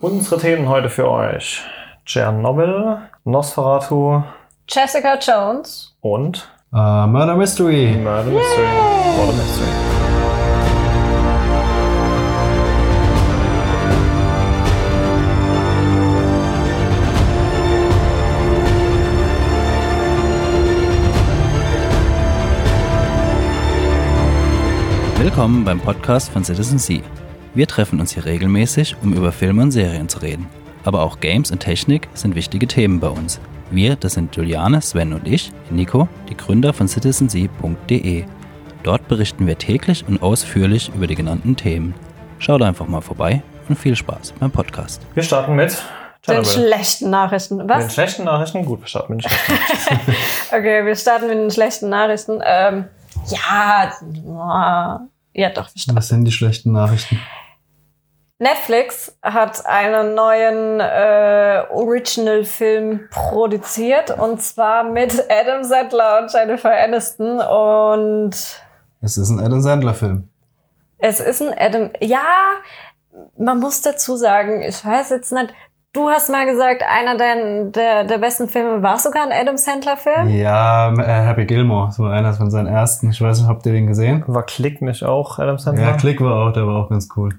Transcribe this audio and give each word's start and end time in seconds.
Unsere 0.00 0.40
Themen 0.40 0.68
heute 0.68 0.88
für 0.90 1.10
euch. 1.10 1.62
Tschernobyl, 2.06 2.98
Nosferatu 3.24 4.22
Jessica 4.68 5.18
Jones. 5.18 5.96
und 6.00 6.48
Uh, 6.70 7.06
Murder 7.06 7.34
Mystery. 7.34 7.96
Murder 7.96 8.24
Mystery. 8.30 8.66
Murder 9.16 9.32
Mystery. 9.32 10.78
Willkommen 25.18 25.64
beim 25.64 25.80
Podcast 25.80 26.30
von 26.30 26.44
Citizen 26.44 26.78
Sea. 26.78 27.02
Wir 27.58 27.66
treffen 27.66 27.98
uns 27.98 28.12
hier 28.12 28.24
regelmäßig, 28.24 28.94
um 29.02 29.12
über 29.12 29.32
Filme 29.32 29.62
und 29.62 29.72
Serien 29.72 30.08
zu 30.08 30.20
reden. 30.20 30.46
Aber 30.84 31.02
auch 31.02 31.18
Games 31.18 31.50
und 31.50 31.58
Technik 31.58 32.08
sind 32.14 32.36
wichtige 32.36 32.68
Themen 32.68 33.00
bei 33.00 33.08
uns. 33.08 33.40
Wir, 33.72 33.96
das 33.96 34.12
sind 34.12 34.36
Juliane, 34.36 34.80
Sven 34.80 35.12
und 35.12 35.26
ich, 35.26 35.50
Nico, 35.68 36.06
die 36.28 36.36
Gründer 36.36 36.72
von 36.72 36.86
citizensea.de. 36.86 38.26
Dort 38.84 39.08
berichten 39.08 39.48
wir 39.48 39.58
täglich 39.58 40.04
und 40.06 40.22
ausführlich 40.22 40.92
über 40.94 41.08
die 41.08 41.16
genannten 41.16 41.56
Themen. 41.56 41.96
Schaut 42.38 42.62
einfach 42.62 42.86
mal 42.86 43.00
vorbei 43.00 43.42
und 43.68 43.76
viel 43.76 43.96
Spaß 43.96 44.34
beim 44.38 44.52
Podcast. 44.52 45.02
Wir 45.14 45.24
starten 45.24 45.56
mit 45.56 45.76
Den 46.28 46.44
schlechten 46.44 47.10
Nachrichten. 47.10 47.56
Mit 47.56 47.68
den 47.68 47.70
Was? 47.70 47.92
schlechten 47.92 48.22
Nachrichten? 48.22 48.64
Gut, 48.64 48.82
wir 48.82 48.86
starten 48.86 49.16
mit 49.16 49.24
den 49.24 49.30
schlechten 49.30 49.52
Nachrichten. 49.52 50.14
Okay, 50.56 50.86
wir 50.86 50.94
starten 50.94 51.26
mit 51.26 51.36
den 51.38 51.50
schlechten 51.50 51.88
Nachrichten. 51.88 52.40
Ähm, 52.40 52.84
ja, 53.26 55.00
ja 55.32 55.50
doch, 55.50 55.74
wir 55.74 55.80
starten. 55.80 55.98
Was 55.98 56.06
sind 56.06 56.24
die 56.24 56.30
schlechten 56.30 56.70
Nachrichten? 56.70 57.18
Netflix 58.40 59.18
hat 59.22 59.66
einen 59.66 60.14
neuen 60.14 60.78
äh, 60.80 61.62
Original-Film 61.70 63.08
produziert 63.10 64.16
und 64.16 64.40
zwar 64.40 64.84
mit 64.84 65.24
Adam 65.28 65.64
Sandler 65.64 66.20
und 66.22 66.32
Jennifer 66.32 66.70
Aniston 66.70 67.40
und 67.40 68.30
Es 69.00 69.16
ist 69.16 69.30
ein 69.30 69.40
Adam 69.40 69.60
Sandler 69.60 69.94
Film. 69.94 70.28
es 70.98 71.18
ist 71.18 71.42
ein 71.42 71.52
Adam. 71.58 71.90
Ja, 72.00 72.22
man 73.36 73.58
muss 73.58 73.82
dazu 73.82 74.14
sagen, 74.16 74.62
ich 74.62 74.84
weiß 74.84 75.10
jetzt 75.10 75.32
nicht. 75.32 75.52
Du 75.92 76.08
hast 76.08 76.28
mal 76.30 76.44
gesagt, 76.46 76.84
einer 76.88 77.16
der, 77.16 77.64
der, 77.64 78.04
der 78.04 78.18
besten 78.18 78.46
Filme 78.46 78.82
war 78.82 78.98
sogar 78.98 79.24
ein 79.24 79.32
Adam 79.32 79.56
Sandler-Film. 79.56 80.28
Ja, 80.28 80.92
äh, 80.92 81.26
Happy 81.26 81.44
Gilmore, 81.46 81.90
so 81.90 82.04
einer 82.04 82.34
von 82.34 82.50
seinen 82.50 82.66
ersten. 82.68 83.10
Ich 83.10 83.20
weiß 83.20 83.40
nicht, 83.40 83.48
habt 83.48 83.66
ihr 83.66 83.72
den 83.72 83.88
gesehen? 83.88 84.22
War 84.28 84.44
Klick 84.44 84.80
nicht 84.80 85.02
auch 85.02 85.40
Adam 85.40 85.58
Sandler? 85.58 85.86
Ja, 85.86 85.96
Klick 85.96 86.20
war 86.20 86.46
auch, 86.46 86.52
der 86.52 86.66
war 86.68 86.84
auch 86.84 86.88
ganz 86.90 87.08
cool. 87.16 87.30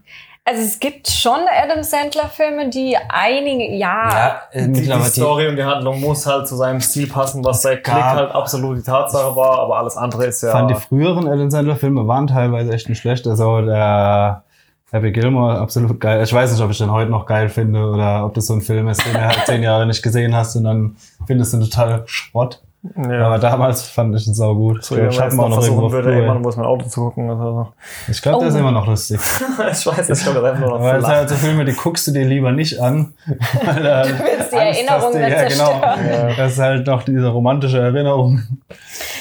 Also 0.50 0.64
es 0.64 0.80
gibt 0.80 1.08
schon 1.08 1.40
Adam 1.62 1.84
Sandler-Filme, 1.84 2.70
die 2.70 2.98
einige, 3.10 3.76
ja, 3.76 4.42
äh, 4.52 4.68
Die, 4.68 4.82
die 4.82 5.04
Story 5.04 5.48
und 5.48 5.58
die 5.58 5.64
Handlung 5.64 6.02
muss 6.02 6.26
halt 6.26 6.48
zu 6.48 6.56
seinem 6.56 6.82
Stil 6.82 7.08
passen, 7.08 7.46
was 7.46 7.62
der 7.62 7.78
Klick 7.78 7.96
Ja. 7.96 8.16
halt 8.16 8.32
absolut 8.32 8.80
die 8.80 8.82
Tatsache 8.82 9.36
war, 9.36 9.60
aber 9.60 9.78
alles 9.78 9.96
andere 9.96 10.26
ist 10.26 10.42
ja... 10.42 10.52
fand 10.52 10.72
die 10.72 10.76
früheren 10.76 11.28
Adam 11.28 11.52
Sandler 11.52 11.76
Filme 11.76 12.08
waren 12.08 12.26
teilweise 12.26 12.74
echt 12.74 12.90
nicht 12.90 13.00
schlecht. 13.00 13.28
Also 13.28 13.62
der 13.62 14.44
Happy 14.92 15.12
Gilmore 15.12 15.60
absolut 15.60 16.00
geil. 16.00 16.24
Ich 16.24 16.34
weiß 16.34 16.52
nicht, 16.52 16.64
ob 16.64 16.72
ich 16.72 16.80
den 16.80 16.92
heute 16.92 17.12
noch 17.12 17.28
geil 17.28 17.50
finde 17.50 17.86
oder 17.86 18.26
ob 18.26 18.34
das 18.34 18.48
so 18.48 18.54
ein 18.56 18.62
Film 18.62 18.88
ist, 18.88 19.06
den 19.06 19.14
du 19.14 19.22
halt 19.22 19.46
zehn 19.46 19.62
Jahre 19.62 19.86
nicht 19.86 20.02
gesehen 20.02 20.36
hast 20.36 20.56
und 20.56 20.64
dann 20.64 20.96
findest 21.28 21.54
du 21.54 21.60
total 21.60 22.04
Schrott. 22.08 22.60
Ja. 22.82 23.26
Aber 23.26 23.40
damals 23.40 23.82
fand 23.82 24.16
ich 24.16 24.26
ihn 24.28 24.34
sau 24.34 24.56
gut. 24.56 24.84
so, 24.84 24.96
ich 24.96 25.20
hab 25.20 25.26
jetzt 25.26 25.34
ihn 25.34 25.40
auch 25.40 25.50
noch 25.50 25.56
versuchen 25.56 25.92
würde, 25.92 26.04
Blu-ray. 26.04 26.20
irgendwann 26.20 26.42
muss 26.42 26.56
mein 26.56 26.66
Auto 26.66 26.88
zu 26.88 27.02
gucken. 27.02 27.30
Also. 27.30 27.68
Ich 28.08 28.22
glaube, 28.22 28.40
der 28.40 28.48
ist 28.50 28.56
Oh. 28.56 28.60
immer 28.60 28.72
noch 28.72 28.88
lustig. 28.88 29.20
ich 29.72 29.86
weiß, 29.86 30.10
ich 30.10 30.24
glaube, 30.24 30.42
das 30.42 30.52
einfach 30.52 30.60
nur 30.60 30.70
noch 30.70 30.76
Aber 30.80 30.98
es 30.98 31.06
halt 31.06 31.30
so 31.30 31.36
Filme, 31.36 31.66
die 31.66 31.74
guckst 31.74 32.08
du 32.08 32.12
dir 32.12 32.26
lieber 32.26 32.52
nicht 32.52 32.80
an. 32.80 33.14
Weil 33.66 33.76
du 33.76 34.20
willst 34.20 34.54
die 34.54 34.58
Angst 34.58 34.80
Erinnerung 34.80 35.14
hast, 35.14 35.16
nicht 35.16 35.30
ja, 35.30 35.48
genau. 35.48 35.80
zerstören. 35.82 36.34
Das 36.38 36.52
ist 36.54 36.60
halt 36.60 36.88
noch 36.88 37.04
diese 37.04 37.28
romantische 37.28 37.80
Erinnerung. 37.80 38.42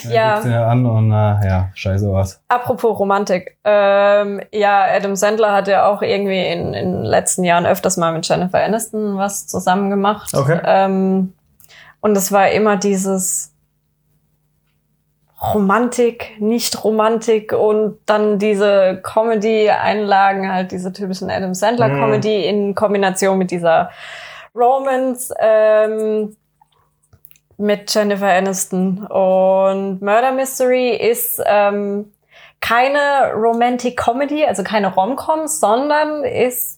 Ja. 0.08 0.34
guckst 0.34 0.44
du 0.46 0.50
dir 0.50 0.66
an 0.66 0.86
und 0.86 1.10
äh, 1.10 1.14
ja, 1.14 1.68
scheiße 1.74 2.12
was. 2.12 2.40
Apropos 2.48 2.98
Romantik. 2.98 3.58
Ähm, 3.64 4.40
ja, 4.52 4.84
Adam 4.84 5.16
Sandler 5.16 5.52
hat 5.52 5.66
ja 5.66 5.88
auch 5.88 6.02
irgendwie 6.02 6.46
in, 6.46 6.74
in 6.74 6.92
den 6.92 7.02
letzten 7.02 7.42
Jahren 7.42 7.66
öfters 7.66 7.96
mal 7.96 8.12
mit 8.12 8.26
Jennifer 8.28 8.62
Aniston 8.62 9.16
was 9.18 9.46
zusammen 9.48 9.90
gemacht. 9.90 10.32
Okay. 10.34 10.60
Ähm, 10.64 11.32
und 12.00 12.16
es 12.16 12.30
war 12.30 12.48
immer 12.50 12.76
dieses 12.76 13.52
Romantik, 15.40 16.36
nicht 16.40 16.82
Romantik 16.82 17.52
und 17.52 17.98
dann 18.06 18.38
diese 18.40 19.00
Comedy-Einlagen, 19.02 20.52
halt 20.52 20.72
diese 20.72 20.92
typischen 20.92 21.30
Adam 21.30 21.54
Sandler-Comedy 21.54 22.44
in 22.44 22.74
Kombination 22.74 23.38
mit 23.38 23.52
dieser 23.52 23.90
Romance 24.54 25.32
ähm, 25.38 26.36
mit 27.56 27.92
Jennifer 27.94 28.32
Aniston. 28.32 29.06
Und 29.06 30.02
Murder 30.02 30.32
Mystery 30.32 30.90
ist 30.90 31.40
ähm, 31.46 32.12
keine 32.60 33.32
Romantic 33.34 33.96
Comedy, 33.96 34.44
also 34.44 34.64
keine 34.64 34.92
Rom-Com, 34.92 35.46
sondern 35.46 36.24
ist 36.24 36.77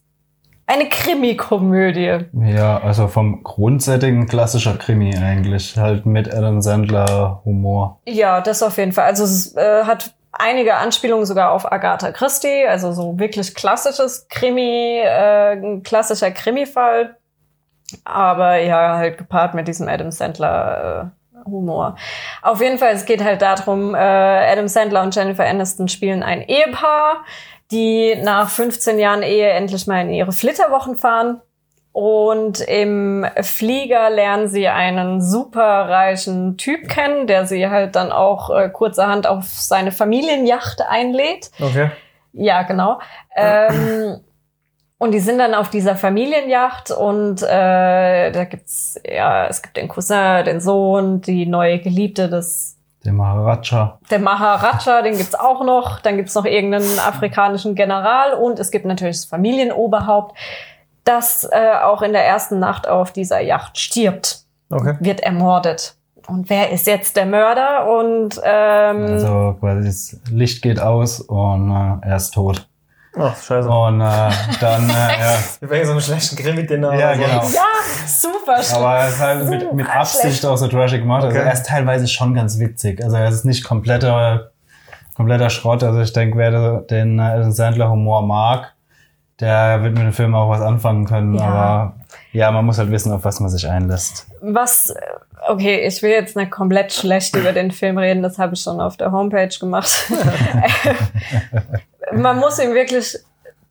eine 0.70 0.88
Krimi-Komödie. 0.88 2.26
Ja, 2.32 2.78
also 2.78 3.08
vom 3.08 3.42
Grundsetting 3.42 4.20
ein 4.20 4.26
klassischer 4.28 4.76
Krimi 4.76 5.16
eigentlich. 5.16 5.76
Halt 5.76 6.06
mit 6.06 6.32
Adam 6.32 6.60
Sandler 6.60 7.42
Humor. 7.44 8.00
Ja, 8.06 8.40
das 8.40 8.62
auf 8.62 8.78
jeden 8.78 8.92
Fall. 8.92 9.06
Also 9.06 9.24
es 9.24 9.56
äh, 9.56 9.82
hat 9.84 10.14
einige 10.30 10.76
Anspielungen 10.76 11.26
sogar 11.26 11.50
auf 11.50 11.70
Agatha 11.70 12.12
Christie, 12.12 12.66
also 12.68 12.92
so 12.92 13.18
wirklich 13.18 13.54
klassisches 13.56 14.28
Krimi, 14.28 15.00
äh, 15.04 15.80
klassischer 15.80 16.30
Krimi-Fall. 16.30 17.16
Aber 18.04 18.58
ja, 18.58 18.96
halt 18.96 19.18
gepaart 19.18 19.54
mit 19.54 19.66
diesem 19.66 19.88
Adam 19.88 20.12
Sandler 20.12 21.12
äh, 21.34 21.50
Humor. 21.50 21.96
Auf 22.42 22.60
jeden 22.60 22.78
Fall, 22.78 22.92
es 22.92 23.06
geht 23.06 23.24
halt 23.24 23.42
darum, 23.42 23.96
äh, 23.96 23.98
Adam 23.98 24.68
Sandler 24.68 25.02
und 25.02 25.16
Jennifer 25.16 25.44
Aniston 25.44 25.88
spielen 25.88 26.22
ein 26.22 26.42
Ehepaar, 26.42 27.24
die 27.70 28.16
nach 28.16 28.48
15 28.48 28.98
Jahren 28.98 29.22
Ehe 29.22 29.48
endlich 29.50 29.86
mal 29.86 30.00
in 30.00 30.12
ihre 30.12 30.32
Flitterwochen 30.32 30.96
fahren. 30.96 31.40
Und 31.92 32.60
im 32.60 33.26
Flieger 33.42 34.10
lernen 34.10 34.46
sie 34.46 34.68
einen 34.68 35.20
superreichen 35.20 36.56
Typ 36.56 36.88
kennen, 36.88 37.26
der 37.26 37.46
sie 37.46 37.68
halt 37.68 37.96
dann 37.96 38.12
auch 38.12 38.50
äh, 38.50 38.68
kurzerhand 38.68 39.26
auf 39.26 39.46
seine 39.46 39.90
Familienjacht 39.90 40.82
einlädt. 40.88 41.50
Okay. 41.58 41.90
Ja, 42.32 42.62
genau. 42.62 43.00
Ähm, 43.34 44.20
und 44.98 45.12
die 45.12 45.20
sind 45.20 45.38
dann 45.38 45.54
auf 45.54 45.70
dieser 45.70 45.96
Familienjacht 45.96 46.90
und 46.90 47.42
äh, 47.42 48.30
da 48.30 48.44
gibt's 48.44 49.00
ja, 49.04 49.46
es 49.48 49.62
gibt 49.62 49.76
den 49.76 49.88
Cousin, 49.88 50.44
den 50.44 50.60
Sohn, 50.60 51.22
die 51.22 51.46
neue 51.46 51.80
Geliebte 51.80 52.28
des 52.28 52.76
Der 53.04 53.12
Maharaja. 53.14 53.98
der 54.10 54.18
Maharaja, 54.18 55.00
den 55.02 55.16
gibt's 55.16 55.34
auch 55.34 55.64
noch. 55.64 56.00
Dann 56.00 56.16
gibt's 56.16 56.34
noch 56.34 56.44
irgendeinen 56.44 56.98
afrikanischen 56.98 57.74
General 57.74 58.34
und 58.34 58.58
es 58.58 58.70
gibt 58.70 58.84
natürlich 58.84 59.16
das 59.16 59.24
Familienoberhaupt, 59.24 60.36
das 61.04 61.44
äh, 61.50 61.72
auch 61.82 62.02
in 62.02 62.12
der 62.12 62.24
ersten 62.26 62.58
Nacht 62.58 62.86
auf 62.86 63.12
dieser 63.12 63.40
Yacht 63.40 63.78
stirbt, 63.78 64.44
Okay. 64.70 64.96
wird 65.00 65.20
ermordet. 65.20 65.94
Und 66.28 66.48
wer 66.50 66.70
ist 66.70 66.86
jetzt 66.86 67.16
der 67.16 67.26
Mörder? 67.26 67.90
Und 67.90 68.40
ähm, 68.44 69.04
Also 69.14 69.56
quasi 69.58 69.84
das 69.86 70.20
Licht 70.30 70.62
geht 70.62 70.78
aus 70.80 71.20
und 71.20 71.70
äh, 71.70 72.06
er 72.06 72.16
ist 72.16 72.32
tot. 72.34 72.68
Ach, 73.18 73.36
scheiße. 73.42 73.68
Und 73.68 74.00
äh, 74.00 74.30
dann, 74.60 74.88
äh, 74.88 74.92
ja. 75.20 75.36
Wir 75.60 75.70
wären 75.70 75.86
so 75.86 75.92
einen 75.92 76.00
schlechten 76.00 76.36
Krimi-Dinner. 76.36 76.94
Ja, 76.94 77.08
oder 77.10 77.16
so. 77.16 77.22
genau. 77.22 77.42
ja, 77.48 77.66
super. 78.06 78.62
schlimm. 78.62 78.78
Aber 78.78 78.94
er 78.98 79.08
ist 79.08 79.18
halt 79.20 79.48
mit, 79.48 79.72
mit 79.74 79.86
Super 79.86 79.98
Absicht 80.00 80.22
schlecht. 80.22 80.46
auch 80.46 80.56
so 80.56 80.68
trashig 80.68 81.00
gemacht. 81.00 81.24
Also 81.24 81.36
Okay. 81.36 81.46
er 81.46 81.52
ist 81.52 81.66
teilweise 81.66 82.06
schon 82.06 82.34
ganz 82.34 82.58
witzig. 82.58 83.02
Also 83.02 83.16
er 83.16 83.28
ist 83.28 83.44
nicht 83.44 83.64
kompletter, 83.64 84.50
kompletter 85.16 85.50
Schrott. 85.50 85.82
Also 85.82 86.00
ich 86.00 86.12
denke, 86.12 86.38
wer 86.38 86.82
den 86.82 87.18
äh, 87.18 87.22
Adam 87.22 87.50
Sandler 87.50 87.90
Humor 87.90 88.22
mag, 88.22 88.72
der 89.40 89.82
wird 89.82 89.94
mit 89.94 90.04
dem 90.04 90.12
Film 90.12 90.34
auch 90.34 90.48
was 90.48 90.60
anfangen 90.60 91.06
können. 91.06 91.34
Ja. 91.34 91.44
Aber 91.44 91.94
ja, 92.32 92.50
man 92.52 92.64
muss 92.64 92.78
halt 92.78 92.90
wissen, 92.92 93.12
auf 93.12 93.24
was 93.24 93.40
man 93.40 93.50
sich 93.50 93.68
einlässt. 93.68 94.28
Was, 94.40 94.90
äh, 94.90 95.00
okay, 95.48 95.84
ich 95.86 96.00
will 96.02 96.10
jetzt 96.10 96.36
nicht 96.36 96.50
komplett 96.52 96.92
schlecht 96.92 97.34
über 97.34 97.52
den 97.52 97.70
Film 97.72 97.98
reden, 97.98 98.22
das 98.22 98.38
habe 98.38 98.54
ich 98.54 98.60
schon 98.60 98.80
auf 98.80 98.96
der 98.96 99.10
Homepage 99.10 99.48
gemacht. 99.58 99.90
Man 102.12 102.38
muss 102.38 102.58
ihm 102.58 102.74
wirklich 102.74 103.18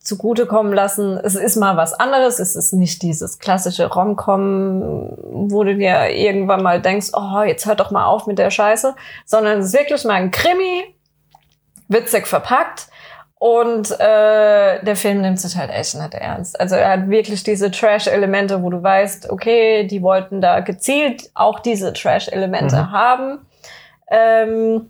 zugutekommen 0.02 0.72
lassen, 0.72 1.18
es 1.22 1.34
ist 1.34 1.56
mal 1.56 1.76
was 1.76 1.92
anderes, 1.92 2.38
es 2.38 2.56
ist 2.56 2.72
nicht 2.72 3.02
dieses 3.02 3.38
klassische 3.38 3.86
Rom-Com, 3.92 5.12
wo 5.50 5.62
du 5.62 5.76
dir 5.76 6.08
irgendwann 6.10 6.62
mal 6.62 6.80
denkst, 6.80 7.08
oh, 7.12 7.42
jetzt 7.42 7.66
hört 7.66 7.80
doch 7.80 7.90
mal 7.90 8.06
auf 8.06 8.26
mit 8.26 8.38
der 8.38 8.50
Scheiße, 8.50 8.94
sondern 9.26 9.58
es 9.58 9.66
ist 9.66 9.74
wirklich 9.74 10.04
mal 10.04 10.14
ein 10.14 10.30
Krimi, 10.30 10.94
witzig 11.88 12.26
verpackt 12.26 12.88
und 13.38 13.90
äh, 14.00 14.82
der 14.82 14.96
Film 14.96 15.20
nimmt 15.20 15.38
sich 15.38 15.56
halt 15.56 15.70
echt 15.70 15.94
nicht 15.94 16.14
ernst. 16.14 16.58
Also 16.58 16.76
er 16.76 16.90
hat 16.92 17.10
wirklich 17.10 17.42
diese 17.42 17.70
Trash-Elemente, 17.70 18.62
wo 18.62 18.70
du 18.70 18.82
weißt, 18.82 19.28
okay, 19.30 19.86
die 19.86 20.02
wollten 20.02 20.40
da 20.40 20.60
gezielt 20.60 21.30
auch 21.34 21.60
diese 21.60 21.92
Trash-Elemente 21.92 22.76
Mhm. 22.76 22.90
haben. 22.92 23.38
Ähm, 24.10 24.86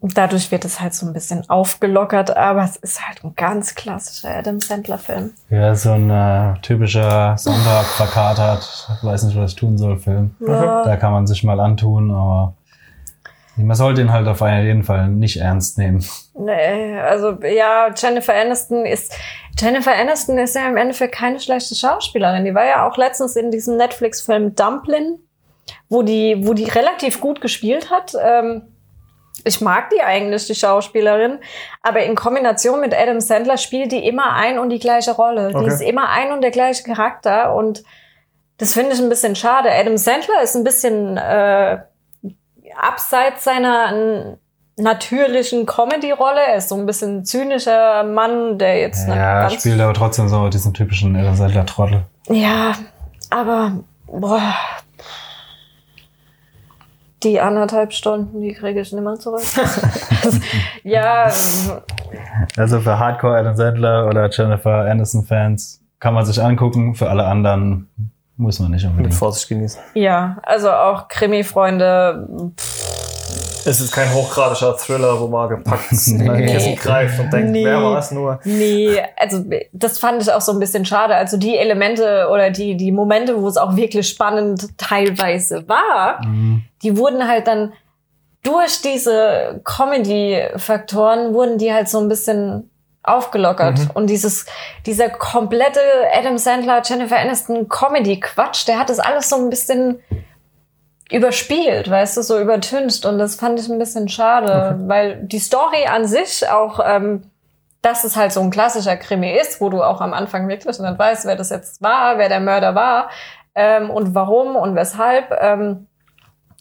Dadurch 0.00 0.50
wird 0.52 0.64
es 0.64 0.80
halt 0.80 0.94
so 0.94 1.06
ein 1.06 1.12
bisschen 1.12 1.48
aufgelockert, 1.50 2.36
aber 2.36 2.62
es 2.62 2.76
ist 2.76 3.06
halt 3.06 3.24
ein 3.24 3.34
ganz 3.34 3.74
klassischer 3.74 4.36
Adam 4.36 4.60
Sandler-Film. 4.60 5.32
Ja, 5.50 5.74
so 5.74 5.92
ein 5.92 6.08
äh, 6.08 6.54
typischer 6.62 7.36
Sonntag 7.36 7.84
verkatert, 7.84 8.88
weiß 9.02 9.24
nicht, 9.24 9.36
was 9.36 9.52
ich 9.52 9.56
tun 9.56 9.76
soll, 9.76 9.98
Film. 9.98 10.34
Ja. 10.40 10.84
Da 10.84 10.96
kann 10.96 11.12
man 11.12 11.26
sich 11.26 11.42
mal 11.42 11.58
antun, 11.58 12.12
aber 12.12 12.54
man 13.56 13.76
sollte 13.76 14.00
ihn 14.00 14.12
halt 14.12 14.28
auf 14.28 14.40
jeden 14.40 14.84
Fall 14.84 15.08
nicht 15.08 15.38
ernst 15.38 15.78
nehmen. 15.78 16.04
Nee, 16.34 16.96
also 17.00 17.36
ja, 17.42 17.92
Jennifer 17.96 18.34
Aniston 18.34 18.86
ist 18.86 19.12
Jennifer 19.58 19.92
Aniston 19.92 20.38
ist 20.38 20.54
ja 20.54 20.68
im 20.68 20.76
Endeffekt 20.76 21.14
keine 21.14 21.40
schlechte 21.40 21.74
Schauspielerin. 21.74 22.44
Die 22.44 22.54
war 22.54 22.64
ja 22.64 22.88
auch 22.88 22.96
letztens 22.96 23.34
in 23.34 23.50
diesem 23.50 23.76
Netflix-Film 23.76 24.54
Dumplin, 24.54 25.18
wo 25.88 26.02
die, 26.02 26.46
wo 26.46 26.54
die 26.54 26.64
relativ 26.64 27.20
gut 27.20 27.40
gespielt 27.40 27.90
hat. 27.90 28.12
Ähm, 28.22 28.62
ich 29.44 29.60
mag 29.60 29.90
die 29.90 30.02
eigentlich, 30.02 30.46
die 30.46 30.54
Schauspielerin, 30.54 31.38
aber 31.82 32.02
in 32.02 32.14
Kombination 32.14 32.80
mit 32.80 32.94
Adam 32.94 33.20
Sandler 33.20 33.56
spielt 33.56 33.92
die 33.92 34.06
immer 34.06 34.32
ein 34.34 34.58
und 34.58 34.70
die 34.70 34.78
gleiche 34.78 35.12
Rolle. 35.12 35.48
Okay. 35.54 35.60
Die 35.60 35.66
ist 35.66 35.80
immer 35.82 36.08
ein 36.10 36.32
und 36.32 36.40
der 36.42 36.50
gleiche 36.50 36.82
Charakter 36.82 37.54
und 37.54 37.82
das 38.58 38.72
finde 38.74 38.92
ich 38.94 39.00
ein 39.00 39.08
bisschen 39.08 39.36
schade. 39.36 39.70
Adam 39.72 39.96
Sandler 39.96 40.42
ist 40.42 40.56
ein 40.56 40.64
bisschen 40.64 41.16
äh, 41.16 41.78
abseits 42.76 43.44
seiner 43.44 44.36
natürlichen 44.76 45.66
Comedy-Rolle. 45.66 46.40
Er 46.40 46.56
ist 46.56 46.68
so 46.68 46.76
ein 46.76 46.86
bisschen 46.86 47.24
zynischer 47.24 48.04
Mann, 48.04 48.58
der 48.58 48.80
jetzt 48.80 49.08
Ja, 49.08 49.48
spielt 49.50 49.80
aber 49.80 49.94
trotzdem 49.94 50.28
so 50.28 50.48
diesen 50.48 50.74
typischen 50.74 51.16
Adam 51.16 51.34
Sandler 51.34 51.66
Trottel. 51.66 52.02
ja, 52.28 52.74
aber 53.30 53.72
boah, 54.06 54.54
die 57.22 57.40
anderthalb 57.40 57.92
Stunden, 57.92 58.40
die 58.40 58.52
kriege 58.52 58.80
ich 58.80 58.92
nicht 58.92 59.02
mehr 59.02 59.16
zurück. 59.16 59.42
ja, 60.84 61.30
Also 62.56 62.80
für 62.80 62.98
Hardcore 62.98 63.38
Adam 63.38 63.56
Sandler 63.56 64.06
oder 64.06 64.28
Jennifer 64.30 64.84
Aniston 64.84 65.24
Fans 65.24 65.80
kann 66.00 66.14
man 66.14 66.24
sich 66.24 66.40
angucken, 66.42 66.94
für 66.94 67.10
alle 67.10 67.24
anderen 67.24 67.88
muss 68.36 68.60
man 68.60 68.70
nicht 68.70 68.84
Mit 68.84 68.92
unbedingt. 68.92 69.14
Vorsicht 69.14 69.48
genießen. 69.48 69.80
ja, 69.94 70.38
also 70.44 70.70
auch 70.70 71.08
Krimi-Freunde. 71.08 72.52
Es 73.68 73.80
ist 73.80 73.92
kein 73.92 74.12
hochgradischer 74.14 74.76
Thriller, 74.76 75.20
wo 75.20 75.26
man 75.28 75.48
gepackt 75.48 75.92
in 76.06 76.28
ein 76.28 76.36
Nee. 76.40 76.46
Kissen 76.52 76.76
greift 76.76 77.20
und 77.20 77.32
denkt, 77.32 77.50
Nee. 77.50 77.64
wer 77.66 77.82
war 77.82 77.98
es 77.98 78.10
nur? 78.10 78.40
Nee, 78.44 79.00
also 79.16 79.44
das 79.72 79.98
fand 79.98 80.22
ich 80.22 80.32
auch 80.32 80.40
so 80.40 80.52
ein 80.52 80.58
bisschen 80.58 80.84
schade. 80.86 81.14
Also 81.14 81.36
die 81.36 81.56
Elemente 81.56 82.28
oder 82.32 82.50
die, 82.50 82.76
die 82.76 82.92
Momente, 82.92 83.40
wo 83.42 83.46
es 83.46 83.56
auch 83.58 83.76
wirklich 83.76 84.08
spannend 84.08 84.68
teilweise 84.78 85.68
war, 85.68 86.24
Mhm. 86.24 86.64
die 86.82 86.96
wurden 86.96 87.28
halt 87.28 87.46
dann 87.46 87.72
durch 88.42 88.80
diese 88.82 89.60
Comedy-Faktoren 89.64 91.34
wurden 91.34 91.58
die 91.58 91.72
halt 91.72 91.88
so 91.88 91.98
ein 92.00 92.08
bisschen 92.08 92.70
aufgelockert. 93.02 93.78
Mhm. 93.78 93.90
Und 93.94 94.06
dieses, 94.10 94.46
dieser 94.86 95.08
komplette 95.08 95.80
Adam 96.16 96.38
Sandler, 96.38 96.82
Jennifer 96.84 97.18
Aniston 97.18 97.68
Comedy-Quatsch, 97.68 98.66
der 98.68 98.78
hat 98.78 98.90
das 98.90 98.98
alles 98.98 99.28
so 99.28 99.36
ein 99.36 99.50
bisschen 99.50 100.00
überspielt, 101.10 101.90
weißt 101.90 102.16
du, 102.16 102.22
so 102.22 102.38
übertüncht. 102.38 103.06
Und 103.06 103.18
das 103.18 103.36
fand 103.36 103.58
ich 103.58 103.68
ein 103.68 103.78
bisschen 103.78 104.08
schade, 104.08 104.78
weil 104.86 105.16
die 105.22 105.38
Story 105.38 105.86
an 105.90 106.06
sich 106.06 106.48
auch, 106.48 106.80
ähm, 106.84 107.22
dass 107.82 108.04
es 108.04 108.16
halt 108.16 108.32
so 108.32 108.40
ein 108.40 108.50
klassischer 108.50 108.96
Krimi 108.96 109.32
ist, 109.32 109.60
wo 109.60 109.70
du 109.70 109.82
auch 109.82 110.00
am 110.00 110.12
Anfang 110.12 110.48
wirklich 110.48 110.78
nicht 110.78 110.98
weißt, 110.98 111.26
wer 111.26 111.36
das 111.36 111.50
jetzt 111.50 111.80
war, 111.80 112.18
wer 112.18 112.28
der 112.28 112.40
Mörder 112.40 112.74
war 112.74 113.08
ähm, 113.54 113.90
und 113.90 114.14
warum 114.14 114.56
und 114.56 114.74
weshalb. 114.74 115.30
Ähm, 115.40 115.86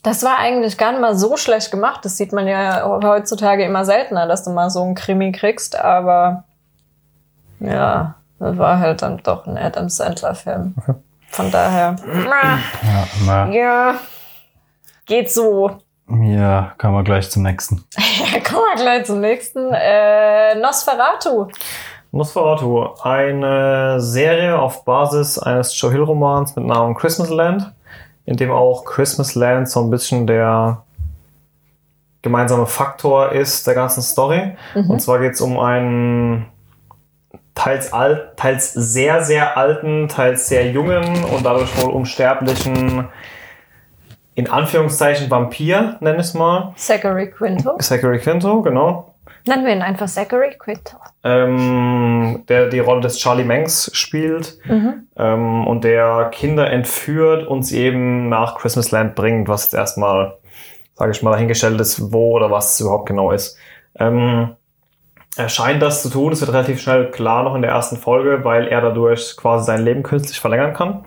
das 0.03 0.23
war 0.23 0.37
eigentlich 0.37 0.77
gar 0.77 0.91
nicht 0.91 1.01
mal 1.01 1.17
so 1.17 1.35
schlecht 1.35 1.71
gemacht. 1.71 2.05
Das 2.05 2.15
sieht 2.17 2.31
man 2.31 2.47
ja 2.47 2.85
heutzutage 3.03 3.65
immer 3.65 3.83
seltener, 3.83 4.27
dass 4.27 4.43
du 4.43 4.51
mal 4.51 4.69
so 4.69 4.83
einen 4.83 4.95
Krimi 4.95 5.31
kriegst. 5.33 5.77
Aber 5.77 6.45
ja, 7.59 8.15
das 8.39 8.57
war 8.57 8.79
halt 8.79 9.01
dann 9.01 9.17
doch 9.17 9.47
ein 9.47 9.57
Adam 9.57 9.89
Sandler-Film. 9.89 10.75
Von 11.29 11.51
daher, 11.51 11.95
Ja, 12.25 13.07
na, 13.25 13.49
ja, 13.49 13.95
geht 15.07 15.31
so. 15.31 15.71
ja, 16.09 16.73
kommen 16.77 16.93
wir 16.93 17.03
gleich 17.03 17.29
zum 17.29 17.43
nächsten. 17.43 17.83
Ja, 17.97 18.39
kommen 18.41 18.63
wir 18.73 18.83
gleich 18.83 19.05
zum 19.05 19.19
nächsten. 19.19 19.73
Äh, 19.73 20.55
Nosferatu. 20.55 21.47
Nosferatu, 22.11 22.89
eine 23.01 23.99
Serie 23.99 24.59
auf 24.59 24.85
Basis 24.85 25.39
eines 25.39 25.79
Joe 25.79 25.91
Hill-Romans 25.91 26.55
mit 26.55 26.65
Namen 26.65 26.95
Christmas 26.95 27.29
Land, 27.29 27.73
in 28.25 28.37
dem 28.37 28.51
auch 28.51 28.85
Christmas 28.85 29.35
Land 29.35 29.69
so 29.69 29.81
ein 29.81 29.89
bisschen 29.89 30.27
der 30.27 30.83
gemeinsame 32.21 32.65
Faktor 32.65 33.31
ist 33.31 33.67
der 33.67 33.75
ganzen 33.75 34.01
Story. 34.01 34.55
Und 34.73 35.01
zwar 35.01 35.19
geht 35.19 35.33
es 35.33 35.41
um 35.41 35.59
einen 35.59 36.47
teils 37.55 37.91
alt, 37.93 38.37
teils 38.37 38.73
sehr, 38.73 39.23
sehr 39.23 39.57
alten, 39.57 40.07
teils 40.07 40.47
sehr 40.47 40.69
jungen 40.71 41.23
und 41.25 41.45
dadurch 41.45 41.69
wohl 41.81 41.91
unsterblichen, 41.91 43.07
in 44.37 44.47
Anführungszeichen 44.47 45.31
Vampir, 45.31 45.97
nenn 45.99 46.13
ich 46.15 46.27
es 46.27 46.33
mal. 46.35 46.71
Zachary 46.75 47.31
Quinto. 47.31 47.75
Zachary 47.79 48.19
Quinto, 48.19 48.61
genau. 48.61 49.15
Nennen 49.47 49.65
wir 49.65 49.73
ihn 49.73 49.81
einfach 49.81 50.07
Zachary 50.07 50.55
Quinto. 50.59 50.97
ähm, 51.23 52.43
der 52.47 52.67
die 52.69 52.79
Rolle 52.79 53.01
des 53.01 53.17
Charlie 53.17 53.43
Manx 53.43 53.89
spielt 53.93 54.59
Mhm. 54.65 55.07
ähm, 55.17 55.65
und 55.65 55.83
der 55.83 56.29
Kinder 56.31 56.69
entführt 56.69 57.47
und 57.47 57.63
sie 57.63 57.79
eben 57.79 58.29
nach 58.29 58.57
Christmas 58.59 58.91
Land 58.91 59.15
bringt, 59.15 59.47
was 59.47 59.63
jetzt 59.63 59.73
erstmal, 59.73 60.37
sage 60.93 61.11
ich 61.11 61.23
mal, 61.23 61.31
dahingestellt 61.31 61.81
ist, 61.81 62.13
wo 62.13 62.33
oder 62.35 62.51
was 62.51 62.73
es 62.73 62.81
überhaupt 62.81 63.07
genau 63.07 63.31
ist. 63.31 63.57
Ähm, 63.99 64.55
er 65.35 65.49
scheint 65.49 65.81
das 65.81 66.03
zu 66.03 66.09
tun, 66.09 66.31
es 66.33 66.41
wird 66.41 66.53
relativ 66.53 66.79
schnell 66.79 67.09
klar 67.09 67.43
noch 67.43 67.55
in 67.55 67.63
der 67.63 67.71
ersten 67.71 67.97
Folge, 67.97 68.43
weil 68.43 68.67
er 68.67 68.81
dadurch 68.81 69.35
quasi 69.35 69.65
sein 69.65 69.83
Leben 69.83 70.03
künstlich 70.03 70.39
verlängern 70.39 70.73
kann. 70.73 71.05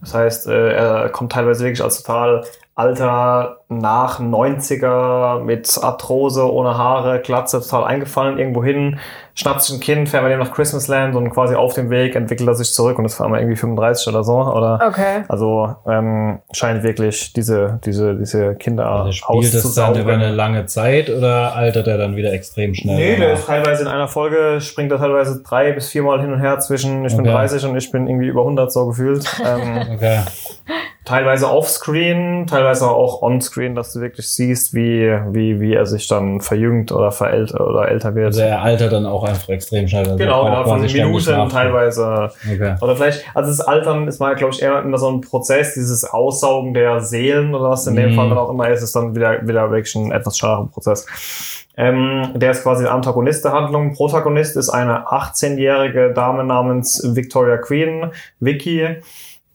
Das 0.00 0.14
heißt, 0.14 0.46
äh, 0.46 0.72
er 0.72 1.08
kommt 1.10 1.32
teilweise 1.32 1.64
wirklich 1.64 1.82
als 1.82 2.02
total 2.02 2.44
alter, 2.80 3.58
nach 3.68 4.18
90er, 4.18 5.40
mit 5.44 5.78
Arthrose, 5.80 6.52
ohne 6.52 6.76
Haare, 6.76 7.20
Glatze, 7.20 7.60
total 7.60 7.84
eingefallen, 7.84 8.36
irgendwo 8.38 8.64
hin, 8.64 8.98
schnappt 9.34 9.62
sich 9.62 9.76
ein 9.76 9.80
Kind, 9.80 10.08
fährt 10.08 10.24
mit 10.24 10.32
dem 10.32 10.40
nach 10.40 10.52
Christmasland 10.52 11.14
und 11.14 11.30
quasi 11.30 11.54
auf 11.54 11.74
dem 11.74 11.88
Weg 11.88 12.16
entwickelt 12.16 12.48
er 12.48 12.54
sich 12.56 12.72
zurück 12.72 12.98
und 12.98 13.04
ist 13.04 13.14
vor 13.14 13.26
allem 13.26 13.36
irgendwie 13.36 13.54
35 13.56 14.08
oder 14.08 14.24
so. 14.24 14.32
Oder 14.38 14.80
Okay. 14.88 15.22
also 15.28 15.76
ähm, 15.88 16.40
scheint 16.52 16.82
wirklich 16.82 17.32
diese, 17.32 17.78
diese, 17.84 18.16
diese 18.16 18.56
Kinder 18.56 18.86
Also 18.86 19.12
spielt 19.12 19.54
es 19.54 19.74
dann 19.74 19.96
über 19.96 20.14
eine 20.14 20.30
lange 20.32 20.66
Zeit 20.66 21.08
oder 21.08 21.54
altert 21.54 21.86
er 21.86 21.96
dann 21.98 22.16
wieder 22.16 22.32
extrem 22.32 22.74
schnell? 22.74 22.96
Nee, 22.96 23.16
der 23.18 23.34
ist 23.34 23.46
teilweise 23.46 23.82
in 23.82 23.88
einer 23.88 24.08
Folge, 24.08 24.60
springt 24.60 24.90
er 24.90 24.98
teilweise 24.98 25.42
drei 25.44 25.70
bis 25.72 25.88
viermal 25.90 26.20
hin 26.20 26.32
und 26.32 26.40
her 26.40 26.58
zwischen, 26.58 27.04
ich 27.04 27.12
bin 27.16 27.20
Okay. 27.24 27.34
30 27.34 27.64
und 27.66 27.76
ich 27.76 27.90
bin 27.92 28.08
irgendwie 28.08 28.26
über 28.26 28.40
100 28.40 28.72
so 28.72 28.86
gefühlt. 28.88 29.24
ähm, 29.46 29.86
Okay. 29.94 30.18
Teilweise 31.04 31.50
offscreen, 31.50 32.46
teilweise 32.46 32.88
auch 32.88 33.22
onscreen, 33.22 33.74
dass 33.74 33.92
du 33.92 34.00
wirklich 34.00 34.30
siehst, 34.30 34.74
wie, 34.74 35.10
wie, 35.30 35.60
wie 35.60 35.74
er 35.74 35.86
sich 35.86 36.06
dann 36.08 36.40
verjüngt 36.40 36.92
oder 36.92 37.10
verältert 37.10 37.60
oder 37.60 37.88
älter 37.88 38.14
wird. 38.14 38.26
Also 38.26 38.42
er 38.42 38.62
altert 38.62 38.92
dann 38.92 39.06
auch 39.06 39.24
einfach 39.24 39.48
extrem 39.48 39.88
schnell. 39.88 40.04
Also 40.04 40.16
genau, 40.16 40.44
er 40.44 40.62
braucht 40.62 40.80
genau, 40.82 40.88
von 40.88 40.92
Minuten 40.92 41.48
teilweise. 41.48 42.30
Okay. 42.52 42.74
Oder 42.80 42.96
vielleicht, 42.96 43.24
also 43.34 43.48
das 43.50 43.60
Altern 43.60 44.08
ist 44.08 44.20
mal, 44.20 44.34
glaube 44.34 44.52
ich, 44.54 44.62
eher 44.62 44.82
immer 44.82 44.98
so 44.98 45.10
ein 45.10 45.22
Prozess, 45.22 45.74
dieses 45.74 46.04
Aussaugen 46.04 46.74
der 46.74 47.00
Seelen 47.00 47.54
oder 47.54 47.70
was 47.70 47.86
in 47.86 47.96
dem 47.96 48.10
Mhm. 48.10 48.14
Fall 48.16 48.28
dann 48.28 48.38
auch 48.38 48.50
immer 48.50 48.68
ist, 48.68 48.82
ist 48.82 48.94
dann 48.94 49.14
wieder, 49.14 49.46
wieder 49.46 49.70
wirklich 49.70 49.94
ein 49.94 50.12
etwas 50.12 50.36
schneller 50.36 50.68
Prozess. 50.72 51.06
Ähm, 51.76 52.32
der 52.34 52.50
ist 52.50 52.62
quasi 52.62 52.82
der 52.84 52.92
Antagonist 52.92 53.44
der 53.44 53.52
Handlung. 53.52 53.94
Protagonist 53.94 54.56
ist 54.56 54.68
eine 54.68 55.06
18-jährige 55.08 56.12
Dame 56.12 56.44
namens 56.44 57.02
Victoria 57.14 57.56
Queen, 57.56 58.10
Vicky, 58.38 58.96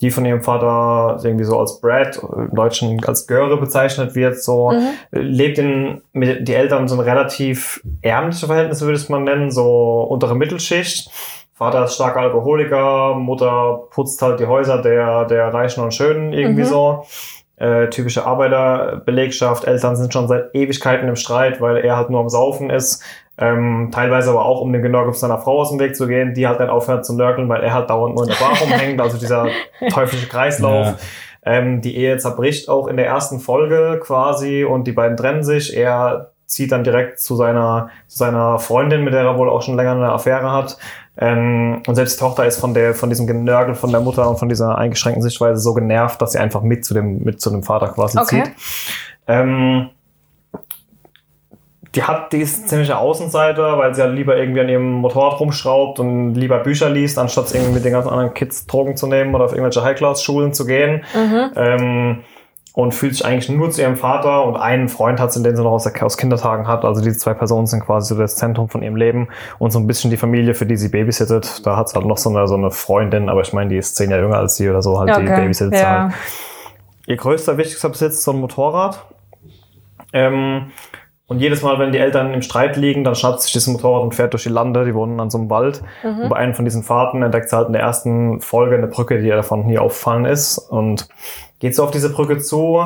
die 0.06 0.12
von 0.12 0.24
ihrem 0.24 0.42
Vater 0.42 1.20
irgendwie 1.24 1.46
so 1.46 1.60
als 1.60 1.82
Brad, 1.82 2.18
im 2.36 2.54
Deutschen 2.54 3.04
als 3.06 3.26
Göre 3.26 3.58
bezeichnet 3.58 4.14
wird, 4.14 4.42
so 4.42 4.72
lebt 5.12 5.58
in, 5.58 6.02
mit, 6.14 6.48
die 6.48 6.54
Eltern 6.54 6.88
sind 6.88 7.00
relativ 7.00 7.82
ärmliche 8.04 8.46
Verhältnisse, 8.46 8.86
würde 8.86 8.98
ich 8.98 9.04
es 9.04 9.10
mal 9.10 9.20
nennen, 9.22 9.50
so 9.50 10.04
untere 10.04 10.36
Mittelschicht. 10.36 11.10
Vater 11.56 11.86
ist 11.86 11.96
starker 11.96 12.20
Alkoholiker, 12.20 13.16
Mutter 13.16 13.84
putzt 13.90 14.22
halt 14.22 14.40
die 14.40 14.46
Häuser 14.46 14.82
der, 14.82 15.26
der 15.26 15.54
Reichen 15.54 15.84
und 15.84 15.94
Schönen 15.94 16.34
irgendwie 16.34 16.62
Mhm. 16.64 16.68
so. 16.68 17.06
Äh, 17.58 17.90
typische 17.90 18.26
Arbeiterbelegschaft, 18.28 19.66
Eltern 19.66 19.96
sind 19.96 20.12
schon 20.12 20.28
seit 20.28 20.54
Ewigkeiten 20.54 21.08
im 21.08 21.16
Streit, 21.16 21.62
weil 21.62 21.78
er 21.78 21.96
halt 21.96 22.10
nur 22.10 22.20
am 22.20 22.30
Saufen 22.30 22.70
ist. 22.70 23.02
Ähm, 23.38 23.90
teilweise 23.92 24.30
aber 24.30 24.46
auch, 24.46 24.62
um 24.62 24.72
dem 24.72 24.82
Genörgel 24.82 25.14
seiner 25.14 25.40
Frau 25.40 25.60
aus 25.60 25.70
dem 25.70 25.80
Weg 25.80 25.96
zu 25.96 26.08
gehen, 26.08 26.34
die 26.34 26.48
halt 26.48 26.60
dann 26.60 26.70
aufhört 26.70 27.06
zu 27.06 27.14
nörgeln, 27.14 27.50
weil 27.50 27.64
er 27.64 27.74
halt 27.74 27.90
dauernd 27.90 28.16
nur 28.16 28.24
in 28.24 28.30
der 28.30 28.38
Bar 28.38 28.58
rumhängt, 28.62 29.02
also 29.02 29.18
dieser 29.18 29.48
teuflische 29.90 30.28
Kreislauf. 30.28 30.88
Ja. 30.88 30.96
Ähm, 31.46 31.82
die 31.82 31.96
Ehe 31.98 32.18
zerbricht 32.18 32.70
auch 32.70 32.88
in 32.88 32.98
der 32.98 33.06
ersten 33.06 33.40
Folge 33.40 34.00
quasi 34.02 34.64
und 34.64 34.86
die 34.88 34.94
beiden 34.94 35.18
trennen 35.18 35.44
sich. 35.44 35.76
Er 35.76 36.32
zieht 36.46 36.72
dann 36.72 36.84
direkt 36.84 37.20
zu 37.20 37.36
seiner, 37.36 37.90
zu 38.08 38.18
seiner 38.18 38.58
Freundin, 38.60 39.04
mit 39.04 39.14
der 39.14 39.24
er 39.24 39.38
wohl 39.38 39.50
auch 39.50 39.62
schon 39.62 39.76
länger 39.76 39.92
eine 39.92 40.12
Affäre 40.12 40.52
hat. 40.52 40.78
Ähm, 41.18 41.82
und 41.88 41.96
selbst 41.96 42.18
die 42.18 42.24
Tochter 42.24 42.46
ist 42.46 42.60
von 42.60 42.74
der, 42.74 42.94
von 42.94 43.10
diesem 43.10 43.28
Genörgel 43.28 43.76
von 43.76 43.92
der 43.92 44.02
Mutter 44.02 44.30
und 44.30 44.38
von 44.38 44.50
dieser 44.50 44.78
eingeschränkten 44.78 45.22
Sichtweise 45.22 45.60
so 45.60 45.74
genervt, 45.74 46.22
dass 46.22 46.34
sie 46.34 46.40
einfach 46.40 46.62
mit 46.62 46.86
zu 46.86 46.94
dem, 46.94 47.24
mit 47.24 47.42
zu 47.42 47.50
dem 47.50 47.64
Vater 47.64 47.90
quasi 47.90 48.18
Okay. 48.18 48.44
zieht. 48.44 48.54
Ähm, 49.28 49.90
die 51.96 52.04
hat, 52.04 52.34
die 52.34 52.40
ist 52.40 52.64
ein 52.64 52.68
ziemlicher 52.68 53.00
Außenseiter, 53.00 53.78
weil 53.78 53.96
sie 53.96 54.02
halt 54.02 54.14
lieber 54.14 54.38
irgendwie 54.38 54.62
an 54.62 54.70
ihrem 54.70 54.92
Motorrad 54.92 55.40
rumschraubt 55.40 56.00
und 56.00 56.36
lieber 56.36 56.60
Bücher 56.60 56.90
liest, 56.90 57.18
anstatt 57.18 57.54
irgendwie 57.54 57.74
mit 57.74 57.86
den 57.86 57.94
ganzen 57.94 58.10
anderen 58.10 58.34
Kids 58.34 58.66
Drogen 58.66 58.98
zu 58.98 59.08
nehmen 59.08 59.34
oder 59.34 59.46
auf 59.46 59.52
irgendwelche 59.52 59.84
High-Class-Schulen 59.84 60.54
zu 60.54 60.66
gehen. 60.66 61.04
Ähm, 61.56 62.24
und 62.76 62.94
fühlt 62.94 63.16
sich 63.16 63.26
eigentlich 63.26 63.48
nur 63.48 63.72
zu 63.72 63.82
ihrem 63.82 63.96
Vater 63.96 64.44
und 64.44 64.58
einen 64.58 64.90
Freund 64.90 65.22
hat 65.22 65.32
sie, 65.32 65.42
den 65.42 65.56
sie 65.56 65.64
noch 65.64 65.72
aus, 65.72 65.86
der, 65.86 66.04
aus 66.04 66.18
Kindertagen 66.18 66.68
hat. 66.68 66.84
Also 66.84 67.02
diese 67.02 67.18
zwei 67.18 67.34
Personen 67.34 67.68
sind 67.68 67.86
quasi 67.86 68.14
so 68.14 68.20
das 68.20 68.36
Zentrum 68.36 68.68
von 68.68 68.84
ihrem 68.84 68.98
Leben 68.98 69.30
und 69.60 69.72
so 69.72 69.80
ein 69.80 69.88
bisschen 69.88 70.12
die 70.12 70.18
Familie, 70.18 70.54
für 70.54 70.66
die 70.66 70.76
sie 70.76 70.90
babysittet. 70.90 71.66
Da 71.66 71.78
hat 71.78 71.88
sie 71.88 71.96
halt 71.96 72.06
noch 72.06 72.18
so 72.18 72.30
eine, 72.30 72.46
so 72.50 72.56
eine 72.56 72.72
Freundin, 72.72 73.30
aber 73.30 73.42
ich 73.42 73.54
meine, 73.54 73.70
die 73.70 73.78
ist 73.78 73.96
zehn 73.96 74.10
Jahre 74.10 74.24
jünger 74.24 74.40
als 74.40 74.58
sie 74.58 74.70
oder 74.70 74.82
so, 74.82 75.00
halt 75.00 75.16
die 75.16 75.22
Okay, 75.22 75.42
babysittet 75.42 75.80
ja. 75.80 76.04
halt. 76.04 76.14
Ihr 77.08 77.16
größter, 77.16 77.58
wichtigster 77.58 77.88
Besitz 77.88 78.16
ist 78.16 78.24
so 78.24 78.32
ein 78.32 78.42
Motorrad. 78.42 79.06
Ähm, 80.12 80.72
und 81.28 81.40
jedes 81.40 81.64
Mal, 81.64 81.80
wenn 81.80 81.92
die 81.92 81.98
Eltern 81.98 82.34
im 82.34 82.44
Streit 82.44 82.78
liegen, 82.78 83.04
dann 83.04 83.16
schnappt 83.16 83.42
sich 83.42 83.52
dieses 83.52 83.68
Motorrad 83.68 84.04
und 84.04 84.14
fährt 84.14 84.34
durch 84.34 84.44
die 84.44 84.50
Lande. 84.50 84.86
Die 84.86 84.94
wohnen 84.94 85.20
an 85.20 85.32
so 85.32 85.40
einem 85.40 85.50
Wald. 85.50 85.82
Und 86.22 86.30
bei 86.30 86.36
einem 86.36 86.54
von 86.54 86.66
diesen 86.66 86.84
Fahrten 86.84 87.24
entdeckt 87.24 87.50
sie 87.50 87.56
halt 87.56 87.68
in 87.68 87.74
der 87.74 87.82
ersten 87.82 88.42
Folge 88.42 88.76
eine 88.76 88.88
Brücke, 88.88 89.20
die 89.20 89.28
ihr 89.28 89.36
davon 89.36 89.66
nie 89.66 89.80
aufgefallen 89.80 90.26
ist. 90.26 90.60
Und 90.60 91.08
geht 91.60 91.76
so 91.76 91.84
auf 91.84 91.92
diese 91.92 92.12
Brücke 92.12 92.38
zu. 92.38 92.84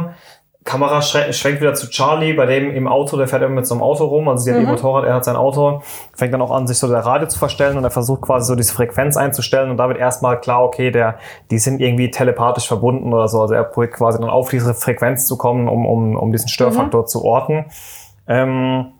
Kamera 0.64 1.02
schwenkt 1.02 1.62
wieder 1.62 1.74
zu 1.74 1.90
Charlie, 1.90 2.34
bei 2.34 2.46
dem 2.46 2.70
im 2.70 2.88
Auto, 2.88 3.18
der 3.18 3.28
fährt 3.28 3.42
immer 3.42 3.56
mit 3.56 3.66
so 3.66 3.74
einem 3.74 3.82
Auto 3.82 4.06
rum, 4.06 4.28
also 4.28 4.44
sie 4.44 4.54
hat 4.54 4.62
ihr 4.62 4.68
Motorrad, 4.68 5.06
er 5.06 5.16
hat 5.16 5.26
sein 5.26 5.38
Auto, 5.38 5.82
fängt 6.14 6.34
dann 6.34 6.42
auch 6.42 6.52
an, 6.52 6.68
sich 6.68 6.78
so 6.78 6.88
der 6.88 7.00
Radio 7.00 7.28
zu 7.28 7.40
verstellen 7.40 7.78
und 7.78 7.84
er 7.86 7.90
versucht 7.90 8.22
quasi 8.22 8.46
so 8.46 8.56
diese 8.56 8.74
Frequenz 8.74 9.18
einzustellen 9.18 9.72
und 9.72 9.78
da 9.78 9.88
wird 9.88 9.98
erstmal 9.98 10.40
klar, 10.40 10.64
okay, 10.64 10.92
der, 10.92 11.18
die 11.50 11.58
sind 11.58 11.80
irgendwie 11.80 12.12
telepathisch 12.12 12.68
verbunden 12.68 13.12
oder 13.14 13.28
so, 13.30 13.42
also 13.42 13.54
er 13.54 13.64
probiert 13.64 13.94
quasi 13.94 14.20
dann 14.20 14.30
auf 14.30 14.50
diese 14.50 14.74
Frequenz 14.76 15.26
zu 15.26 15.38
kommen, 15.38 15.70
um, 15.70 15.88
um, 15.88 16.16
um 16.16 16.32
diesen 16.32 16.50
Störfaktor 16.50 17.06
zu 17.08 17.24
orten. 17.24 17.66
Ähm, 18.30 18.94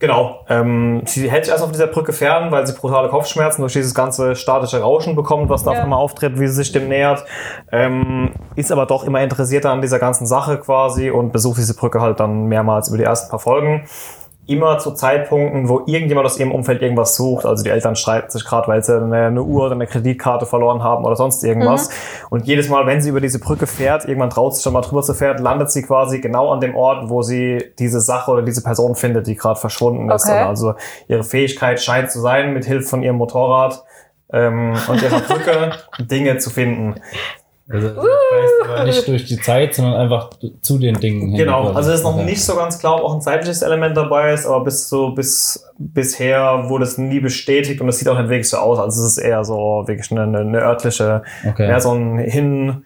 Genau. 0.00 0.44
Ähm, 0.48 1.02
sie 1.06 1.28
hält 1.28 1.44
sich 1.44 1.50
erst 1.52 1.64
auf 1.64 1.72
dieser 1.72 1.88
Brücke 1.88 2.12
fern, 2.12 2.52
weil 2.52 2.64
sie 2.68 2.72
brutale 2.72 3.08
Kopfschmerzen 3.08 3.62
durch 3.62 3.72
dieses 3.72 3.96
ganze 3.96 4.36
statische 4.36 4.80
Rauschen 4.80 5.16
bekommt, 5.16 5.50
was 5.50 5.64
da 5.64 5.72
Ja. 5.72 5.78
auf 5.78 5.82
einmal 5.82 5.98
auftritt, 5.98 6.38
wie 6.38 6.46
sie 6.46 6.54
sich 6.54 6.70
dem 6.70 6.86
nähert. 6.88 7.24
Ähm, 7.72 8.30
ist 8.54 8.70
aber 8.70 8.86
doch 8.86 9.02
immer 9.02 9.20
interessierter 9.22 9.72
an 9.72 9.80
dieser 9.80 9.98
ganzen 9.98 10.26
Sache 10.26 10.58
quasi 10.58 11.10
und 11.10 11.32
besucht 11.32 11.58
diese 11.58 11.74
Brücke 11.74 12.00
halt 12.00 12.20
dann 12.20 12.44
mehrmals 12.46 12.88
über 12.90 12.98
die 12.98 13.02
ersten 13.04 13.28
paar 13.28 13.40
Folgen. 13.40 13.88
Immer 14.48 14.78
zu 14.78 14.92
Zeitpunkten, 14.92 15.68
wo 15.68 15.82
irgendjemand 15.86 16.26
aus 16.26 16.38
ihrem 16.40 16.52
Umfeld 16.52 16.82
irgendwas 16.82 17.14
sucht. 17.14 17.46
Also 17.46 17.62
die 17.62 17.70
Eltern 17.70 17.96
streiten 17.96 18.30
sich 18.30 18.44
gerade, 18.44 18.66
weil 18.66 18.82
sie 18.82 18.96
eine, 18.96 19.26
eine 19.26 19.42
Uhr 19.42 19.66
oder 19.66 19.74
eine 19.74 19.86
Kreditkarte 19.86 20.46
verloren 20.46 20.82
haben 20.82 21.04
oder 21.04 21.16
sonst 21.16 21.44
irgendwas. 21.44 21.90
Und 22.30 22.46
jedes 22.46 22.68
Mal, 22.68 22.86
wenn 22.86 23.00
sie 23.00 23.10
über 23.10 23.20
diese 23.20 23.38
Brücke 23.38 23.66
fährt, 23.66 24.06
irgendwann 24.06 24.30
traut 24.30 24.54
sich 24.54 24.64
schon 24.64 24.72
mal 24.72 24.80
drüber 24.80 25.02
zu 25.02 25.14
fährt, 25.14 25.38
landet 25.38 25.70
sie 25.70 25.82
quasi 25.82 26.20
genau 26.20 26.50
an 26.50 26.60
dem 26.60 26.74
Ort, 26.74 27.08
wo 27.10 27.22
sie 27.22 27.62
diese 27.78 28.00
Sache 28.00 28.30
oder 28.30 28.42
diese 28.42 28.62
Person 28.62 28.94
findet, 28.94 29.26
die 29.26 29.36
gerade 29.36 29.60
verschwunden 29.60 30.10
ist. 30.10 30.24
Okay. 30.26 30.40
Also 30.40 30.74
ihre 31.06 31.24
Fähigkeit 31.24 31.80
scheint 31.80 32.10
zu 32.10 32.20
sein, 32.20 32.54
mit 32.54 32.64
Hilfe 32.64 32.88
von 32.88 33.02
ihrem 33.02 33.16
Motorrad 33.16 33.84
ähm, 34.32 34.74
und 34.88 35.02
ihrer 35.02 35.20
Brücke 35.20 35.72
Dinge 35.98 36.38
zu 36.38 36.50
finden. 36.50 36.96
Also, 37.70 37.88
das 37.88 37.96
heißt 37.98 38.70
aber 38.70 38.84
nicht 38.84 39.08
durch 39.08 39.24
die 39.26 39.38
Zeit, 39.40 39.74
sondern 39.74 39.94
einfach 39.96 40.30
zu 40.62 40.78
den 40.78 40.94
Dingen. 40.94 41.28
hin. 41.28 41.36
Genau, 41.36 41.68
also 41.72 41.90
es 41.90 41.96
ist 41.98 42.02
noch 42.04 42.14
Okay. 42.14 42.24
nicht 42.24 42.42
so 42.42 42.56
ganz 42.56 42.78
klar, 42.78 42.96
ob 42.96 43.02
auch 43.02 43.14
ein 43.14 43.20
zeitliches 43.20 43.60
Element 43.62 43.94
dabei 43.96 44.32
ist, 44.32 44.46
aber 44.46 44.64
bis 44.64 44.88
so 44.88 45.10
bis 45.10 45.68
bisher 45.78 46.68
wurde 46.70 46.84
es 46.84 46.96
nie 46.96 47.20
bestätigt 47.20 47.80
und 47.82 47.88
es 47.90 47.98
sieht 47.98 48.08
auch 48.08 48.18
nicht 48.18 48.30
wirklich 48.30 48.48
so 48.48 48.56
aus. 48.56 48.78
Also 48.78 49.02
es 49.02 49.12
ist 49.12 49.18
eher 49.18 49.44
so 49.44 49.84
wirklich 49.86 50.10
eine, 50.10 50.38
eine, 50.38 50.58
örtliche, 50.60 51.22
Okay. 51.46 51.68
eher 51.68 51.80
so 51.80 51.92
ein 51.92 52.18
Hin 52.18 52.84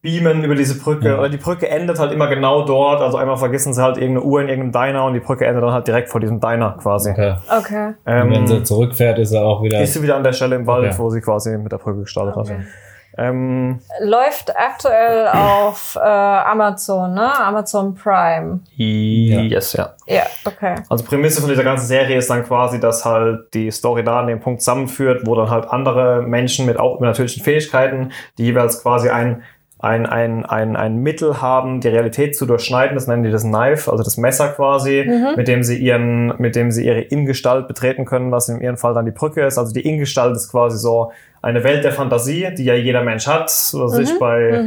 beamen 0.00 0.44
über 0.44 0.54
diese 0.54 0.76
Brücke. 0.78 1.08
Ja. 1.08 1.18
Oder 1.18 1.28
die 1.28 1.36
Brücke 1.38 1.68
endet 1.68 1.98
halt 1.98 2.12
immer 2.12 2.28
genau 2.28 2.64
dort. 2.64 3.00
Also 3.00 3.16
einmal 3.18 3.36
vergessen 3.36 3.74
sie 3.74 3.82
halt 3.82 3.96
irgendeine 3.96 4.22
Uhr 4.26 4.40
in 4.40 4.48
irgendeinem 4.48 4.86
Diner 4.92 5.04
und 5.04 5.14
die 5.14 5.20
Brücke 5.20 5.44
endet 5.46 5.62
dann 5.64 5.72
halt 5.72 5.86
direkt 5.88 6.08
vor 6.08 6.20
diesem 6.20 6.40
Diner 6.40 6.76
quasi. 6.80 7.10
okay. 7.10 7.34
Okay. 7.56 7.86
Und 8.06 8.30
wenn 8.32 8.46
sie 8.46 8.54
Ähm, 8.56 8.64
zurückfährt, 8.64 9.18
ist 9.18 9.32
er 9.32 9.42
auch 9.44 9.62
wieder. 9.62 9.80
ist 9.80 9.94
sie 9.94 10.02
wieder 10.02 10.16
an 10.16 10.22
der 10.24 10.32
Stelle 10.32 10.56
im 10.56 10.66
Wald, 10.66 10.86
Okay. 10.92 10.98
wo 10.98 11.10
sie 11.10 11.20
quasi 11.20 11.56
mit 11.58 11.72
der 11.72 11.78
Brücke 11.78 12.00
gestartet 12.00 12.36
Okay. 12.36 12.54
hat. 12.54 12.60
Ähm, 13.18 13.80
Läuft 14.00 14.56
aktuell 14.56 15.26
auf 15.26 15.96
äh, 15.96 16.06
Amazon, 16.08 17.14
ne? 17.14 17.36
Amazon 17.40 17.94
Prime. 17.94 18.60
yes, 19.48 19.72
ja. 19.72 19.94
Ja, 20.06 20.22
okay. 20.44 20.76
Also 20.88 21.04
Prämisse 21.04 21.40
von 21.40 21.50
dieser 21.50 21.64
ganzen 21.64 21.86
Serie 21.86 22.16
ist 22.16 22.30
dann 22.30 22.44
quasi, 22.44 22.78
dass 22.78 23.04
halt 23.04 23.52
die 23.54 23.72
Story 23.72 24.04
da 24.04 24.20
an 24.20 24.28
dem 24.28 24.38
Punkt 24.38 24.62
zusammenführt, 24.62 25.26
wo 25.26 25.34
dann 25.34 25.50
halt 25.50 25.68
andere 25.68 26.22
Menschen 26.22 26.64
mit 26.64 26.78
auch 26.78 26.96
übernatürlichen 26.96 27.42
Fähigkeiten, 27.42 28.12
die 28.38 28.44
jeweils 28.44 28.82
quasi 28.82 29.08
ein, 29.10 29.42
ein, 29.80 30.06
ein, 30.06 30.44
ein, 30.44 30.74
ein 30.76 30.96
Mittel 30.96 31.40
haben, 31.40 31.80
die 31.80 31.88
Realität 31.88 32.36
zu 32.36 32.46
durchschneiden, 32.46 32.96
das 32.96 33.06
nennen 33.06 33.22
die 33.22 33.30
das 33.30 33.44
Knife, 33.44 33.90
also 33.90 34.02
das 34.02 34.16
Messer 34.16 34.48
quasi, 34.48 35.08
mit 35.36 35.46
dem 35.46 35.62
sie 35.62 35.76
ihren, 35.78 36.34
mit 36.38 36.56
dem 36.56 36.72
sie 36.72 36.84
ihre 36.84 37.00
Ingestalt 37.00 37.68
betreten 37.68 38.04
können, 38.04 38.32
was 38.32 38.48
in 38.48 38.60
ihrem 38.60 38.76
Fall 38.76 38.94
dann 38.94 39.04
die 39.04 39.12
Brücke 39.12 39.46
ist. 39.46 39.56
Also 39.56 39.72
die 39.72 39.86
Ingestalt 39.86 40.34
ist 40.34 40.50
quasi 40.50 40.78
so 40.78 41.12
eine 41.42 41.62
Welt 41.62 41.84
der 41.84 41.92
Fantasie, 41.92 42.48
die 42.56 42.64
ja 42.64 42.74
jeder 42.74 43.04
Mensch 43.04 43.28
hat. 43.28 43.44
Also 43.44 43.86
sich 43.88 44.18
bei, 44.18 44.64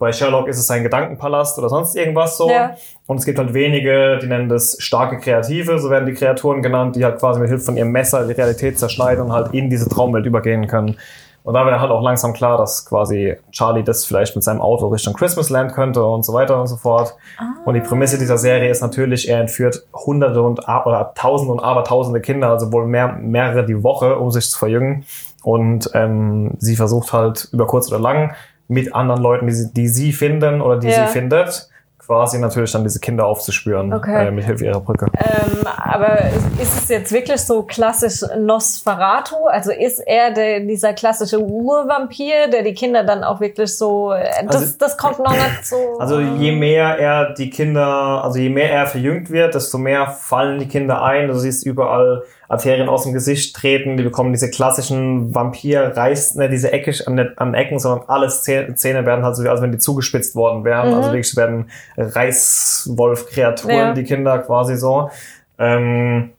bei 0.00 0.12
Sherlock 0.12 0.48
ist 0.48 0.58
es 0.58 0.68
ein 0.68 0.82
Gedankenpalast 0.82 1.56
oder 1.58 1.68
sonst 1.68 1.94
irgendwas 1.94 2.36
so. 2.36 2.50
Ja. 2.50 2.74
Und 3.06 3.18
es 3.18 3.24
gibt 3.24 3.38
halt 3.38 3.54
wenige, 3.54 4.18
die 4.20 4.26
nennen 4.26 4.48
das 4.48 4.76
starke 4.80 5.18
Kreative, 5.18 5.78
so 5.78 5.90
werden 5.90 6.06
die 6.06 6.14
Kreaturen 6.14 6.60
genannt, 6.60 6.96
die 6.96 7.04
halt 7.04 7.20
quasi 7.20 7.38
mit 7.38 7.50
Hilfe 7.50 7.66
von 7.66 7.76
ihrem 7.76 7.92
Messer 7.92 8.26
die 8.26 8.32
Realität 8.32 8.80
zerschneiden 8.80 9.26
und 9.26 9.32
halt 9.32 9.54
in 9.54 9.70
diese 9.70 9.88
Traumwelt 9.88 10.26
übergehen 10.26 10.66
können. 10.66 10.96
Und 11.42 11.54
da 11.54 11.64
wird 11.64 11.80
halt 11.80 11.90
auch 11.90 12.02
langsam 12.02 12.34
klar, 12.34 12.58
dass 12.58 12.84
quasi 12.84 13.36
Charlie 13.50 13.82
das 13.82 14.04
vielleicht 14.04 14.36
mit 14.36 14.44
seinem 14.44 14.60
Auto 14.60 14.88
Richtung 14.88 15.14
Christmasland 15.14 15.72
könnte 15.72 16.04
und 16.04 16.22
so 16.24 16.34
weiter 16.34 16.60
und 16.60 16.66
so 16.66 16.76
fort. 16.76 17.16
Und 17.64 17.74
die 17.74 17.80
Prämisse 17.80 18.18
dieser 18.18 18.36
Serie 18.36 18.68
ist 18.68 18.82
natürlich, 18.82 19.28
er 19.28 19.40
entführt 19.40 19.86
hunderte 19.94 20.42
und 20.42 20.68
ab- 20.68 20.86
oder 20.86 21.12
tausende 21.14 21.52
und 21.54 21.60
abertausende 21.60 22.20
Kinder, 22.20 22.50
also 22.50 22.70
wohl 22.72 22.84
mehr, 22.86 23.14
mehrere 23.14 23.64
die 23.64 23.82
Woche, 23.82 24.18
um 24.18 24.30
sich 24.30 24.50
zu 24.50 24.58
verjüngen. 24.58 25.04
Und 25.42 25.90
ähm, 25.94 26.52
sie 26.58 26.76
versucht 26.76 27.14
halt 27.14 27.48
über 27.52 27.66
kurz 27.66 27.88
oder 27.88 28.00
lang 28.00 28.34
mit 28.68 28.94
anderen 28.94 29.22
Leuten, 29.22 29.46
die 29.46 29.52
sie, 29.54 29.72
die 29.72 29.88
sie 29.88 30.12
finden 30.12 30.60
oder 30.60 30.78
die 30.78 30.88
Ja. 30.88 31.06
sie 31.06 31.12
findet, 31.12 31.69
quasi 32.10 32.40
natürlich 32.40 32.72
dann 32.72 32.82
diese 32.82 32.98
Kinder 32.98 33.24
aufzuspüren 33.24 33.92
Okay. 33.92 34.26
äh, 34.26 34.30
mit 34.32 34.44
Hilfe 34.44 34.64
ihrer 34.64 34.80
Brücke. 34.80 35.06
Ähm, 35.16 35.64
aber 35.76 36.18
ist- 36.60 36.76
es 36.82 36.88
jetzt 36.88 37.12
wirklich 37.12 37.40
so 37.40 37.62
klassisch 37.62 38.22
Nosferatu? 38.36 39.46
Also 39.46 39.70
ist 39.70 40.00
er 40.00 40.32
der, 40.32 40.58
dieser 40.58 40.92
klassische 40.92 41.38
Urvampir, 41.38 42.48
der 42.52 42.62
die 42.64 42.74
Kinder 42.74 43.04
dann 43.04 43.22
auch 43.22 43.40
wirklich 43.40 43.76
so. 43.76 44.12
äh, 44.12 44.24
Das, 44.46 44.56
Also- 44.56 44.74
das 44.78 44.98
kommt 44.98 45.20
noch 45.20 45.30
nicht 45.32 45.64
so. 45.64 45.76
Also 46.00 46.18
je 46.18 46.50
mehr 46.50 46.98
er 46.98 47.32
die 47.34 47.48
Kinder, 47.48 48.24
also 48.24 48.40
je 48.40 48.48
mehr 48.50 48.72
er 48.72 48.86
verjüngt 48.86 49.30
wird, 49.30 49.54
desto 49.54 49.78
mehr 49.78 50.08
fallen 50.08 50.58
die 50.58 50.66
Kinder 50.66 51.02
ein. 51.02 51.28
Du 51.28 51.34
siehst 51.34 51.64
überall 51.64 52.24
Arterien 52.50 52.88
aus 52.88 53.04
dem 53.04 53.12
Gesicht 53.12 53.54
treten, 53.54 53.96
die 53.96 54.02
bekommen 54.02 54.32
diese 54.32 54.50
klassischen 54.50 55.32
Vampir-Reiß, 55.34 56.34
ne, 56.34 56.48
diese 56.50 56.72
Ecke 56.72 56.92
an, 57.06 57.16
den- 57.16 57.38
an 57.38 57.54
Ecken, 57.54 57.78
sondern 57.78 58.08
alle 58.08 58.28
Zähne, 58.28 58.74
Zähne 58.74 59.06
werden 59.06 59.24
halt 59.24 59.36
so, 59.36 59.44
wie 59.44 59.48
als 59.48 59.62
wenn 59.62 59.70
die 59.70 59.78
zugespitzt 59.78 60.34
worden 60.34 60.64
wären. 60.64 60.88
Mhm. 60.88 60.94
Also 60.94 61.12
wirklich 61.12 61.36
werden 61.36 61.70
Reißwolf-Kreaturen, 61.96 63.74
Ja. 63.76 63.92
die 63.94 64.04
Kinder 64.04 64.38
quasi 64.40 64.76
so. 64.76 65.10
Ähm, 65.58 66.30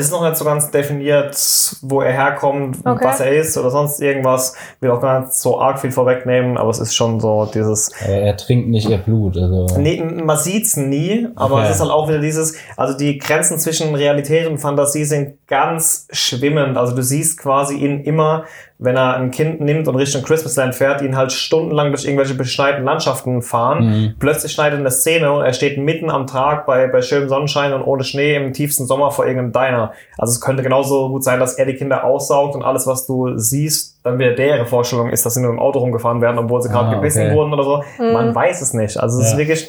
es 0.00 0.06
ist 0.06 0.12
noch 0.12 0.22
nicht 0.22 0.36
so 0.36 0.44
ganz 0.44 0.70
definiert, 0.70 1.36
wo 1.82 2.00
er 2.00 2.12
herkommt, 2.12 2.78
Okay. 2.84 3.04
was 3.04 3.20
er 3.20 3.32
ist 3.32 3.56
oder 3.58 3.70
sonst 3.70 4.00
irgendwas. 4.00 4.54
Will 4.80 4.90
auch 4.90 5.00
gar 5.00 5.20
nicht 5.20 5.32
so 5.34 5.60
arg 5.60 5.78
viel 5.78 5.92
vorwegnehmen, 5.92 6.56
aber 6.58 6.70
es 6.70 6.78
ist 6.78 6.94
schon 6.94 7.20
so 7.20 7.48
dieses, 7.52 7.90
Aber 8.02 8.12
er 8.14 8.36
trinkt 8.36 8.68
nicht 8.68 8.88
ihr 8.88 8.98
Blut. 8.98 9.36
Also. 9.36 9.78
Nee, 9.78 10.02
man 10.02 10.36
sieht's 10.38 10.76
nie, 10.76 11.28
aber 11.36 11.56
Okay. 11.56 11.64
es 11.66 11.74
ist 11.76 11.80
halt 11.80 11.90
auch 11.90 12.08
wieder 12.08 12.18
dieses, 12.20 12.56
also 12.76 12.96
die 12.96 13.18
Grenzen 13.18 13.58
zwischen 13.58 13.94
Realität 13.94 14.46
und 14.46 14.58
Fantasie 14.58 15.04
sind 15.04 15.46
ganz 15.46 16.06
schwimmend. 16.10 16.76
Also 16.76 16.94
du 16.96 17.02
siehst 17.02 17.38
quasi 17.38 17.74
ihn 17.76 18.00
immer, 18.04 18.44
wenn 18.82 18.96
er 18.96 19.14
ein 19.16 19.30
Kind 19.30 19.60
nimmt 19.60 19.88
und 19.88 19.96
Richtung 19.96 20.22
Christmasland 20.22 20.74
fährt, 20.74 21.02
ihn 21.02 21.14
halt 21.14 21.32
stundenlang 21.32 21.90
durch 21.92 22.06
irgendwelche 22.06 22.32
beschneiten 22.32 22.82
Landschaften 22.82 23.42
fahren. 23.42 23.84
Mhm. 23.86 24.14
Plötzlich 24.18 24.52
schneidet 24.52 24.80
eine 24.80 24.90
Szene 24.90 25.30
und 25.32 25.42
er 25.44 25.52
steht 25.52 25.76
mitten 25.76 26.10
am 26.10 26.26
Tag 26.26 26.64
bei, 26.64 26.86
bei 26.88 27.02
schönem 27.02 27.28
Sonnenschein 27.28 27.74
und 27.74 27.82
ohne 27.82 28.04
Schnee 28.04 28.36
im 28.36 28.54
tiefsten 28.54 28.86
Sommer 28.86 29.10
vor 29.10 29.26
irgendeinem 29.26 29.52
Diner. 29.52 29.92
Also 30.16 30.32
es 30.32 30.40
könnte 30.40 30.62
genauso 30.62 31.10
gut 31.10 31.22
sein, 31.22 31.38
dass 31.40 31.54
er 31.54 31.66
die 31.66 31.74
Kinder 31.74 32.04
aussaugt 32.04 32.54
und 32.54 32.62
alles, 32.62 32.86
was 32.86 33.06
du 33.06 33.36
siehst, 33.36 33.98
dann 34.02 34.18
wieder 34.18 34.32
deren 34.32 34.66
Vorstellung 34.66 35.10
ist, 35.10 35.26
dass 35.26 35.34
sie 35.34 35.42
nur 35.42 35.50
im 35.52 35.58
Auto 35.58 35.78
rumgefahren 35.80 36.22
werden, 36.22 36.38
obwohl 36.38 36.62
sie 36.62 36.70
gerade 36.70 36.88
Ah, 36.88 36.94
gebissen 36.94 37.26
okay. 37.26 37.34
wurden 37.34 37.52
oder 37.52 37.64
so. 37.64 37.84
Man 37.98 38.34
weiß 38.34 38.62
es 38.62 38.72
nicht. 38.72 38.96
Also 38.98 39.20
es 39.20 39.26
ist 39.26 39.32
Ja. 39.32 39.38
wirklich, 39.38 39.68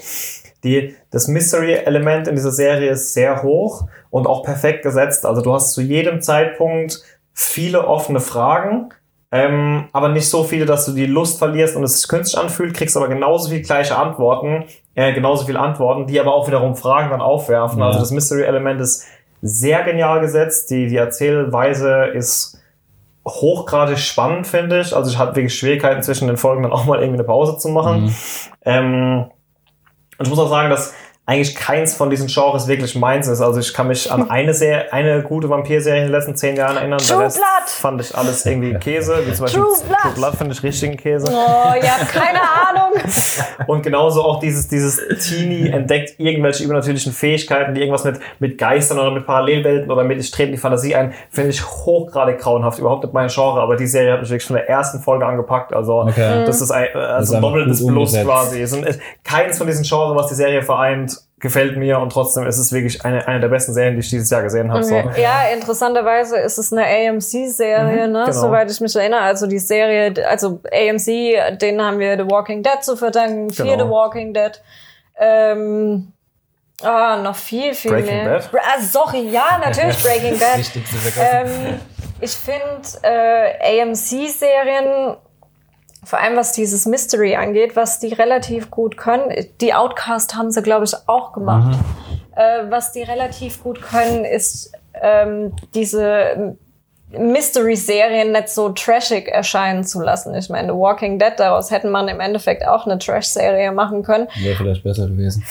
die, 0.63 0.95
das 1.11 1.27
Mystery-Element 1.27 2.29
in 2.29 2.35
dieser 2.35 2.51
Serie 2.51 2.91
ist 2.91 3.13
sehr 3.13 3.43
hoch 3.43 3.87
und 4.09 4.25
auch 4.27 4.43
perfekt 4.43 4.83
gesetzt. 4.83 5.25
Also 5.25 5.41
du 5.41 5.53
hast 5.53 5.73
zu 5.73 5.81
jedem 5.81 6.21
Zeitpunkt 6.21 7.01
viele 7.33 7.87
offene 7.87 8.19
Fragen, 8.19 8.89
ähm, 9.31 9.85
aber 9.93 10.09
nicht 10.09 10.27
so 10.27 10.43
viele, 10.43 10.65
dass 10.65 10.85
du 10.85 10.91
die 10.91 11.05
Lust 11.05 11.39
verlierst 11.39 11.77
und 11.77 11.83
es 11.83 12.01
sich 12.01 12.09
künstlich 12.09 12.41
anfühlt, 12.41 12.73
kriegst 12.73 12.97
aber 12.97 13.07
genauso 13.07 13.49
viel 13.49 13.61
gleiche 13.61 13.97
Antworten, 13.97 14.65
äh, 14.93 15.13
genauso 15.13 15.45
viele 15.45 15.59
Antworten, 15.59 16.05
die 16.05 16.19
aber 16.19 16.33
auch 16.33 16.47
wiederum 16.47 16.75
Fragen 16.75 17.09
dann 17.11 17.21
aufwerfen. 17.21 17.79
Ja. 17.79 17.87
Also 17.87 17.99
das 17.99 18.11
Mystery-Element 18.11 18.81
ist 18.81 19.05
sehr 19.41 19.83
genial 19.83 20.19
gesetzt. 20.19 20.69
Die, 20.69 20.87
die 20.87 20.97
Erzählweise 20.97 22.07
ist 22.13 22.59
hochgradig 23.25 23.99
spannend, 23.99 24.47
finde 24.47 24.81
ich. 24.81 24.95
Also 24.95 25.09
ich 25.09 25.17
hatte 25.17 25.35
wirklich 25.35 25.57
Schwierigkeiten 25.57 26.03
zwischen 26.03 26.27
den 26.27 26.37
Folgen 26.37 26.63
dann 26.63 26.73
auch 26.73 26.85
mal 26.85 26.99
irgendwie 26.99 27.19
eine 27.19 27.23
Pause 27.23 27.57
zu 27.57 27.69
machen. 27.69 28.03
Mhm. 28.03 28.15
Ähm, 28.65 29.25
und 30.17 30.25
ich 30.25 30.29
muss 30.29 30.39
auch 30.39 30.49
sagen, 30.49 30.69
dass 30.69 30.93
eigentlich 31.31 31.55
keins 31.55 31.95
von 31.95 32.09
diesen 32.09 32.27
Genres 32.27 32.67
wirklich 32.67 32.95
meins 32.95 33.27
ist. 33.27 33.39
Also 33.41 33.59
ich 33.59 33.73
kann 33.73 33.87
mich 33.87 34.11
an 34.11 34.29
eine 34.29 34.53
Serie, 34.53 34.91
eine 34.91 35.23
gute 35.23 35.47
Vampir-Serie 35.49 36.01
in 36.01 36.07
den 36.07 36.11
letzten 36.11 36.35
zehn 36.35 36.55
Jahren 36.57 36.75
erinnern. 36.77 36.99
True 36.99 37.19
Blood. 37.19 37.31
fand 37.67 38.01
ich 38.01 38.13
alles 38.15 38.45
irgendwie 38.45 38.73
Käse. 38.75 39.19
Wie 39.25 39.31
zum 39.33 39.45
Beispiel 39.45 39.61
True 39.63 39.75
Blood. 39.87 39.97
True 40.01 40.11
Blood 40.15 40.35
finde 40.35 40.53
ich 40.53 40.63
richtigen 40.63 40.97
Käse. 40.97 41.27
Oh, 41.29 41.73
ihr 41.81 41.91
habt 41.91 42.09
keine 42.11 42.39
Ahnung. 42.69 42.99
Und 43.67 43.83
genauso 43.83 44.23
auch 44.23 44.39
dieses, 44.39 44.67
dieses 44.67 44.99
Teenie 45.27 45.69
entdeckt 45.69 46.15
irgendwelche 46.19 46.63
übernatürlichen 46.63 47.13
Fähigkeiten, 47.13 47.73
die 47.73 47.81
irgendwas 47.81 48.03
mit, 48.03 48.19
mit 48.39 48.57
Geistern 48.57 48.99
oder 48.99 49.11
mit 49.11 49.25
Parallelwelten 49.25 49.89
oder 49.89 50.03
mit 50.03 50.19
ich 50.19 50.31
trete 50.31 50.47
in 50.49 50.51
die 50.55 50.57
Fantasie 50.57 50.95
ein, 50.95 51.13
finde 51.29 51.51
ich 51.51 51.65
hochgradig 51.65 52.39
grauenhaft. 52.39 52.79
Überhaupt 52.79 53.03
nicht 53.03 53.13
mein 53.13 53.29
Genre, 53.29 53.61
aber 53.61 53.75
die 53.77 53.87
Serie 53.87 54.13
hat 54.13 54.19
mich 54.21 54.29
wirklich 54.29 54.47
von 54.47 54.57
der 54.57 54.69
ersten 54.69 54.99
Folge 54.99 55.25
angepackt. 55.25 55.73
Also, 55.73 56.01
Okay. 56.01 56.45
das 56.45 56.61
ist 56.61 56.71
ein, 56.71 56.85
ist 56.85 56.95
also 56.95 57.39
doppeltes 57.39 57.85
Plus 57.85 58.13
quasi. 58.13 58.61
Es 58.61 58.71
sind, 58.71 58.85
keins 59.23 59.57
von 59.57 59.67
diesen 59.67 59.83
Genres, 59.83 60.15
was 60.15 60.27
die 60.27 60.35
Serie 60.35 60.61
vereint, 60.63 61.20
gefällt 61.41 61.75
mir 61.75 61.99
und 61.99 62.11
trotzdem 62.11 62.45
ist 62.45 62.57
es 62.57 62.71
wirklich 62.71 63.03
eine, 63.03 63.27
eine 63.27 63.39
der 63.39 63.47
besten 63.49 63.73
Serien, 63.73 63.95
die 63.95 64.01
ich 64.01 64.09
dieses 64.09 64.29
Jahr 64.29 64.43
gesehen 64.43 64.71
habe. 64.71 64.83
So. 64.83 64.95
Ja, 64.95 65.47
interessanterweise 65.53 66.37
ist 66.37 66.57
es 66.57 66.71
eine 66.71 66.85
AMC-Serie, 66.85 68.07
ne? 68.07 68.25
genau. 68.25 68.31
soweit 68.31 68.69
ich 68.71 68.79
mich 68.79 68.95
erinnere. 68.95 69.21
Also 69.21 69.47
die 69.47 69.59
Serie, 69.59 70.13
also 70.27 70.61
AMC, 70.71 71.57
denen 71.59 71.81
haben 71.81 71.99
wir 71.99 72.15
The 72.15 72.29
Walking 72.29 72.61
Dead 72.63 72.81
zu 72.81 72.95
verdanken, 72.95 73.49
Genau. 73.49 73.85
The 73.85 73.89
Walking 73.89 74.33
Dead. 74.33 74.61
Ähm, 75.19 76.13
ah, 76.83 77.17
noch 77.17 77.35
viel, 77.35 77.73
viel 77.73 77.91
Breaking 77.91 78.23
mehr. 78.23 78.39
Bad? 78.39 78.49
Ah, 78.55 78.81
sorry, 78.81 79.29
ja, 79.29 79.59
natürlich 79.63 80.01
Breaking 80.03 80.39
Bad. 80.39 80.59
Wichtigste 80.59 80.95
vergessen. 80.95 81.65
ähm, 81.67 81.79
ich 82.21 82.31
finde 82.31 82.81
äh, 83.01 83.81
AMC-Serien, 83.81 85.17
vor 86.03 86.19
allem 86.19 86.35
was 86.35 86.53
dieses 86.53 86.85
Mystery 86.85 87.35
angeht, 87.35 87.75
was 87.75 87.99
die 87.99 88.13
relativ 88.13 88.71
gut 88.71 88.97
können, 88.97 89.33
die 89.61 89.73
Outcast 89.73 90.35
haben 90.35 90.51
sie, 90.51 90.61
glaube 90.61 90.85
ich, 90.85 90.93
auch 91.07 91.33
gemacht. 91.33 91.77
Äh, 92.35 92.69
was 92.69 92.91
die 92.91 93.03
relativ 93.03 93.61
gut 93.61 93.81
können, 93.81 94.25
ist 94.25 94.71
ähm, 95.01 95.53
diese 95.73 96.57
Mystery-Serien 97.11 98.31
nicht 98.31 98.49
so 98.49 98.69
trashig 98.69 99.27
erscheinen 99.27 99.83
zu 99.83 100.01
lassen. 100.01 100.33
Ich 100.35 100.49
meine, 100.49 100.69
The 100.69 100.77
Walking 100.77 101.19
Dead, 101.19 101.33
daraus 101.37 101.69
hätte 101.69 101.87
man 101.87 102.07
im 102.07 102.19
Endeffekt 102.19 102.65
auch 102.65 102.85
eine 102.85 102.97
Trash-Serie 102.97 103.71
machen 103.71 104.03
können. 104.03 104.27
Wäre 104.39 104.55
vielleicht 104.55 104.83
besser 104.83 105.07
gewesen. 105.07 105.43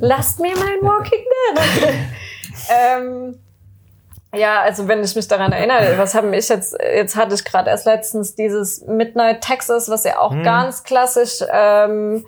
Lasst 0.00 0.40
mir 0.40 0.54
mein 0.54 0.88
Walking 0.88 1.24
Dead. 1.54 1.94
ähm, 2.70 3.38
ja, 4.36 4.60
also 4.60 4.88
wenn 4.88 5.02
ich 5.02 5.14
mich 5.14 5.28
daran 5.28 5.52
erinnere, 5.52 5.98
was 5.98 6.14
haben 6.14 6.32
ich 6.32 6.48
jetzt, 6.48 6.76
jetzt 6.80 7.16
hatte 7.16 7.34
ich 7.34 7.44
gerade 7.44 7.70
erst 7.70 7.86
letztens 7.86 8.34
dieses 8.34 8.82
Midnight 8.86 9.40
Texas, 9.40 9.88
was 9.88 10.04
ja 10.04 10.18
auch 10.18 10.34
ganz 10.42 10.84
klassisch 10.84 11.42
ähm, 11.50 12.24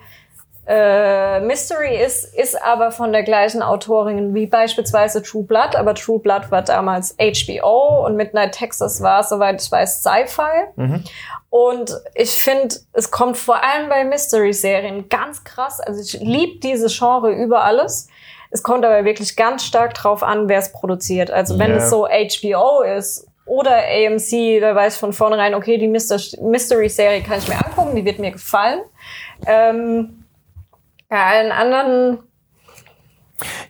äh, 0.67 1.39
Mystery 1.39 1.95
ist, 2.03 2.35
ist 2.35 2.61
aber 2.61 2.91
von 2.91 3.13
der 3.13 3.23
gleichen 3.23 3.61
Autorin 3.61 4.35
wie 4.35 4.47
beispielsweise 4.47 5.21
True 5.21 5.43
Blood, 5.43 5.75
aber 5.77 5.95
True 5.95 6.19
Blood 6.19 6.51
war 6.51 6.61
damals 6.61 7.15
HBO 7.17 8.05
und 8.05 8.17
Midnight 8.17 8.51
Texas 8.51 9.01
war, 9.01 9.23
soweit 9.23 9.61
ich 9.61 9.71
weiß, 9.71 10.03
Sci-Fi. 10.03 10.65
Und 11.49 11.95
ich 12.15 12.31
finde, 12.31 12.75
es 12.91 13.11
kommt 13.11 13.37
vor 13.37 13.63
allem 13.63 13.87
bei 13.87 14.03
Mystery-Serien 14.03 15.07
ganz 15.07 15.45
krass. 15.45 15.79
Also 15.79 16.01
ich 16.01 16.21
liebe 16.21 16.59
diese 16.59 16.87
Genre 16.87 17.31
über 17.31 17.63
alles. 17.63 18.09
Es 18.49 18.63
kommt 18.63 18.85
aber 18.85 19.03
wirklich 19.05 19.35
ganz 19.35 19.63
stark 19.63 19.93
drauf 19.93 20.23
an, 20.23 20.47
wer 20.49 20.59
es 20.59 20.71
produziert. 20.71 21.31
Also 21.31 21.59
wenn 21.59 21.71
Ja. 21.71 21.77
es 21.77 21.89
so 21.89 22.07
HBO 22.07 22.81
ist 22.81 23.27
oder 23.45 23.71
AMC, 23.77 24.59
da 24.59 24.75
weiß 24.75 24.95
ich 24.95 24.99
von 24.99 25.13
vornherein, 25.13 25.53
okay, 25.55 25.77
die 25.77 25.87
Myster- 25.87 26.41
Mystery-Serie 26.41 27.21
kann 27.23 27.39
ich 27.39 27.47
mir 27.47 27.55
angucken, 27.65 27.95
die 27.95 28.05
wird 28.05 28.19
mir 28.19 28.31
gefallen. 28.31 28.81
Ähm, 29.45 30.25
bei 31.09 31.17
allen 31.23 31.51
anderen 31.51 32.19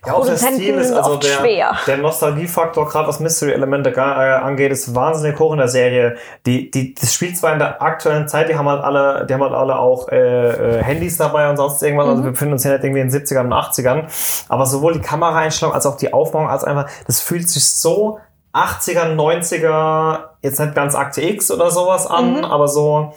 Ja, 0.06 0.14
auch 0.14 0.24
der 0.24 0.32
Produzenten 0.32 0.54
Stil 0.62 0.74
ist 0.76 0.92
also 0.92 1.16
der, 1.16 1.28
schwer. 1.28 1.76
der 1.86 1.96
Nostalgiefaktor, 1.98 2.88
gerade 2.88 3.06
was 3.08 3.20
Mystery-Elemente 3.20 3.90
äh, 3.90 4.00
angeht, 4.00 4.72
ist 4.72 4.94
wahnsinnig 4.94 5.38
hoch 5.38 5.52
in 5.52 5.58
der 5.58 5.68
Serie. 5.68 6.16
Die, 6.46 6.70
die, 6.70 6.94
das 6.94 7.12
spielt 7.12 7.36
zwar 7.36 7.52
in 7.52 7.58
der 7.58 7.82
aktuellen 7.82 8.28
Zeit, 8.28 8.48
die 8.48 8.56
haben 8.56 8.68
halt 8.68 8.82
alle, 8.82 9.26
die 9.28 9.34
haben 9.34 9.42
halt 9.42 9.52
alle 9.52 9.78
auch 9.78 10.08
äh, 10.08 10.78
äh, 10.78 10.82
Handys 10.82 11.18
dabei 11.18 11.50
und 11.50 11.58
sonst 11.58 11.82
irgendwas. 11.82 12.06
Mhm. 12.06 12.10
Also 12.12 12.24
wir 12.24 12.30
befinden 12.30 12.54
uns 12.54 12.64
ja 12.64 12.72
nicht 12.72 12.84
irgendwie 12.84 13.02
in 13.02 13.10
den 13.10 13.20
70ern 13.26 13.40
und 13.44 13.52
80ern. 13.52 14.04
Aber 14.48 14.64
sowohl 14.64 14.94
die 14.94 15.00
Kameraeinstellung 15.00 15.74
als 15.74 15.84
auch 15.84 15.96
die 15.98 16.14
Aufmachung, 16.14 16.48
als 16.48 16.64
einfach, 16.64 16.88
das 17.06 17.20
fühlt 17.20 17.48
sich 17.48 17.68
so 17.68 18.20
80er, 18.54 19.14
90er, 19.14 20.20
jetzt 20.40 20.58
nicht 20.58 20.74
ganz 20.74 20.94
Akte 20.94 21.20
X 21.20 21.50
oder 21.50 21.70
sowas 21.70 22.06
an, 22.06 22.38
Mhm. 22.38 22.44
aber 22.46 22.68
so, 22.68 23.12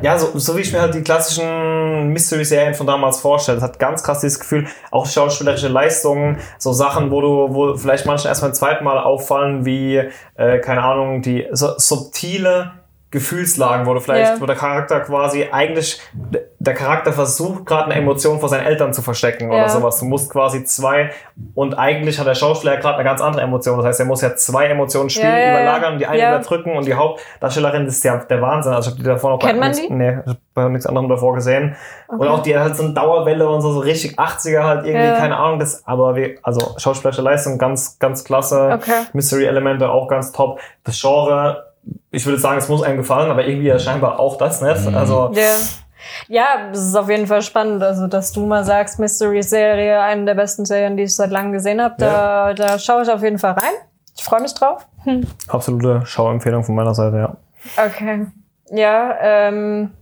ja, 0.00 0.18
so, 0.18 0.38
so 0.38 0.56
wie 0.56 0.60
ich 0.60 0.72
mir 0.72 0.80
halt 0.80 0.94
die 0.94 1.02
klassischen 1.02 2.08
Mystery-Serien 2.08 2.74
von 2.74 2.86
damals 2.86 3.20
vorstelle. 3.20 3.58
Das 3.58 3.68
hat 3.68 3.78
ganz 3.78 4.02
krass 4.02 4.20
dieses 4.20 4.40
Gefühl, 4.40 4.66
auch 4.90 5.06
schauspielerische 5.06 5.68
Leistungen, 5.68 6.38
so 6.58 6.72
Sachen, 6.72 7.10
wo 7.10 7.20
du, 7.20 7.54
wo 7.54 7.76
vielleicht 7.76 8.06
manchen 8.06 8.28
erst 8.28 8.42
beim 8.42 8.54
zweiten 8.54 8.84
Mal 8.84 8.98
auffallen, 8.98 9.64
wie, 9.64 10.02
äh, 10.36 10.58
keine 10.60 10.82
Ahnung, 10.82 11.22
die 11.22 11.46
so, 11.52 11.74
subtile 11.76 12.81
Gefühlslagen, 13.12 13.86
wo 13.86 13.94
du 13.94 14.00
vielleicht, 14.00 14.34
Ja. 14.34 14.40
wo 14.40 14.46
der 14.46 14.56
Charakter 14.56 14.98
quasi 15.00 15.46
eigentlich, 15.52 16.00
der 16.58 16.74
Charakter 16.74 17.12
versucht 17.12 17.66
gerade 17.66 17.90
eine 17.90 17.94
Emotion 17.96 18.40
vor 18.40 18.48
seinen 18.48 18.64
Eltern 18.64 18.92
zu 18.92 19.02
verstecken 19.02 19.48
oder 19.48 19.58
Ja. 19.58 19.68
sowas. 19.68 19.98
Du 20.00 20.06
musst 20.06 20.30
quasi 20.32 20.64
zwei, 20.64 21.10
und 21.54 21.74
eigentlich 21.78 22.18
hat 22.18 22.26
der 22.26 22.34
Schauspieler 22.34 22.78
gerade 22.78 22.96
eine 22.96 23.04
ganz 23.04 23.20
andere 23.20 23.42
Emotion. 23.42 23.76
Das 23.76 23.86
heißt, 23.86 24.00
er 24.00 24.06
muss 24.06 24.22
ja 24.22 24.34
zwei 24.34 24.66
Emotionen 24.66 25.10
spielen, 25.10 25.26
Ja, 25.36 25.50
überlagern 25.60 25.92
und 25.94 25.98
die 25.98 26.06
eine 26.06 26.22
überdrücken 26.36 26.74
und 26.76 26.86
die 26.86 26.94
Hauptdarstellerin 26.94 27.86
ist 27.86 28.02
ja 28.02 28.16
der 28.16 28.40
Wahnsinn. 28.40 28.72
Also 28.72 28.88
ich 28.88 28.94
habe 28.94 29.02
die 29.02 29.08
davor 29.08 29.30
noch 29.30 29.38
Kennt 29.38 29.60
bei 29.60 29.68
nichts, 29.68 29.82
die? 29.86 29.92
Nee, 29.92 30.18
ich 30.24 30.30
hab 30.30 30.36
bei 30.54 30.68
nichts 30.68 30.86
anderem 30.86 31.08
davor 31.10 31.34
gesehen. 31.34 31.76
Und 32.08 32.26
auch 32.26 32.42
die 32.42 32.56
hat 32.56 32.64
halt 32.64 32.76
so 32.76 32.84
eine 32.84 32.94
Dauerwelle 32.94 33.48
und 33.48 33.60
so, 33.60 33.72
so 33.72 33.80
richtig 33.80 34.18
80er 34.18 34.62
halt 34.64 34.86
irgendwie, 34.86 35.18
keine 35.18 35.36
Ahnung, 35.36 35.58
das, 35.58 35.86
aber 35.86 36.16
wie, 36.16 36.38
also 36.42 36.74
schauspielerische 36.78 37.22
Leistung 37.22 37.58
ganz, 37.58 37.98
ganz 37.98 38.24
klasse. 38.24 38.70
Okay. 38.74 39.06
Mystery-Elemente 39.12 39.90
auch 39.90 40.08
ganz 40.08 40.32
top. 40.32 40.60
Das 40.84 40.98
Genre, 41.00 41.71
ich 42.10 42.24
würde 42.26 42.38
sagen, 42.38 42.58
es 42.58 42.68
muss 42.68 42.82
einem 42.82 42.98
gefallen, 42.98 43.30
aber 43.30 43.46
irgendwie 43.46 43.68
ja 43.68 43.78
scheinbar 43.78 44.18
auch 44.20 44.36
das 44.38 44.60
nicht. 44.62 44.88
Mhm. 44.88 44.96
Also, 44.96 45.30
Ja. 45.34 45.54
Ja, 46.26 46.68
das 46.72 46.80
ist 46.80 46.96
auf 46.96 47.08
jeden 47.08 47.28
Fall 47.28 47.42
spannend. 47.42 47.80
Also, 47.82 48.08
dass 48.08 48.32
du 48.32 48.44
mal 48.44 48.64
sagst, 48.64 48.98
Mystery-Serie, 48.98 50.00
eine 50.00 50.24
der 50.24 50.34
besten 50.34 50.64
Serien, 50.64 50.96
die 50.96 51.04
ich 51.04 51.14
seit 51.14 51.30
langem 51.30 51.52
gesehen 51.52 51.80
habe, 51.80 51.94
da, 51.96 52.54
da 52.54 52.76
schaue 52.80 53.02
ich 53.04 53.10
auf 53.10 53.22
jeden 53.22 53.38
Fall 53.38 53.52
rein. 53.52 53.72
Ich 54.16 54.24
freue 54.24 54.42
mich 54.42 54.52
drauf. 54.52 54.84
absolute 55.48 56.04
Schauempfehlung 56.04 56.64
von 56.64 56.74
meiner 56.74 56.92
Seite, 56.94 57.16
ja. 57.18 57.36
Okay. 57.86 58.26
Ja, 58.70 59.14
ähm, 59.20 59.92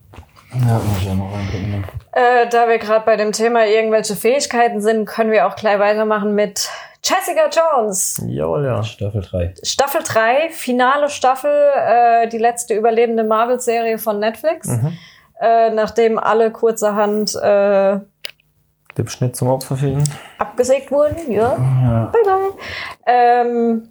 Ja, 0.67 0.75
muss 0.75 0.99
ich 1.01 1.07
ja 1.07 1.15
noch 1.15 1.33
reingucken. 1.35 1.85
äh, 2.13 2.49
da 2.49 2.67
wir 2.69 2.79
gerade 2.79 3.05
bei 3.05 3.17
dem 3.17 3.33
Thema 3.33 3.67
irgendwelche 3.67 4.17
Fähigkeiten 4.17 4.81
sind, 4.81 5.05
können 5.07 5.31
wir 5.31 5.47
auch 5.47 5.55
gleich 5.57 5.79
weitermachen 5.79 6.35
mit 6.35 6.71
Jessica 7.03 7.49
Jones. 7.51 8.23
Jawohl, 8.27 8.65
ja. 8.65 8.83
Staffel 8.83 9.23
3. 9.23 9.55
Staffel 9.63 10.03
3, 10.05 10.51
finale 10.51 11.09
Staffel, 11.09 11.51
äh, 11.51 12.29
die 12.29 12.39
letzte 12.39 12.75
überlebende 12.75 13.25
Marvel-Serie 13.25 13.99
von 13.99 14.19
Netflix. 14.19 14.69
Äh, 15.41 15.71
nachdem 15.71 16.19
alle 16.19 16.51
kurzerhand 16.51 17.35
äh, 17.37 17.99
Dem 18.99 19.09
Schnitt 19.09 19.37
zum 19.37 19.49
Opfer 19.49 19.77
fielen. 19.77 20.05
abgesägt 20.39 20.91
wurden. 20.91 21.33
Ja. 21.33 21.57
Ja. 21.57 22.13
Bye 22.13 22.23
bye. 22.25 22.53
Ähm, 23.07 23.89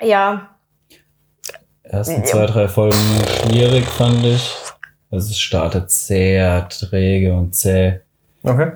ja, 0.00 0.50
Ersten 1.82 2.24
zwei, 2.24 2.46
drei 2.46 2.68
Folgen 2.68 2.96
schwierig, 3.26 3.84
fand 3.84 4.24
ich. 4.24 4.54
Also 5.10 5.30
es 5.30 5.40
startet 5.40 5.90
sehr 5.90 6.68
träge 6.68 7.34
und 7.34 7.52
zäh. 7.52 7.98
Okay. 8.44 8.70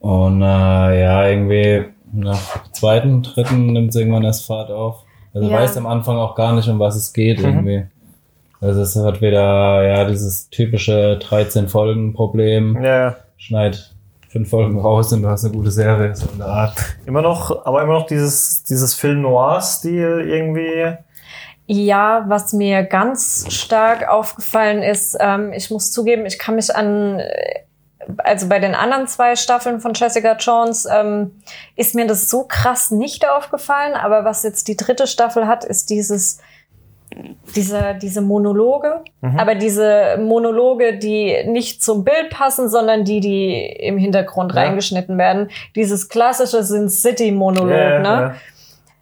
Und 0.00 0.42
äh, 0.42 1.00
ja, 1.02 1.28
irgendwie 1.28 1.84
nach 2.12 2.70
zweiten, 2.72 3.22
dritten 3.22 3.72
nimmt 3.72 3.90
es 3.90 3.96
irgendwann 3.96 4.24
erst 4.24 4.46
Fahrt 4.46 4.70
auf. 4.70 5.04
Also 5.34 5.48
Ja. 5.48 5.58
weiß 5.60 5.76
am 5.78 5.86
Anfang 5.86 6.16
auch 6.18 6.34
gar 6.34 6.52
nicht, 6.54 6.68
um 6.68 6.78
was 6.78 6.94
es 6.96 7.12
geht 7.12 7.38
Mhm. 7.38 7.44
irgendwie. 7.44 7.86
Also 8.60 8.82
es 8.82 8.94
hat 8.96 9.20
wieder 9.20 9.82
ja 9.86 10.04
dieses 10.04 10.48
typische 10.50 11.18
13 11.18 11.68
Folgen 11.68 12.12
Problem. 12.14 12.80
Ja. 12.82 13.16
Schneid 13.36 13.92
fünf 14.28 14.48
Folgen 14.50 14.78
raus 14.78 15.12
und 15.12 15.22
du 15.22 15.28
hast 15.28 15.44
eine 15.44 15.52
gute 15.54 15.70
Serie 15.70 16.14
so 16.14 16.26
in 16.32 16.38
der 16.38 16.46
Art. 16.46 16.74
Immer 17.06 17.22
noch, 17.22 17.66
aber 17.66 17.82
immer 17.82 17.94
noch 17.94 18.06
dieses, 18.06 18.62
dieses 18.62 18.94
Film 18.94 19.20
Noir-Stil 19.22 20.24
irgendwie. 20.26 20.96
Ja, 21.66 22.24
was 22.28 22.52
mir 22.52 22.82
ganz 22.82 23.46
stark 23.50 24.08
aufgefallen 24.08 24.82
ist, 24.82 25.16
ähm, 25.20 25.52
ich 25.52 25.70
muss 25.70 25.90
zugeben, 25.92 26.24
ich 26.26 26.38
kann 26.38 26.56
mich 26.56 26.74
an, 26.74 27.20
also 28.18 28.48
bei 28.48 28.58
den 28.58 28.74
anderen 28.74 29.06
zwei 29.06 29.36
Staffeln 29.36 29.80
von 29.80 29.92
Jessica 29.94 30.36
Jones 30.36 30.86
ähm, 30.90 31.42
ist 31.76 31.94
mir 31.94 32.06
das 32.06 32.28
so 32.28 32.44
krass 32.44 32.90
nicht 32.90 33.28
aufgefallen, 33.28 33.94
aber 33.94 34.24
was 34.24 34.42
jetzt 34.42 34.68
die 34.68 34.76
dritte 34.76 35.06
Staffel 35.06 35.46
hat, 35.46 35.64
ist 35.64 35.90
dieses 35.90 36.38
diese, 37.54 37.94
diese 38.00 38.22
Monologe, 38.22 39.02
aber 39.36 39.54
diese 39.54 40.16
Monologe, 40.18 40.96
die 40.98 41.44
nicht 41.46 41.82
zum 41.82 42.04
Bild 42.04 42.30
passen, 42.30 42.70
sondern 42.70 43.04
die, 43.04 43.20
die 43.20 43.66
im 43.66 43.98
Hintergrund 43.98 44.54
Ja. 44.54 44.62
reingeschnitten 44.62 45.18
werden. 45.18 45.50
Dieses 45.76 46.08
klassische 46.08 46.62
Sin 46.64 46.88
City 46.88 47.30
Monolog, 47.30 47.70
Ja, 47.70 47.90
ja, 47.90 47.98
ne? 47.98 48.04
ja. 48.08 48.34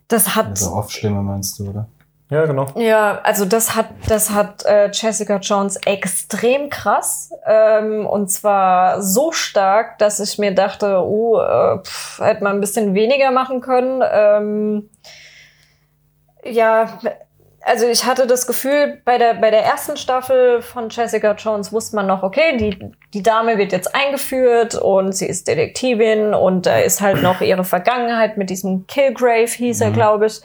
Das 0.08 0.34
hat, 0.34 0.48
Also 0.48 0.72
Off-Stimme 0.72 1.22
meinst 1.22 1.60
du, 1.60 1.70
oder? 1.70 1.86
Ja, 2.30 2.46
genau. 2.46 2.66
Ja, 2.76 3.20
also 3.24 3.44
das 3.44 3.74
hat, 3.74 3.88
das 4.06 4.30
hat 4.30 4.64
äh, 4.64 4.88
Jessica 4.92 5.38
Jones 5.38 5.76
extrem 5.84 6.70
krass. 6.70 7.32
Ähm, 7.44 8.06
und 8.06 8.30
zwar 8.30 9.02
so 9.02 9.32
stark, 9.32 9.98
dass 9.98 10.20
ich 10.20 10.38
mir 10.38 10.54
dachte, 10.54 11.04
uh, 11.04 11.38
äh, 11.38 11.78
pff, 11.82 12.20
hätte 12.20 12.44
man 12.44 12.56
ein 12.56 12.60
bisschen 12.60 12.94
weniger 12.94 13.32
machen 13.32 13.60
können. 13.60 14.02
Ähm, 14.08 14.90
ja, 16.44 17.00
also 17.62 17.86
ich 17.86 18.06
hatte 18.06 18.28
das 18.28 18.46
Gefühl, 18.46 19.02
bei 19.04 19.18
der, 19.18 19.34
bei 19.34 19.50
der 19.50 19.64
ersten 19.64 19.96
Staffel 19.96 20.62
von 20.62 20.88
Jessica 20.88 21.32
Jones 21.32 21.72
wusste 21.72 21.96
man 21.96 22.06
noch, 22.06 22.22
okay, 22.22 22.56
die, 22.56 22.78
die 23.12 23.22
Dame 23.24 23.58
wird 23.58 23.72
jetzt 23.72 23.92
eingeführt 23.94 24.76
und 24.76 25.12
sie 25.12 25.26
ist 25.26 25.48
Detektivin 25.48 26.32
und 26.32 26.66
da 26.66 26.78
ist 26.78 27.00
halt 27.00 27.22
noch 27.22 27.40
ihre 27.40 27.64
Vergangenheit 27.64 28.38
mit 28.38 28.50
diesem 28.50 28.86
Killgrave, 28.86 29.50
hieß 29.50 29.80
er, 29.80 29.90
glaube 29.90 30.26
ich. 30.26 30.40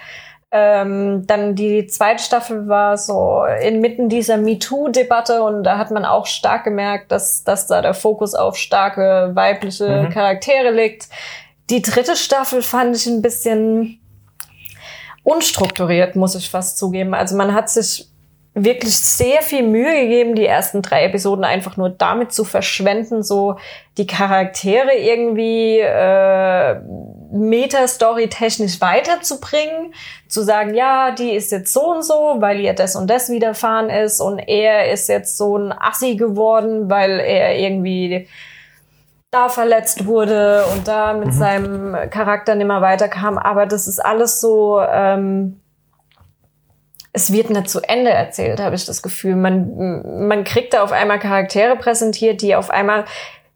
Ähm, 0.58 1.28
dann 1.28 1.56
die 1.56 1.86
zweite 1.88 2.24
Staffel 2.24 2.70
war 2.70 2.98
so 2.98 3.44
inmitten 3.62 4.08
dieser 4.08 4.38
MeToo-Debatte 4.38 5.44
und 5.44 5.64
da 5.64 5.78
hat 5.78 5.92
man 5.92 6.06
auch 6.06 6.26
stark 6.28 6.64
gemerkt, 6.64 7.12
dass, 7.12 7.44
dass 7.44 7.68
da 7.68 7.82
der 7.82 7.94
Fokus 7.94 8.36
auf 8.36 8.56
starke 8.56 9.32
weibliche 9.34 10.04
Mhm. 10.04 10.10
Charaktere 10.12 10.72
liegt. 10.72 11.10
Die 11.70 11.82
dritte 11.82 12.16
Staffel 12.16 12.62
fand 12.62 12.96
ich 12.96 13.06
ein 13.06 13.22
bisschen 13.22 14.00
unstrukturiert, 15.24 16.16
muss 16.16 16.36
ich 16.36 16.50
fast 16.50 16.78
zugeben. 16.78 17.14
Also 17.14 17.36
man 17.36 17.54
hat 17.54 17.70
sich 17.70 18.08
wirklich 18.54 18.98
sehr 18.98 19.42
viel 19.42 19.64
Mühe 19.64 20.04
gegeben, 20.04 20.36
die 20.36 20.46
ersten 20.46 20.82
drei 20.82 21.04
Episoden 21.04 21.44
einfach 21.44 21.76
nur 21.76 21.90
damit 21.90 22.32
zu 22.32 22.46
verschwenden, 22.46 23.22
so 23.22 23.58
die 23.98 24.08
Charaktere 24.08 24.94
irgendwie 24.94 25.80
äh, 25.80 26.80
Meta-Story 27.32 28.30
technisch 28.30 28.82
weiterzubringen, 28.82 29.94
zu 30.28 30.42
sagen, 30.42 30.74
ja, 30.74 31.12
die 31.12 31.32
ist 31.32 31.52
jetzt 31.52 31.74
so 31.74 31.92
und 31.92 32.04
so, 32.04 32.38
weil 32.40 32.60
ihr 32.60 32.74
das 32.74 32.96
und 32.96 33.10
das 33.10 33.30
widerfahren 33.30 33.90
ist 33.90 34.22
und 34.22 34.40
er 34.40 34.92
ist 34.92 35.10
jetzt 35.10 35.38
so 35.38 35.58
ein 35.58 35.72
Assi 35.72 36.16
geworden, 36.16 36.90
weil 36.90 37.20
er 37.20 37.58
irgendwie 37.58 38.28
da 39.32 39.50
verletzt 39.50 40.06
wurde 40.06 40.66
und 40.74 40.88
da 40.88 41.14
mit 41.14 41.34
seinem 41.34 42.10
Charakter 42.10 42.56
nimmer 42.56 42.82
weiterkam. 42.82 43.38
Aber 43.38 43.66
das 43.66 43.88
ist 43.88 44.00
alles 44.00 44.40
so, 44.40 44.80
ähm, 44.82 45.60
es 47.12 47.32
wird 47.32 47.50
nicht 47.50 47.70
zu 47.70 47.82
Ende 47.82 48.12
erzählt, 48.12 48.60
habe 48.60 48.76
ich 48.76 48.86
das 48.86 49.02
Gefühl. 49.02 49.36
Man, 49.36 50.28
man 50.28 50.44
kriegt 50.44 50.74
da 50.74 50.84
auf 50.84 50.92
einmal 50.92 51.20
Charaktere 51.20 51.78
präsentiert, 51.78 52.42
die 52.42 52.56
auf 52.56 52.70
einmal 52.70 53.06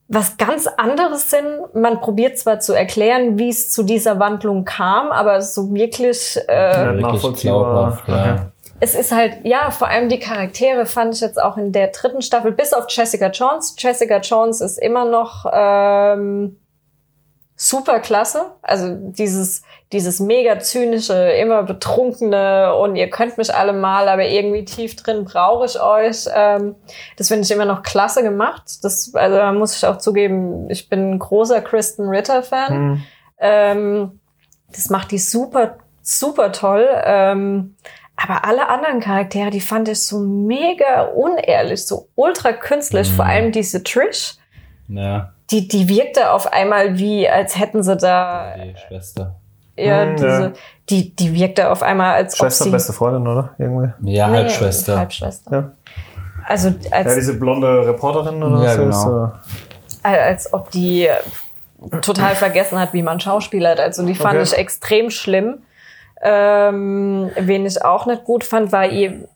was 0.09 0.37
ganz 0.37 0.67
anderes 0.67 1.29
sind. 1.29 1.73
Man 1.75 2.01
probiert 2.01 2.37
zwar 2.37 2.59
zu 2.59 2.73
erklären, 2.73 3.37
wie 3.37 3.49
es 3.49 3.71
zu 3.71 3.83
dieser 3.83 4.19
Wandlung 4.19 4.65
kam, 4.65 5.11
aber 5.11 5.41
so 5.41 5.73
wirklich, 5.73 6.37
äh, 6.47 6.71
Ja, 6.71 6.85
Wirklich 6.87 7.01
nachvollziehbar. 7.03 7.71
glaubhaft, 7.71 8.07
ja. 8.09 8.51
Es 8.81 8.95
ist 8.95 9.11
halt, 9.11 9.39
ja, 9.43 9.71
vor 9.71 9.89
allem 9.89 10.07
die 10.09 10.19
Charaktere 10.19 10.85
fand 10.85 11.13
ich 11.13 11.21
jetzt 11.21 11.39
auch 11.41 11.57
in 11.57 11.71
der 11.73 11.87
dritten 11.87 12.21
Staffel, 12.21 12.53
bis 12.53 12.73
auf 12.73 12.85
Jessica 12.87 13.27
Jones. 13.27 13.75
Jessica 13.77 14.17
Jones 14.19 14.61
ist 14.61 14.77
immer 14.81 15.03
noch 15.05 15.45
ähm, 15.51 16.57
super 17.61 17.99
klasse. 17.99 18.53
Also 18.61 18.95
dieses, 18.95 19.63
dieses 19.91 20.21
mega 20.21 20.59
zynische, 20.59 21.13
immer 21.13 21.63
betrunkene 21.63 22.73
und 22.73 22.95
ihr 22.95 23.09
könnt 23.09 23.37
mich 23.37 23.53
alle 23.53 23.73
mal, 23.73 24.07
aber 24.07 24.23
irgendwie 24.23 24.63
tief 24.63 24.95
drin 24.95 25.25
brauche 25.25 25.65
ich 25.65 25.79
euch. 25.79 26.25
Ähm, 26.33 26.75
das 27.17 27.27
finde 27.27 27.43
ich 27.43 27.51
immer 27.51 27.65
noch 27.65 27.83
klasse 27.83 28.23
gemacht. 28.23 28.63
Das, 28.81 29.13
also 29.13 29.35
da 29.35 29.51
muss 29.51 29.75
ich 29.75 29.85
auch 29.85 29.97
zugeben, 29.97 30.69
ich 30.69 30.87
bin 30.87 31.11
ein 31.11 31.19
großer 31.19 31.59
Kristen 31.59 32.07
Ritter-Fan. 32.07 32.73
Hm. 32.73 33.03
Ähm, 33.39 34.19
das 34.71 34.89
macht 34.89 35.11
die 35.11 35.19
super, 35.19 35.79
super 36.01 36.53
toll. 36.53 36.87
Ähm, 37.03 37.75
aber 38.15 38.45
alle 38.45 38.69
anderen 38.69 39.01
Charaktere, 39.01 39.49
die 39.49 39.59
fand 39.59 39.89
ich 39.89 40.01
so 40.05 40.19
mega 40.19 41.01
unehrlich, 41.07 41.85
so 41.85 42.07
ultra 42.15 42.53
künstlich. 42.53 43.09
Mhm. 43.11 43.15
Vor 43.15 43.25
allem 43.25 43.51
diese 43.51 43.83
Trish, 43.83 44.35
Ja, 44.87 45.33
die, 45.51 45.67
die 45.67 45.89
wirkte 45.89 46.31
auf 46.31 46.51
einmal 46.53 46.97
wie, 46.97 47.27
als 47.29 47.57
hätten 47.57 47.83
sie 47.83 47.95
da, 47.97 48.53
die 48.57 48.75
Schwester. 48.87 49.35
ja, 49.77 50.05
Mhm, 50.05 50.15
diese, 50.15 50.27
ja. 50.43 50.51
die, 50.89 51.15
die 51.15 51.33
wirkte 51.33 51.69
auf 51.71 51.81
einmal, 51.83 52.13
als 52.15 52.37
Schwester, 52.37 52.65
ob 52.65 52.67
sie... 52.67 52.71
beste 52.71 52.93
Freundin, 52.93 53.27
oder? 53.27 53.49
Irgendwie. 53.57 53.91
Ja, 54.11 54.27
Nee, 54.27 54.37
Halbschwester. 54.37 54.97
Halbschwester. 54.99 55.51
Ja. 55.51 55.71
Also 56.45 56.69
als, 56.91 57.07
Ja, 57.07 57.15
diese 57.15 57.39
blonde 57.39 57.85
Reporterin 57.87 58.41
oder 58.41 58.63
Ja, 58.63 58.73
so. 58.73 58.81
genau. 58.83 59.25
Ist, 59.87 59.99
äh, 60.03 60.07
als 60.07 60.53
ob 60.53 60.71
die 60.71 61.07
total 62.01 62.35
vergessen 62.35 62.79
hat, 62.79 62.93
wie 62.93 63.01
man 63.03 63.19
schauspielert. 63.19 63.79
Also 63.79 64.05
die 64.05 64.15
fand 64.15 64.35
Okay. 64.35 64.43
ich 64.43 64.57
extrem 64.57 65.09
schlimm. 65.09 65.59
Ähm, 66.21 67.31
wen 67.37 67.65
ich 67.65 67.83
auch 67.83 68.05
nicht 68.05 68.23
gut 68.25 68.43
fand, 68.43 68.71
war 68.71 68.85
ihr, 68.87 69.27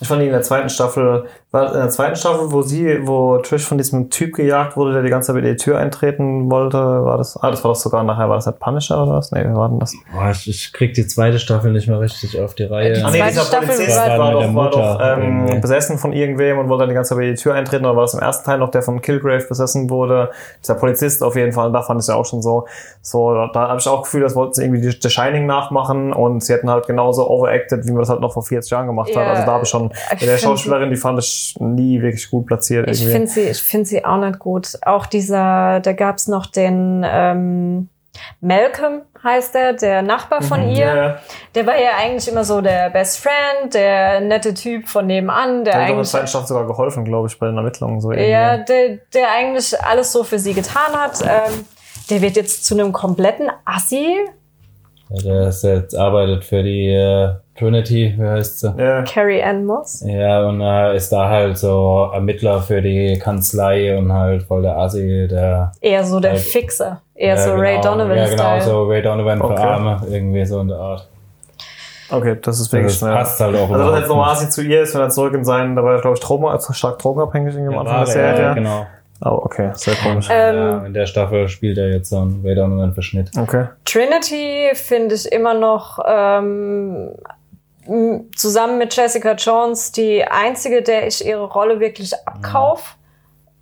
Ich 0.00 0.08
fand 0.08 0.20
die 0.20 0.26
in 0.26 0.32
der 0.32 0.42
zweiten 0.42 0.68
Staffel, 0.68 1.26
war 1.52 1.68
in 1.72 1.78
der 1.78 1.88
zweiten 1.88 2.16
Staffel, 2.16 2.50
wo 2.50 2.62
sie, 2.62 3.06
wo 3.06 3.38
Trish 3.38 3.64
von 3.64 3.78
diesem 3.78 4.10
Typ 4.10 4.34
gejagt 4.34 4.76
wurde, 4.76 4.92
der 4.92 5.02
die 5.02 5.08
ganze 5.08 5.32
Zeit 5.32 5.40
in 5.44 5.48
die 5.48 5.54
Tür 5.56 5.78
eintreten 5.78 6.50
wollte, 6.50 6.78
war 6.78 7.16
das, 7.16 7.36
ah, 7.40 7.48
das 7.48 7.62
war 7.62 7.70
doch 7.70 7.76
sogar 7.80 8.02
nachher, 8.02 8.28
war 8.28 8.34
das 8.34 8.46
halt 8.46 8.58
Punisher 8.58 9.00
oder 9.04 9.12
was? 9.12 9.30
Nee, 9.30 9.44
wir 9.44 9.54
warten 9.54 9.78
das. 9.78 9.94
Boah, 10.12 10.30
ich, 10.32 10.48
ich 10.48 10.72
krieg 10.72 10.94
die 10.94 11.06
zweite 11.06 11.38
Staffel 11.38 11.70
nicht 11.70 11.86
mehr 11.86 12.00
richtig 12.00 12.40
auf 12.40 12.54
die 12.56 12.64
Reihe. 12.64 12.94
Die 12.94 13.02
Ah, 13.02 13.10
nee, 13.12 13.18
zweite 13.18 13.30
dieser 13.30 13.44
Staffel 13.44 13.68
Polizist 13.68 13.96
war- 13.96 14.18
war, 14.18 14.32
doch, 14.32 14.54
war 14.54 14.70
doch 14.70 15.00
ähm, 15.00 15.60
besessen 15.60 15.96
von 15.98 16.12
irgendwem 16.12 16.58
und 16.58 16.68
wollte 16.68 16.80
dann 16.82 16.88
die 16.88 16.96
ganze 16.96 17.14
Zeit 17.14 17.22
in 17.24 17.30
die 17.36 17.40
Tür 17.40 17.54
eintreten, 17.54 17.84
oder 17.86 17.94
war 17.94 18.02
das 18.02 18.14
im 18.14 18.20
ersten 18.20 18.44
Teil 18.44 18.58
noch, 18.58 18.70
der 18.72 18.82
von 18.82 19.00
Kilgrave 19.00 19.46
besessen 19.48 19.88
wurde? 19.90 20.30
Dieser 20.60 20.74
Polizist 20.74 21.22
auf 21.22 21.36
jeden 21.36 21.52
Fall, 21.52 21.68
und 21.68 21.72
da 21.72 21.82
fand 21.82 21.98
ich 22.00 22.02
es 22.02 22.08
ja 22.08 22.16
auch 22.16 22.26
schon 22.26 22.42
so, 22.42 22.66
so, 23.00 23.32
da 23.52 23.68
habe 23.68 23.78
ich 23.78 23.88
auch 23.88 24.02
Gefühl, 24.02 24.22
das 24.22 24.34
wollten 24.34 24.54
sie 24.54 24.64
irgendwie 24.64 24.90
The 24.90 25.08
Shining 25.08 25.46
nachmachen 25.46 26.12
und 26.12 26.42
sie 26.42 26.52
hätten 26.52 26.68
halt 26.68 26.88
genauso 26.88 27.30
overacted, 27.30 27.86
wie 27.86 27.92
man 27.92 28.00
das 28.00 28.08
halt 28.08 28.20
noch 28.20 28.32
vor 28.32 28.42
40 28.42 28.72
Jahren 28.72 28.88
gemacht 28.88 29.10
hat. 29.10 29.22
Ja, 29.24 29.30
Also 29.34 29.46
da 29.46 29.52
habe 29.52 29.62
ich 29.62 29.68
schon, 29.70 29.83
ich 29.92 30.18
der 30.20 30.28
find- 30.28 30.40
Schauspielerin, 30.40 30.90
die 30.90 30.96
fand 30.96 31.18
ich 31.18 31.54
nie 31.58 32.00
wirklich 32.00 32.30
gut 32.30 32.46
platziert. 32.46 32.88
ich 32.90 33.04
finde 33.04 33.26
sie, 33.26 33.42
ich 33.42 33.62
finde 33.62 33.86
sie 33.86 34.04
auch 34.04 34.18
nicht 34.18 34.38
gut. 34.38 34.78
Auch 34.82 35.06
dieser, 35.06 35.80
da 35.80 35.92
gab's 35.92 36.28
noch 36.28 36.46
den 36.46 37.04
ähm, 37.06 37.88
Malcolm 38.40 39.02
heißt 39.22 39.54
er, 39.54 39.72
der 39.72 40.02
Nachbar 40.02 40.42
von 40.42 40.60
ihr. 40.68 40.68
Mhm. 40.68 40.78
Ja, 40.78 40.96
ja. 40.96 41.18
Der 41.54 41.66
war 41.66 41.76
ja 41.76 41.90
eigentlich 41.98 42.28
immer 42.28 42.44
so 42.44 42.60
der 42.60 42.90
Best 42.90 43.18
Friend, 43.20 43.72
der 43.72 44.20
nette 44.20 44.54
Typ 44.54 44.86
von 44.88 45.06
nebenan, 45.06 45.64
der 45.64 45.72
Der 45.72 45.74
hat 45.74 45.88
der 45.88 45.96
eigentlich 45.96 46.08
zweiten 46.08 46.26
Staffel 46.28 46.46
sogar 46.48 46.66
geholfen, 46.66 47.04
glaube 47.04 47.28
ich, 47.28 47.38
bei 47.38 47.46
den 47.46 47.56
Ermittlungen. 47.56 48.00
So 48.00 48.12
irgendwie. 48.12 48.30
Ja, 48.30 48.58
der, 48.58 48.98
der 49.14 49.32
eigentlich 49.36 49.80
alles 49.82 50.12
so 50.12 50.24
für 50.24 50.38
sie 50.38 50.52
getan 50.54 50.92
hat. 50.92 51.22
Ähm, 51.22 51.64
der 52.10 52.20
wird 52.20 52.36
jetzt 52.36 52.66
zu 52.66 52.74
einem 52.74 52.92
kompletten 52.92 53.50
Assi. 53.64 54.14
Ja, 55.08 55.22
der 55.22 55.48
ist 55.48 55.64
jetzt 55.64 55.96
arbeitet 55.96 56.44
für 56.44 56.62
die 56.62 56.88
äh, 56.88 57.34
Trinity, 57.58 58.14
wie 58.18 58.26
heißt 58.26 58.60
sie? 58.60 58.74
Ja. 58.76 59.02
Carrie 59.02 59.42
Ann 59.42 59.64
Moss. 59.64 60.02
Ja, 60.06 60.46
und 60.48 60.60
äh, 60.60 60.96
ist 60.96 61.10
da 61.12 61.28
halt 61.28 61.56
so 61.56 62.10
Ermittler 62.12 62.60
für 62.60 62.82
die 62.82 63.18
Kanzlei 63.22 63.96
und 63.96 64.12
halt 64.12 64.42
voll 64.42 64.62
der 64.62 64.76
Assi, 64.76 65.28
der 65.30 65.70
Eher 65.80 66.02
so 66.04 66.18
der 66.18 66.32
Ja, 66.32 66.38
Fixer. 66.38 67.00
Eher 67.14 67.36
ja, 67.36 67.40
so 67.40 67.52
Ray 67.54 67.76
genau, 67.76 67.96
Donovan 67.96 68.16
Ja, 68.16 68.24
genau, 68.28 68.42
Style. 68.42 68.62
so 68.62 68.82
Ray 68.84 69.02
Donovan 69.02 69.40
Okay. 69.40 69.56
für 69.56 69.62
Arme, 69.62 70.02
irgendwie 70.10 70.44
so 70.44 70.60
in 70.60 70.68
der 70.68 70.78
Art. 70.78 71.08
Okay, 72.10 72.36
das 72.42 72.60
ist 72.60 72.72
wirklich 72.72 72.92
Das 72.92 72.98
schnell. 72.98 73.14
passt 73.14 73.40
halt 73.40 73.54
auch 73.56 73.60
Also, 73.60 73.72
wenn 73.72 73.80
überhaupt 73.80 73.98
jetzt 74.00 74.08
nochmal 74.08 74.32
Asi 74.32 74.50
zu 74.50 74.62
ihr 74.62 74.82
ist, 74.82 74.94
wenn 74.94 75.00
er 75.02 75.08
zurück 75.10 75.34
in 75.34 75.44
seinen, 75.44 75.74
da 75.76 75.82
war 75.84 75.94
er, 75.94 76.00
glaube 76.00 76.16
ich, 76.16 76.20
Drogen, 76.22 76.46
also 76.46 76.72
stark 76.72 76.98
drogenabhängig 76.98 77.56
am 77.56 77.70
Ja, 77.70 77.80
Anfang 77.80 77.86
der 77.86 77.98
er, 78.00 78.06
Serie. 78.06 78.42
ja, 78.42 78.54
genau. 78.54 78.86
Oh, 79.24 79.40
okay, 79.44 79.70
sehr 79.74 79.94
komisch. 79.94 80.28
Ähm, 80.30 80.56
ja, 80.56 80.78
in 80.86 80.92
der 80.92 81.06
Staffel 81.06 81.48
spielt 81.48 81.78
er 81.78 81.88
jetzt 81.88 82.10
so 82.10 82.18
einen 82.18 82.42
Ray 82.44 82.56
Donovan 82.56 82.92
Verschnitt. 82.92 83.30
Okay. 83.38 83.66
Trinity 83.84 84.70
finde 84.74 85.14
ich 85.14 85.30
immer 85.32 85.54
noch 85.54 85.98
ähm, 86.06 87.10
zusammen 88.34 88.78
mit 88.78 88.94
Jessica 88.94 89.32
Jones 89.32 89.92
die 89.92 90.24
einzige, 90.24 90.82
der 90.82 91.06
ich 91.06 91.24
ihre 91.24 91.44
Rolle 91.44 91.80
wirklich 91.80 92.12
abkauf. 92.26 92.96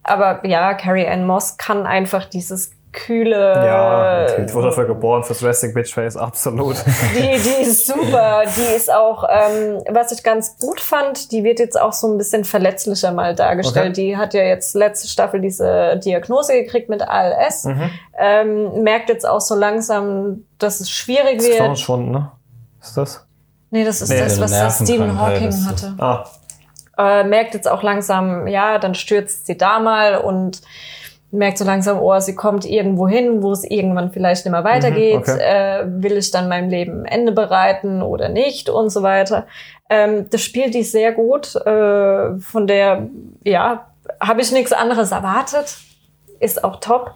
Aber 0.03 0.45
ja, 0.47 0.75
Carrie 0.75 1.07
Ann 1.07 1.27
Moss 1.27 1.57
kann 1.57 1.87
einfach 1.87 2.25
dieses 2.27 2.73
kühle. 2.93 3.55
Ja, 3.55 4.39
ich 4.39 4.53
wurde 4.53 4.69
dafür 4.69 4.85
geboren, 4.87 5.25
fürs 5.25 5.43
Resting 5.43 5.73
Bitch 5.73 5.95
Face, 5.95 6.17
absolut. 6.17 6.77
Die, 7.15 7.39
die 7.39 7.63
ist 7.63 7.87
super. 7.87 8.43
Die 8.55 8.77
ist 8.77 8.93
auch, 8.93 9.25
ähm, 9.29 9.83
was 9.91 10.13
ich 10.13 10.23
ganz 10.23 10.59
gut 10.59 10.81
fand, 10.81 11.33
die 11.33 11.43
wird 11.43 11.59
jetzt 11.59 11.81
auch 11.81 11.93
so 11.93 12.07
ein 12.13 12.19
bisschen 12.19 12.45
verletzlicher 12.45 13.13
mal 13.13 13.35
dargestellt. 13.35 13.93
Okay. 13.93 14.09
Die 14.09 14.17
hat 14.17 14.35
ja 14.35 14.43
jetzt 14.43 14.75
letzte 14.75 15.09
Staffel 15.09 15.41
diese 15.41 15.99
Diagnose 16.05 16.53
gekriegt 16.53 16.89
mit 16.91 17.03
ALS. 17.03 17.65
Mhm. 17.65 17.91
Ähm, 18.19 18.83
merkt 18.83 19.09
jetzt 19.09 19.27
auch 19.27 19.41
so 19.41 19.55
langsam, 19.55 20.45
dass 20.59 20.81
es 20.81 20.91
schwierig 20.91 21.39
Das 21.39 21.47
ist 21.47 21.59
wird. 21.59 21.79
schon, 21.79 22.11
ne? 22.11 22.31
Ist 22.81 22.97
das? 22.97 23.27
Nee, 23.73 23.85
das 23.87 24.03
ist 24.03 24.11
Nee, 24.11 24.21
das, 24.21 24.39
was 24.39 24.51
das 24.51 24.83
Stephen 24.83 25.19
Hawking 25.19 25.51
hatte. 25.67 25.95
Ah, 25.99 26.25
Äh, 26.99 27.25
merkt 27.25 27.55
jetzt 27.55 27.67
auch 27.67 27.83
langsam, 27.83 28.47
ja, 28.47 28.79
dann 28.79 28.95
stürzt 28.95 29.47
sie 29.47 29.57
da 29.57 29.81
mal 29.81 30.19
und 30.19 30.61
merkt 31.31 31.57
so 31.57 31.65
langsam, 31.65 31.99
oh, 31.99 32.21
sie 32.21 32.35
kommt 32.35 32.67
irgendwo 32.67 33.09
hin, 33.09 33.43
wo 33.43 33.51
es 33.51 33.65
irgendwann 33.65 34.13
vielleicht 34.13 34.45
nicht 34.45 34.53
mehr 34.53 34.63
weitergeht. 34.63 35.17
okay. 35.17 35.39
äh, 35.41 35.85
will 35.87 36.19
ich 36.19 36.31
dann 36.31 36.51
meinem 36.51 36.69
Leben 36.69 37.01
ein 37.01 37.07
Ende 37.07 37.33
bereiten 37.33 38.03
oder 38.03 38.29
nicht 38.29 38.69
und 38.69 38.91
so 38.91 39.03
weiter. 39.03 39.47
Ähm, 39.89 40.29
das 40.29 40.43
spielt 40.43 40.75
die 40.75 40.83
sehr 40.83 41.13
gut. 41.13 41.57
Äh, 41.57 42.39
von 42.41 42.67
der, 42.67 43.09
ja, 43.43 43.87
habe 44.21 44.43
ich 44.43 44.53
nichts 44.53 44.75
anderes 44.75 45.13
erwartet. 45.13 45.79
Ist 46.41 46.63
auch 46.63 46.77
top. 46.81 47.13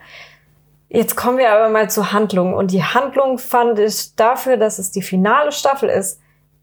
Jetzt 0.88 1.16
kommen 1.16 1.37
wir 1.37 1.53
aber 1.53 1.69
mal 1.69 1.90
zur 1.90 2.14
Handlung. 2.14 2.55
Und 2.55 2.71
die 2.71 2.83
Handlung 2.83 3.37
fand 3.37 3.79
ich 3.79 4.16
dafür, 4.16 4.57
dass 4.57 4.79
es 4.79 4.90
die 4.90 5.03
finale 5.03 5.53
Staffel 5.53 5.90
ist, 5.90 6.21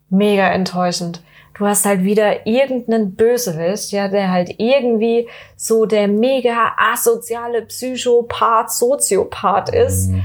mega 0.10 0.48
enttäuschend. 0.48 1.22
Du 1.56 1.68
hast 1.68 1.86
halt 1.86 2.04
wieder 2.04 2.48
irgendeinen 2.48 3.14
Bösewicht, 3.16 3.92
ja, 3.92 4.08
der 4.08 4.32
halt 4.32 4.56
irgendwie 4.58 5.28
so 5.56 5.86
der 5.86 6.08
mega 6.08 6.74
asoziale 6.78 7.62
Psychopath, 7.64 8.72
Soziopath 8.72 9.74
ist. 9.74 10.10
Mhm. 10.10 10.24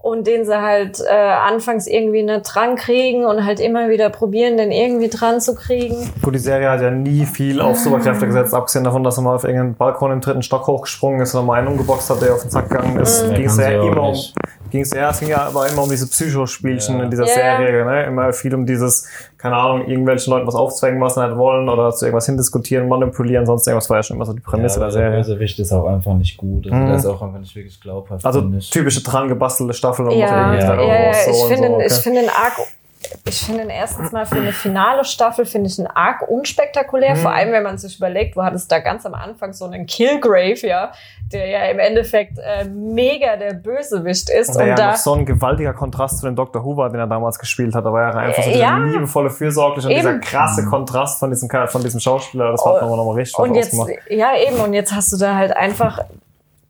Und 0.00 0.28
den 0.28 0.44
sie 0.44 0.56
halt 0.56 1.00
äh, 1.00 1.12
anfangs 1.12 1.88
irgendwie 1.88 2.22
nicht 2.22 2.42
dran 2.42 2.76
kriegen 2.76 3.26
und 3.26 3.44
halt 3.44 3.58
immer 3.58 3.88
wieder 3.88 4.08
probieren, 4.10 4.56
den 4.56 4.70
irgendwie 4.70 5.08
dran 5.08 5.40
zu 5.40 5.56
kriegen. 5.56 6.08
Gut, 6.22 6.36
die 6.36 6.38
Serie 6.38 6.70
hat 6.70 6.80
ja 6.80 6.90
nie 6.92 7.26
viel 7.26 7.60
auf 7.60 7.76
Superkräfte 7.76 8.26
gesetzt, 8.26 8.54
abgesehen 8.54 8.84
davon, 8.84 9.02
dass 9.02 9.18
er 9.18 9.24
mal 9.24 9.34
auf 9.34 9.42
irgendeinen 9.42 9.74
Balkon 9.74 10.12
im 10.12 10.20
dritten 10.20 10.42
Stock 10.42 10.68
hochgesprungen 10.68 11.20
ist 11.20 11.34
und 11.34 11.46
mal 11.46 11.58
einen 11.58 11.66
umgeboxt 11.66 12.08
hat, 12.10 12.22
der 12.22 12.32
auf 12.32 12.42
den 12.42 12.50
Sack 12.50 12.70
gegangen 12.70 12.98
ist. 13.00 13.26
Mhm. 13.26 13.34
Ging 13.34 13.46
es 13.46 13.58
ja 13.58 13.70
immer 13.70 14.02
um, 14.02 14.16
nicht. 14.68 14.90
ging's, 14.90 14.90
ja, 14.94 15.10
es 15.10 15.20
ging 15.20 15.28
ja 15.28 15.46
aber 15.46 15.68
immer 15.68 15.82
um 15.82 15.90
diese 15.90 16.06
Psychospielchen 16.08 16.98
Ja. 16.98 17.04
in 17.04 17.10
dieser 17.10 17.26
Ja, 17.26 17.30
ja. 17.30 17.56
Serie, 17.58 17.84
ne? 17.84 18.04
Immer 18.04 18.32
viel 18.32 18.54
um 18.54 18.64
dieses, 18.66 19.06
keine 19.36 19.56
Ahnung, 19.56 19.86
irgendwelchen 19.88 20.32
Leuten 20.32 20.46
was 20.46 20.54
aufzwängen, 20.54 21.00
was 21.00 21.14
sie 21.14 21.26
nicht 21.26 21.36
wollen 21.36 21.68
oder 21.68 21.90
zu 21.90 22.04
irgendwas 22.06 22.26
hindiskutieren, 22.26 22.88
manipulieren, 22.88 23.46
sonst 23.46 23.66
irgendwas 23.66 23.88
war 23.90 23.96
ja 23.98 24.02
schon 24.02 24.16
immer 24.16 24.26
so 24.26 24.32
die 24.32 24.40
Prämisse 24.40 24.80
ja, 24.80 24.86
der 24.86 24.88
aber 24.88 25.00
der 25.00 25.10
Serie. 25.10 25.18
Bösewicht 25.24 25.58
ist 25.58 25.72
auch 25.72 25.86
einfach 25.86 26.14
nicht 26.14 26.36
gut. 26.36 26.66
Also 26.66 26.76
Mhm. 26.76 26.86
Der 26.86 26.96
ist 26.96 27.06
auch 27.06 27.22
einfach 27.22 27.38
nicht 27.40 27.54
wirklich 27.56 27.80
glaubhaft. 27.80 28.24
Also 28.24 28.42
typische 28.70 29.02
dran 29.02 29.28
gebastelte 29.28 29.72
Staffel 29.72 30.06
und 30.06 30.12
Ja, 30.12 30.52
irgendwie 30.52 30.64
ja, 30.64 30.76
da 30.76 30.82
ja, 30.82 31.06
raus, 31.08 31.16
so 31.24 31.30
ich 31.30 31.42
und 31.42 31.48
finde, 31.48 31.68
so, 31.68 31.74
okay. 31.74 31.86
ich 31.86 31.92
finde 31.94 32.20
den 32.22 32.30
arg, 32.30 32.52
ich 33.26 33.40
finde 33.44 33.62
ihn 33.64 33.70
erstens 33.70 34.12
mal 34.12 34.26
für 34.26 34.36
eine 34.36 34.52
finale 34.52 35.04
Staffel 35.04 35.44
finde 35.46 35.68
ich 35.68 35.78
ihn 35.78 35.86
arg 35.86 36.28
unspektakulär. 36.28 37.14
Mhm. 37.14 37.18
Vor 37.20 37.32
allem, 37.32 37.52
wenn 37.52 37.62
man 37.62 37.78
sich 37.78 37.96
überlegt, 37.96 38.36
du 38.36 38.42
hattest 38.42 38.70
da 38.70 38.78
ganz 38.80 39.04
am 39.06 39.14
Anfang 39.14 39.52
so 39.52 39.64
einen 39.66 39.86
Killgrave, 39.86 40.66
ja, 40.66 40.92
der 41.32 41.46
ja 41.46 41.64
im 41.66 41.78
Endeffekt 41.78 42.38
äh, 42.38 42.64
mega 42.64 43.36
der 43.36 43.54
Bösewicht 43.54 44.30
ist 44.30 44.50
Und 44.50 44.62
und, 44.62 44.66
ja 44.68 44.74
da 44.74 44.90
noch 44.92 44.96
so 44.96 45.14
ein 45.14 45.26
gewaltiger 45.26 45.72
Kontrast 45.74 46.18
zu 46.20 46.26
dem 46.26 46.36
Dr. 46.36 46.64
War, 46.64 46.90
den 46.90 47.00
er 47.00 47.06
damals 47.06 47.38
gespielt 47.38 47.74
hat. 47.74 47.84
Da 47.84 47.92
war 47.92 48.02
er 48.12 48.16
einfach 48.16 48.42
so 48.42 48.50
Äh, 48.50 48.52
dieser 48.54 48.64
ja. 48.64 48.78
liebevolle, 48.78 49.30
fürsorgliche 49.30 49.88
und 49.88 49.94
dieser 49.94 50.10
Eben. 50.12 50.20
krasse 50.20 50.64
Kontrast 50.64 51.18
von 51.18 51.30
diesem, 51.30 51.48
von 51.68 51.82
diesem 51.82 52.00
Schauspieler. 52.00 52.52
Das 52.52 52.64
hat 52.64 52.74
Oh, 52.76 52.80
nochmal 52.80 52.96
noch 52.98 53.04
mal 53.06 53.14
richtig 53.14 53.38
Und 53.38 53.54
jetzt, 53.54 53.74
ja 54.08 54.32
eben, 54.36 54.56
und 54.60 54.74
jetzt 54.74 54.94
hast 54.94 55.12
du 55.12 55.16
da 55.16 55.34
halt 55.34 55.56
einfach 55.56 56.00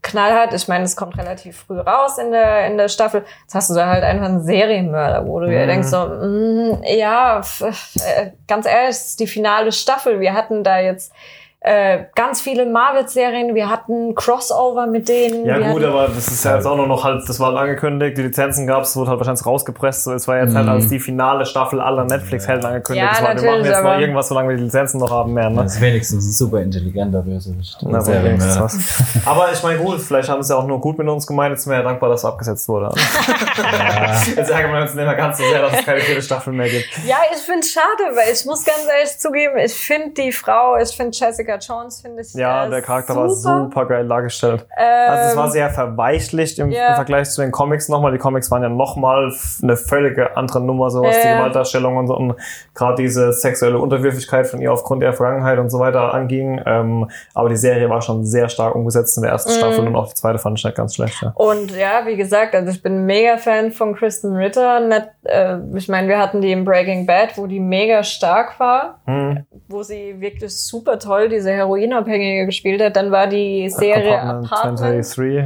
knallhart, 0.09 0.53
ich 0.55 0.67
meine, 0.69 0.85
es 0.85 0.97
kommt 0.97 1.17
relativ 1.19 1.65
früh 1.67 1.79
raus 1.79 2.19
in 2.19 2.33
der, 2.33 2.67
in 2.67 2.77
der 2.77 2.89
Staffel, 2.89 3.25
jetzt 3.43 3.55
hast 3.55 3.71
du 3.71 3.75
da 3.75 3.87
halt 3.87 4.03
einfach 4.05 4.27
einen 4.27 4.43
Serienmörder, 4.43 5.27
wo 5.27 5.41
du 5.41 5.47
dir 5.47 5.63
Mhm. 5.65 5.69
denkst 5.69 5.89
so, 5.89 5.99
mm, 6.07 6.83
ja, 6.97 7.41
äh, 7.61 8.31
ganz 8.47 8.67
ehrlich, 8.67 8.97
die 9.19 9.27
finale 9.27 9.73
Staffel, 9.73 10.21
wir 10.21 10.35
hatten 10.35 10.65
da 10.65 10.79
jetzt 10.81 11.13
äh, 11.61 12.05
ganz 12.15 12.41
viele 12.41 12.67
Marvel-Serien, 12.67 13.55
wir 13.57 13.69
hatten 13.69 14.15
Crossover 14.15 14.87
mit 14.87 15.09
denen. 15.09 15.45
Ja 15.45 15.59
wir 15.59 15.73
gut, 15.73 15.83
aber 15.83 16.07
das 16.07 16.29
ist 16.29 16.45
ja 16.45 16.55
jetzt 16.55 16.67
auch 16.67 16.77
nur 16.77 16.87
noch 16.87 17.03
halt, 17.03 17.29
das 17.29 17.41
war 17.41 17.57
angekündigt, 17.57 18.17
die 18.17 18.23
Lizenzen 18.23 18.67
gab 18.69 18.83
es, 18.83 18.95
wurde 18.97 19.11
halt 19.11 19.19
wahrscheinlich 19.19 19.45
rausgepresst. 19.45 20.05
So, 20.05 20.13
es 20.13 20.29
war 20.29 20.39
jetzt 20.39 20.55
halt 20.55 20.67
Mhm. 20.67 20.73
als 20.73 20.89
die 20.89 21.01
finale 21.01 21.45
Staffel 21.47 21.81
aller 21.81 22.05
Netflix-Helden 22.05 22.65
angekündigt. 22.65 23.05
Ja, 23.05 23.11
das 23.13 23.23
war, 23.23 23.43
wir 23.43 23.51
machen 23.51 23.65
jetzt 23.65 23.83
noch 23.83 23.99
irgendwas, 23.99 24.29
solange 24.29 24.49
wir 24.51 24.57
die 24.57 24.63
Lizenzen 24.63 24.99
noch 25.01 25.11
haben 25.11 25.35
mehr. 25.35 25.51
Ne? 25.51 25.63
Das 25.65 25.75
ist 25.75 25.81
wenigstens 25.81 26.25
ein 26.27 26.33
super 26.33 26.61
intelligenter 26.61 27.23
Bösewicht. 27.23 27.77
Na, 27.83 28.01
Sehr 28.01 28.23
wenigstens 28.23 28.55
mehr. 28.55 28.65
was. 28.65 29.03
Aber 29.27 29.53
ich 29.53 29.61
meine, 29.63 29.79
gut, 29.79 30.01
vielleicht 30.01 30.29
haben 30.29 30.43
sie 30.45 30.57
auch 30.57 30.67
nur 30.67 30.81
gut 30.81 30.97
mit 30.97 31.09
uns 31.09 31.27
gemeint. 31.27 31.53
Jetzt 31.55 31.65
sind 31.65 31.73
wir 31.73 31.79
ja 31.79 31.85
dankbar, 31.85 32.09
dass 32.11 32.21
es 32.21 32.25
abgesetzt 32.25 32.69
wurde. 32.69 32.95
Jetzt 34.37 34.51
ärgern 34.51 34.73
wir 34.73 34.83
uns 34.83 34.95
nicht 34.95 35.05
mehr 35.05 35.15
ganz 35.15 35.39
so 35.39 35.45
sehr, 35.45 35.61
dass 35.63 35.73
es 35.81 35.85
keine 35.85 36.01
vierte 36.01 36.23
Staffel 36.23 36.53
mehr 36.53 36.69
gibt. 36.69 36.87
ja, 37.07 37.17
ich 37.33 37.39
finde 37.41 37.61
es 37.61 37.73
schade, 37.73 38.15
weil 38.15 38.33
ich 38.33 38.45
muss 38.45 38.65
ganz 38.65 38.79
ehrlich 38.97 39.19
zugeben, 39.19 39.59
ich 39.59 39.75
finde 39.75 40.11
die 40.11 40.33
Frau, 40.33 40.77
ich 40.77 40.97
finde 40.97 41.17
Jessica 41.17 41.48
Jones, 41.57 42.01
finde 42.03 42.23
ich 42.23 42.35
Ja, 42.35 42.67
äh, 42.67 42.71
der 42.71 42.83
Charakter 42.83 43.17
war 43.17 43.31
super 43.31 43.87
geil 43.87 44.07
dargestellt. 44.07 44.67
Ähm, 44.77 45.11
Also 45.11 45.31
es 45.31 45.37
war 45.37 45.51
sehr 45.51 45.71
verweichlicht 45.71 46.59
im, 46.59 46.71
ja. 46.71 46.91
im 46.91 46.95
Vergleich 46.97 47.31
zu 47.31 47.41
den 47.41 47.51
Comics 47.51 47.89
nochmal. 47.89 48.13
Die 48.13 48.19
Comics 48.19 48.51
waren 48.51 48.63
ja 48.63 48.69
nochmal 48.69 49.33
eine 49.63 49.77
völlige 49.77 50.37
andere 50.37 50.61
Nummer, 50.61 50.91
so 50.91 51.03
was 51.03 51.21
die 51.21 51.27
Ja. 51.27 51.39
Gewaltdarstellung 51.39 51.97
und 51.97 52.07
so 52.07 52.17
und 52.17 52.35
gerade 52.75 52.97
diese 53.03 53.33
sexuelle 53.33 53.79
Unterwürfigkeit 53.79 54.47
von 54.47 54.61
ihr 54.61 54.73
aufgrund 54.73 55.03
ihrer 55.03 55.13
Vergangenheit 55.15 55.59
und 55.59 55.71
so 55.71 55.79
weiter 55.79 56.13
anging. 56.15 56.61
Ähm, 56.67 57.11
aber 57.35 57.49
die 57.49 57.57
Serie 57.57 57.89
war 57.89 58.03
schon 58.03 58.25
sehr 58.25 58.49
stark 58.49 58.75
umgesetzt 58.75 59.17
in 59.17 59.23
der 59.23 59.33
ersten 59.33 59.51
Mhm. 59.53 59.57
Staffel 59.57 59.87
und 59.87 59.97
auch 59.97 60.09
die 60.09 60.15
zweite 60.15 60.39
fand 60.39 60.59
ich 60.59 60.65
nicht 60.65 60.77
ganz 60.77 60.95
schlecht. 60.97 61.23
Ja. 61.23 61.33
Und 61.35 61.71
ja, 61.77 62.03
wie 62.07 62.17
gesagt, 62.17 62.55
also 62.55 62.71
ich 62.71 62.83
bin 62.83 63.07
mega 63.07 63.37
Fan 63.39 63.73
von 63.73 63.95
Kristen 63.95 64.35
Ritter. 64.37 64.81
Nicht, 64.81 65.09
äh, 65.25 65.57
ich 65.75 65.89
meine, 65.89 66.09
wir 66.09 66.19
hatten 66.19 66.41
die 66.41 66.53
in 66.53 66.65
Breaking 66.65 67.07
Bad, 67.07 67.37
wo 67.37 67.47
die 67.47 67.61
mega 67.61 68.03
stark 68.03 68.59
war, 68.61 69.01
Hm. 69.07 69.47
wo 69.69 69.83
sie 69.83 70.21
wirklich 70.21 70.57
super 70.57 70.99
toll 70.99 71.29
diese 71.39 71.53
Heroinabhängige 71.53 72.47
gespielt 72.47 72.83
hat. 72.83 72.97
Dann 72.97 73.11
war 73.11 73.27
die 73.27 73.69
Serie 73.71 74.21
Apartment 74.21 74.53
Apartment, 74.53 74.81
23, 74.81 75.37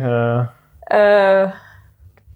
äh, 0.91 1.45
äh, 1.45 1.49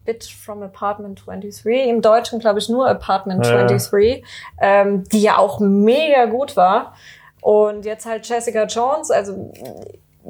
Bitch 0.05 0.35
from 0.37 0.63
Apartment 0.63 1.23
23, 1.27 1.89
im 1.89 2.01
Deutschen 2.01 2.39
glaube 2.39 2.59
ich 2.61 2.69
nur 2.69 2.89
Apartment 2.89 3.45
Ja. 3.45 3.53
23, 3.67 4.25
ähm, 4.61 5.05
die 5.13 5.23
ja 5.23 5.39
auch 5.39 5.59
mega 5.61 6.27
gut 6.27 6.57
war. 6.57 6.95
Und 7.41 7.85
jetzt 7.85 8.07
halt 8.07 8.29
Jessica 8.29 8.65
Jones, 8.65 9.11
also 9.11 9.53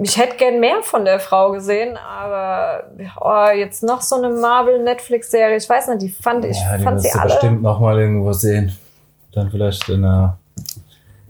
ich 0.03 0.19
hätte 0.19 0.37
gern 0.37 0.61
mehr 0.61 0.83
von 0.83 1.05
der 1.07 1.19
Frau 1.21 1.53
gesehen, 1.53 1.97
aber 1.97 2.85
oh, 3.21 3.49
jetzt 3.55 3.83
noch 3.83 4.03
so 4.03 4.17
eine 4.17 4.29
Marvel-Netflix-Serie, 4.29 5.57
ich 5.57 5.69
weiß 5.69 5.89
nicht, 5.89 6.03
die 6.03 6.09
fand 6.11 6.45
ich, 6.45 6.59
Ja, 6.61 6.77
die 6.77 6.85
fand 6.85 7.01
sie 7.01 7.11
alle. 7.12 7.31
bestimmt 7.33 7.62
noch 7.62 7.81
mal 7.81 7.99
irgendwo 7.99 8.33
sehen. 8.33 8.77
Dann 9.33 9.51
vielleicht 9.51 9.89
in 9.89 10.05
einer 10.05 10.39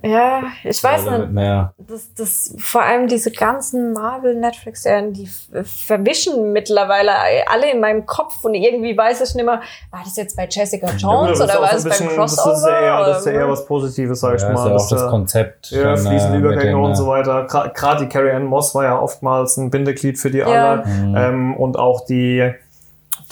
Ja, 0.06 0.42
ich 0.64 0.82
weiß 0.82 1.04
nicht. 1.10 1.30
mehr. 1.30 1.72
Das, 1.78 2.12
das, 2.14 2.54
vor 2.58 2.82
allem 2.82 3.08
diese 3.08 3.30
ganzen 3.30 3.92
Marvel-Netflix-Serien, 3.92 5.12
die 5.12 5.28
verwischen 5.64 6.52
mittlerweile 6.52 7.12
alle 7.50 7.70
in 7.72 7.80
meinem 7.80 8.06
Kopf 8.06 8.44
und 8.44 8.54
irgendwie 8.54 8.96
weiß 8.96 9.20
ich 9.20 9.34
nicht 9.34 9.44
mehr, 9.44 9.60
war 9.90 10.00
das 10.04 10.16
jetzt 10.16 10.36
bei 10.36 10.46
Jessica 10.50 10.88
Jones 10.96 11.38
das 11.38 11.40
ist 11.40 11.44
oder 11.44 11.62
war 11.62 11.70
ein 11.72 11.82
beim 11.82 12.08
Crossover? 12.16 12.50
Das 12.50 12.58
ist 12.60 12.66
ja 12.66 12.80
eher, 12.80 13.06
das 13.06 13.18
ist 13.20 13.26
ja 13.26 13.32
eher 13.32 13.48
was 13.48 13.66
Positives, 13.66 14.20
sag 14.20 14.36
ich 14.36 14.42
Ja, 14.42 14.50
mal. 14.52 14.54
ist 14.54 14.66
ja 14.66 14.70
auch 14.70 14.78
dass 14.78 14.88
das 14.88 15.00
da- 15.02 15.10
Konzept. 15.10 15.70
Ja, 15.70 15.96
fließende 15.96 16.36
äh, 16.36 16.40
Übergänge 16.40 16.78
und 16.78 16.92
äh, 16.92 16.96
so 16.96 17.06
weiter. 17.06 17.44
Gerade 17.44 18.04
die 18.04 18.08
Carrie 18.08 18.30
Ann 18.30 18.44
Moss 18.44 18.74
war 18.74 18.84
ja 18.84 18.98
oftmals 19.00 19.56
ein 19.56 19.70
Bindeglied 19.70 20.18
für 20.18 20.30
die 20.30 20.38
Ja. 20.38 20.46
alle. 20.46 20.86
Mhm. 20.86 21.16
Ähm, 21.16 21.56
und 21.56 21.78
auch 21.78 22.04
die, 22.06 22.52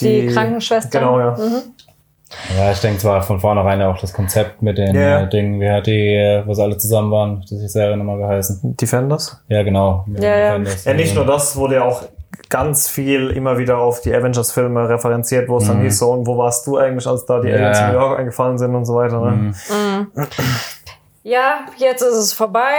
die, 0.00 0.26
Krankenschwester. 0.28 0.98
Genau, 0.98 1.18
ja. 1.20 1.37
Mhm. 1.37 1.73
Ja, 2.56 2.70
ich 2.72 2.80
denke 2.80 2.98
zwar 2.98 3.22
von 3.22 3.40
vornherein 3.40 3.80
auch 3.82 3.98
das 3.98 4.12
Konzept 4.12 4.62
mit 4.62 4.78
den 4.78 4.94
Ja. 4.94 5.22
äh, 5.22 5.28
Dingen, 5.28 5.60
wie 5.60 5.70
hat 5.70 5.86
die, 5.86 6.14
äh, 6.14 6.42
wo 6.46 6.54
sie 6.54 6.62
alle 6.62 6.76
zusammen 6.78 7.10
waren, 7.10 7.40
das 7.42 7.52
ist 7.52 7.62
die 7.62 7.68
Serie 7.68 7.96
nochmal 7.96 8.18
geheißen. 8.18 8.76
Defenders. 8.76 9.40
Ja, 9.48 9.62
genau. 9.62 10.04
Ja, 10.18 10.22
ja. 10.36 10.46
Defenders. 10.58 10.84
Ja, 10.84 10.94
nicht 10.94 11.14
nur 11.14 11.24
das, 11.26 11.56
wurde 11.56 11.76
ja 11.76 11.84
auch 11.84 12.02
ganz 12.50 12.88
viel 12.88 13.30
immer 13.30 13.58
wieder 13.58 13.78
auf 13.78 14.00
die 14.00 14.14
Avengers-Filme 14.14 14.88
referenziert, 14.88 15.48
wo 15.48 15.56
es 15.58 15.66
dann 15.66 15.78
Mhm. 15.78 15.84
hieß 15.84 15.98
so, 15.98 16.10
und 16.12 16.26
wo 16.26 16.36
warst 16.36 16.66
du 16.66 16.76
eigentlich, 16.78 17.06
als 17.06 17.24
da 17.26 17.40
die 17.40 17.48
Ja, 17.48 17.54
Aliens 17.56 17.78
in. 17.80 17.86
New 17.88 17.92
York 17.94 18.18
eingefallen 18.18 18.58
sind 18.58 18.74
und 18.74 18.84
so 18.84 18.94
weiter. 18.96 19.20
Ne? 19.20 19.30
Mhm. 19.30 19.46
Mhm. 19.70 20.06
Ja, 21.22 21.60
jetzt 21.78 22.02
ist 22.02 22.14
es 22.16 22.32
vorbei 22.34 22.74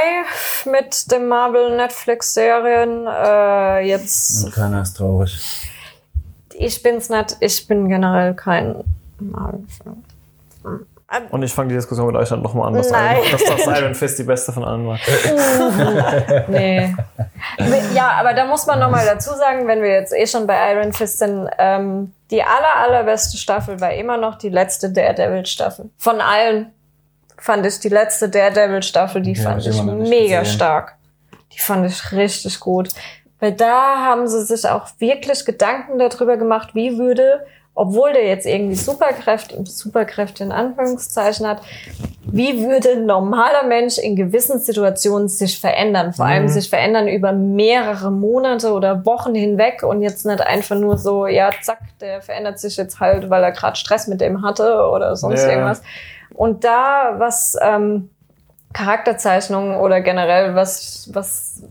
mit 0.71 1.11
den 1.11 1.27
Marvel-Netflix-Serien. 1.27 3.07
Äh, 3.07 3.87
jetzt, 3.87 4.45
Und 4.45 4.53
keiner 4.53 4.81
ist 4.83 4.93
traurig. 4.97 5.35
ich 6.53 6.83
bin's 6.83 7.09
nicht, 7.09 7.37
ich 7.39 7.67
bin 7.67 7.89
generell 7.89 8.33
kein. 8.35 8.83
Und 11.29 11.43
ich 11.43 11.53
fange 11.53 11.69
die 11.69 11.75
Diskussion 11.75 12.07
mit 12.07 12.15
euch 12.15 12.29
dann 12.29 12.41
nochmal 12.41 12.67
an, 12.69 12.73
dass, 12.73 12.89
Nein. 12.89 13.17
Iron, 13.17 13.31
dass 13.31 13.43
das 13.43 13.79
Iron 13.79 13.93
Fist 13.95 14.17
die 14.19 14.23
beste 14.23 14.51
von 14.51 14.63
allen 14.63 14.87
war. 14.87 14.99
Nee. 16.47 16.95
Ja, 17.93 18.11
aber 18.19 18.33
da 18.33 18.45
muss 18.45 18.65
man 18.65 18.79
nochmal 18.79 19.05
dazu 19.05 19.29
sagen, 19.35 19.67
wenn 19.67 19.81
wir 19.81 19.91
jetzt 19.91 20.13
eh 20.13 20.25
schon 20.25 20.45
bei 20.47 20.73
Iron 20.73 20.91
Fist 20.91 21.19
sind, 21.19 21.47
ähm, 21.57 22.11
die 22.31 22.41
aller, 22.43 22.75
allerbeste 22.83 23.37
Staffel 23.37 23.79
war 23.79 23.93
immer 23.93 24.17
noch 24.17 24.35
die 24.37 24.49
letzte 24.49 24.91
Daredevil-Staffel. 24.91 25.89
Von 25.97 26.19
allen 26.21 26.73
fand 27.37 27.65
ich 27.65 27.79
die 27.79 27.89
letzte 27.89 28.27
Daredevil-Staffel, 28.29 29.21
die 29.21 29.33
Die 29.33 29.39
hab 29.45 29.61
fand 29.61 29.67
ich 29.67 29.81
mega 29.83 30.39
gesehen. 30.39 30.45
stark. 30.55 30.95
Die 31.53 31.59
fand 31.59 31.85
ich 31.85 32.11
richtig 32.11 32.59
gut. 32.59 32.89
Weil 33.39 33.53
da 33.53 33.99
haben 33.99 34.27
sie 34.27 34.43
sich 34.43 34.67
auch 34.67 34.87
wirklich 34.99 35.45
Gedanken 35.45 35.99
darüber 35.99 36.35
gemacht, 36.35 36.69
wie 36.73 36.97
würde, 36.97 37.45
obwohl 37.77 38.13
der 38.13 38.25
jetzt 38.25 38.45
irgendwie 38.45 38.75
Superkräfte, 38.75 39.63
Superkräfte 39.65 40.43
in 40.45 40.51
Anführungszeichen 40.53 41.45
hat, 41.45 41.61
wie 42.27 42.63
würde 42.65 42.93
ein 42.93 43.05
normaler 43.05 43.63
Mensch 43.63 43.97
in 43.97 44.15
gewissen 44.15 44.59
Situationen 44.59 45.27
sich 45.27 45.59
verändern? 45.59 46.13
Vor 46.13 46.25
allem 46.25 46.43
Mhm. 46.45 46.49
sich 46.49 46.69
verändern 46.69 47.07
über 47.07 47.33
mehrere 47.33 48.11
Monate 48.11 48.71
oder 48.73 49.05
Wochen 49.05 49.35
hinweg 49.35 49.83
und 49.83 50.01
jetzt 50.01 50.25
nicht 50.25 50.41
einfach 50.41 50.75
nur 50.77 50.97
so, 50.97 51.27
ja, 51.27 51.51
zack, 51.61 51.79
der 52.01 52.21
verändert 52.21 52.59
sich 52.59 52.77
jetzt 52.77 52.99
halt, 52.99 53.29
weil 53.29 53.43
er 53.43 53.51
gerade 53.51 53.75
Stress 53.75 54.07
mit 54.07 54.21
dem 54.21 54.41
hatte 54.41 54.87
oder 54.89 55.15
sonst 55.15 55.43
Ja. 55.43 55.49
irgendwas. 55.51 55.81
Und 56.33 56.63
da, 56.63 57.15
was 57.17 57.55
ähm, 57.61 58.09
Charakterzeichnungen 58.73 59.75
oder 59.77 60.01
generell 60.01 60.55
was, 60.55 61.09
was 61.13 61.61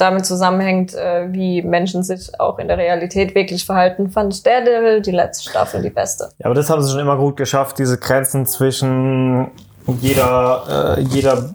damit 0.00 0.26
zusammenhängt, 0.26 0.94
äh, 0.94 1.32
wie 1.32 1.62
Menschen 1.62 2.02
sich 2.02 2.38
auch 2.40 2.58
in 2.58 2.68
der 2.68 2.78
Realität 2.78 3.34
wirklich 3.34 3.64
verhalten, 3.64 4.10
fand 4.10 4.46
Daredevil 4.46 5.02
die 5.02 5.10
letzte 5.10 5.50
Staffel 5.50 5.82
die 5.82 5.90
beste. 5.90 6.30
Ja, 6.38 6.46
aber 6.46 6.54
das 6.54 6.70
haben 6.70 6.82
sie 6.82 6.90
schon 6.90 7.00
immer 7.00 7.16
gut 7.16 7.36
geschafft, 7.36 7.78
diese 7.78 7.98
Grenzen 7.98 8.46
zwischen 8.46 9.50
jeder, 10.00 10.96
äh, 10.98 11.00
jeder 11.00 11.54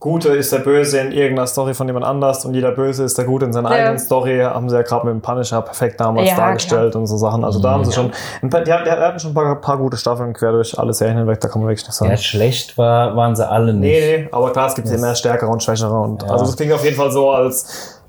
Gute 0.00 0.30
ist 0.30 0.50
der 0.50 0.60
Böse 0.60 0.98
in 0.98 1.12
irgendeiner 1.12 1.46
Story 1.46 1.74
von 1.74 1.86
jemand 1.86 2.06
anders 2.06 2.46
und 2.46 2.54
jeder 2.54 2.72
Böse 2.72 3.04
ist 3.04 3.18
der 3.18 3.26
Gute 3.26 3.44
in 3.44 3.52
seiner 3.52 3.68
Ja. 3.70 3.76
eigenen 3.76 3.98
Story. 3.98 4.38
Haben 4.40 4.70
sie 4.70 4.74
ja 4.76 4.80
gerade 4.80 5.04
mit 5.06 5.14
dem 5.14 5.20
Punisher 5.20 5.60
perfekt 5.60 6.00
damals 6.00 6.30
Ja, 6.30 6.36
dargestellt 6.36 6.96
und 6.96 7.06
so 7.06 7.18
Sachen. 7.18 7.44
Also 7.44 7.60
da 7.60 7.72
haben 7.72 7.84
sie 7.84 7.92
schon, 7.92 8.10
ein 8.40 8.48
paar, 8.48 8.62
die, 8.62 8.72
hat- 8.72 8.86
die 8.86 8.90
hatten 8.90 9.20
schon 9.20 9.32
ein 9.32 9.34
paar, 9.34 9.54
paar 9.60 9.76
gute 9.76 9.98
Staffeln 9.98 10.32
quer 10.32 10.52
durch 10.52 10.78
alle 10.78 10.94
Serien 10.94 11.18
hinweg, 11.18 11.38
da 11.40 11.48
kann 11.48 11.60
man 11.60 11.68
wirklich 11.68 11.86
nicht 11.86 11.94
sagen. 11.94 12.10
Ja, 12.10 12.16
schlecht 12.16 12.78
war, 12.78 13.14
waren 13.14 13.36
sie 13.36 13.46
alle 13.46 13.74
nicht. 13.74 13.90
Nee, 14.00 14.16
nee, 14.22 14.28
aber 14.32 14.50
klar, 14.52 14.68
es 14.68 14.74
gibt 14.74 14.88
immer 14.88 15.14
stärkere 15.14 15.50
und 15.50 15.62
schwächere. 15.62 15.92
Und 16.00 16.22
Ja. 16.22 16.30
Also 16.30 16.46
es 16.46 16.56
klingt 16.56 16.72
auf 16.72 16.82
jeden 16.82 16.96
Fall 16.96 17.10
so, 17.12 17.30
als 17.30 18.00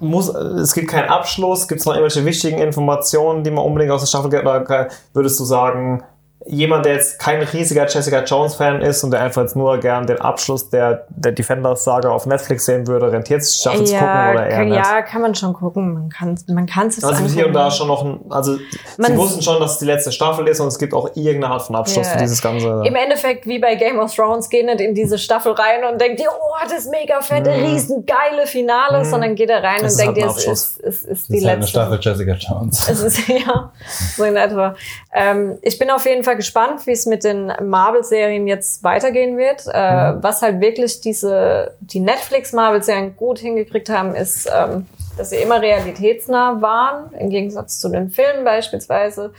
muss, 0.00 0.28
es 0.28 0.72
gibt 0.74 0.88
keinen 0.90 1.08
Abschluss. 1.08 1.68
Gibt 1.68 1.80
es 1.80 1.86
noch 1.86 1.94
irgendwelche 1.94 2.24
wichtigen 2.26 2.58
Informationen, 2.58 3.42
die 3.42 3.50
man 3.50 3.64
unbedingt 3.64 3.92
aus 3.92 4.00
der 4.02 4.06
Staffel? 4.06 4.28
Oder 4.28 4.88
würdest 5.12 5.38
du 5.40 5.44
sagen, 5.44 6.02
jemand, 6.48 6.84
der 6.86 6.94
jetzt 6.94 7.18
kein 7.18 7.42
riesiger 7.42 7.86
Jessica 7.86 8.22
Jones-Fan 8.22 8.80
ist 8.82 9.02
und 9.04 9.10
der 9.10 9.20
einfach 9.20 9.42
jetzt 9.42 9.56
nur 9.56 9.78
gern 9.78 10.06
den 10.06 10.20
Abschluss 10.20 10.70
der, 10.70 11.06
der 11.10 11.32
Defenders-Saga 11.32 12.08
auf 12.10 12.26
Netflix 12.26 12.66
sehen 12.66 12.86
würde, 12.86 13.10
rentiert 13.10 13.42
sich 13.44 13.56
die 13.56 13.60
Staffel 13.62 13.84
zu 13.84 13.92
gucken 13.94 14.06
ja, 14.08 14.30
oder 14.32 14.46
eher 14.46 14.56
kann, 14.58 14.68
nicht? 14.68 14.76
ja, 14.76 15.02
kann 15.02 15.22
man 15.22 15.34
schon 15.34 15.52
gucken. 15.52 15.94
Man 15.94 16.08
kann 16.08 16.38
man 16.48 16.66
kann 16.66 16.86
es 16.88 17.02
Also 17.02 17.24
hier 17.24 17.46
und 17.48 17.52
da 17.52 17.70
schon 17.70 17.88
noch 17.88 18.04
ein, 18.04 18.20
also 18.30 18.58
Man- 18.96 19.12
sie 19.12 19.18
wussten 19.18 19.42
schon, 19.42 19.60
dass 19.60 19.72
es 19.72 19.78
die 19.78 19.84
letzte 19.86 20.12
Staffel 20.12 20.46
ist 20.48 20.60
und 20.60 20.68
es 20.68 20.78
gibt 20.78 20.94
auch 20.94 21.10
irgendeine 21.14 21.48
Art 21.54 21.62
von 21.62 21.76
Abschluss 21.76 22.06
Ja. 22.06 22.12
für 22.12 22.18
dieses 22.18 22.40
ganze. 22.40 22.82
Im 22.84 22.94
Endeffekt, 22.94 23.46
wie 23.46 23.58
bei 23.58 23.74
Game 23.74 23.98
of 23.98 24.14
Thrones, 24.14 24.48
geht 24.48 24.66
nicht 24.66 24.80
in 24.80 24.94
diese 24.94 25.18
Staffel 25.18 25.52
rein 25.52 25.84
und 25.90 26.00
denkt, 26.00 26.20
ihr, 26.20 26.28
oh, 26.30 26.68
das 26.70 26.86
mega 26.86 27.20
fette, 27.20 27.50
riesen 27.50 28.06
geile 28.06 28.46
Finale, 28.46 29.04
sondern 29.04 29.34
geht 29.34 29.50
er 29.50 29.62
rein 29.62 29.84
Es 29.84 29.94
und 29.94 30.06
halt 30.06 30.16
denkt, 30.16 30.30
ein 30.30 30.44
ihr, 30.44 30.52
es 30.52 30.76
ist, 30.76 30.80
es 30.84 31.02
ist 31.02 31.08
Das 31.10 31.26
die 31.28 31.38
ist 31.38 31.44
halt 31.44 31.52
eine 31.54 31.60
letzte. 31.62 31.70
Staffel 31.70 31.98
Jessica 32.00 32.32
Jones. 32.34 32.88
Es 32.88 33.00
ist, 33.02 33.28
ja, 33.28 33.72
so 34.16 34.24
in 34.24 34.36
etwa. 34.36 34.74
Ähm, 35.12 35.58
ich 35.62 35.78
bin 35.78 35.90
auf 35.90 36.04
jeden 36.06 36.22
Fall 36.24 36.35
gespannt, 36.36 36.86
wie 36.86 36.92
es 36.92 37.06
mit 37.06 37.24
den 37.24 37.52
Marvel-Serien 37.62 38.46
jetzt 38.46 38.84
weitergehen 38.84 39.36
wird. 39.36 39.66
Äh, 39.66 39.96
Mhm. 39.96 40.22
Was 40.22 40.42
halt 40.42 40.60
wirklich 40.60 41.00
diese, 41.00 41.72
die 41.80 42.00
Netflix-Marvel-Serien 42.00 43.16
gut 43.16 43.38
hingekriegt 43.38 43.88
haben, 43.88 44.14
ist, 44.14 44.48
ähm, 44.54 44.86
dass 45.16 45.30
sie 45.30 45.36
immer 45.36 45.60
realitätsnah 45.60 46.60
waren, 46.60 47.12
im 47.18 47.30
Gegensatz 47.30 47.80
zu 47.80 47.88
den 47.88 48.10
Filmen 48.10 48.44
beispielsweise. 48.44 49.32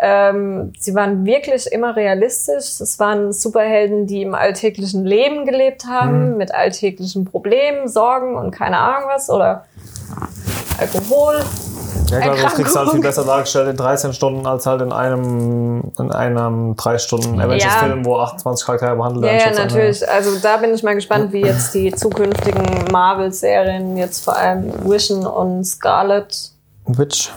Ähm, 0.00 0.72
sie 0.78 0.94
waren 0.94 1.26
wirklich 1.26 1.70
immer 1.70 1.94
realistisch. 1.96 2.80
Es 2.80 2.98
waren 2.98 3.32
Superhelden, 3.32 4.06
die 4.06 4.22
im 4.22 4.34
alltäglichen 4.34 5.04
Leben 5.04 5.44
gelebt 5.44 5.84
haben, 5.84 6.38
mit 6.38 6.54
alltäglichen 6.54 7.26
Problemen, 7.26 7.88
Sorgen 7.88 8.36
und 8.36 8.52
keine 8.52 8.78
Ahnung 8.78 9.08
was 9.12 9.28
oder 9.28 9.66
Alkohol. 10.78 11.40
Ja, 12.10 12.20
klar, 12.20 12.36
das 12.42 12.54
kriegst 12.54 12.74
du 12.74 12.78
halt 12.80 12.90
viel 12.90 13.00
besser 13.00 13.24
dargestellt 13.24 13.68
in 13.68 13.76
13 13.76 14.12
Stunden 14.12 14.46
als 14.46 14.66
halt 14.66 14.82
in 14.82 14.92
einem, 14.92 15.92
in 15.98 16.12
einem 16.12 16.76
3 16.76 16.98
Stunden 16.98 17.40
Avengers-Film, 17.40 18.04
wo 18.04 18.18
28 18.18 18.66
Charaktere 18.66 18.96
behandelt 18.96 19.24
Ja, 19.24 19.32
werden. 19.32 19.40
ja, 19.40 19.46
einer- 19.62 19.64
natürlich. 19.64 20.08
Also 20.08 20.38
da 20.42 20.56
bin 20.58 20.74
ich 20.74 20.82
mal 20.82 20.94
gespannt, 20.94 21.32
wie 21.32 21.42
jetzt 21.42 21.74
die 21.74 21.92
zukünftigen 21.92 22.84
Marvel-Serien, 22.92 23.96
jetzt 23.96 24.24
vor 24.24 24.36
allem 24.36 24.72
Vision 24.88 25.26
und 25.26 25.64
Scarlet, 25.64 26.50
Witch. 26.86 27.30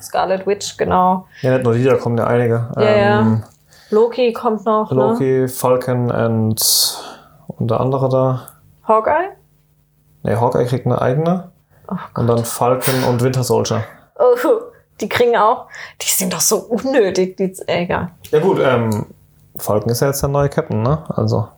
Scarlet 0.00 0.46
Witch, 0.46 0.76
genau. 0.76 1.26
Ja, 1.42 1.52
nicht 1.54 1.64
nur 1.64 1.74
die, 1.74 1.84
da 1.84 1.94
kommen 1.96 2.16
ja 2.18 2.26
einige. 2.26 2.68
Ja, 2.76 2.82
ja. 2.82 3.20
Ähm, 3.20 3.42
Loki 3.90 4.32
kommt 4.32 4.64
noch, 4.64 4.90
ne? 4.90 4.96
Loki, 4.96 5.48
Falcon 5.48 6.10
und, 6.10 6.98
und 7.46 7.70
der 7.70 7.80
andere 7.80 8.08
da. 8.08 8.42
Hawkeye? 8.88 9.30
Ne, 10.22 10.40
Hawkeye 10.40 10.64
kriegt 10.66 10.86
eine 10.86 11.00
eigene. 11.00 11.50
Oh 11.88 11.94
und 12.20 12.26
dann 12.26 12.44
Falcon 12.44 13.04
und 13.08 13.22
Winter 13.22 13.42
Soldier. 13.42 13.82
Oh, 14.22 14.36
die 15.00 15.08
kriegen 15.08 15.36
auch, 15.36 15.66
die 16.00 16.06
sind 16.06 16.32
doch 16.32 16.40
so 16.40 16.58
unnötig, 16.58 17.36
die, 17.36 17.54
egal. 17.66 18.12
Ja 18.30 18.38
gut, 18.38 18.58
ähm, 18.62 19.06
Falcon 19.56 19.90
ist 19.90 20.00
ja 20.00 20.08
jetzt 20.08 20.22
der 20.22 20.28
neue 20.28 20.48
Captain, 20.48 20.82
ne? 20.82 21.04
Also. 21.08 21.48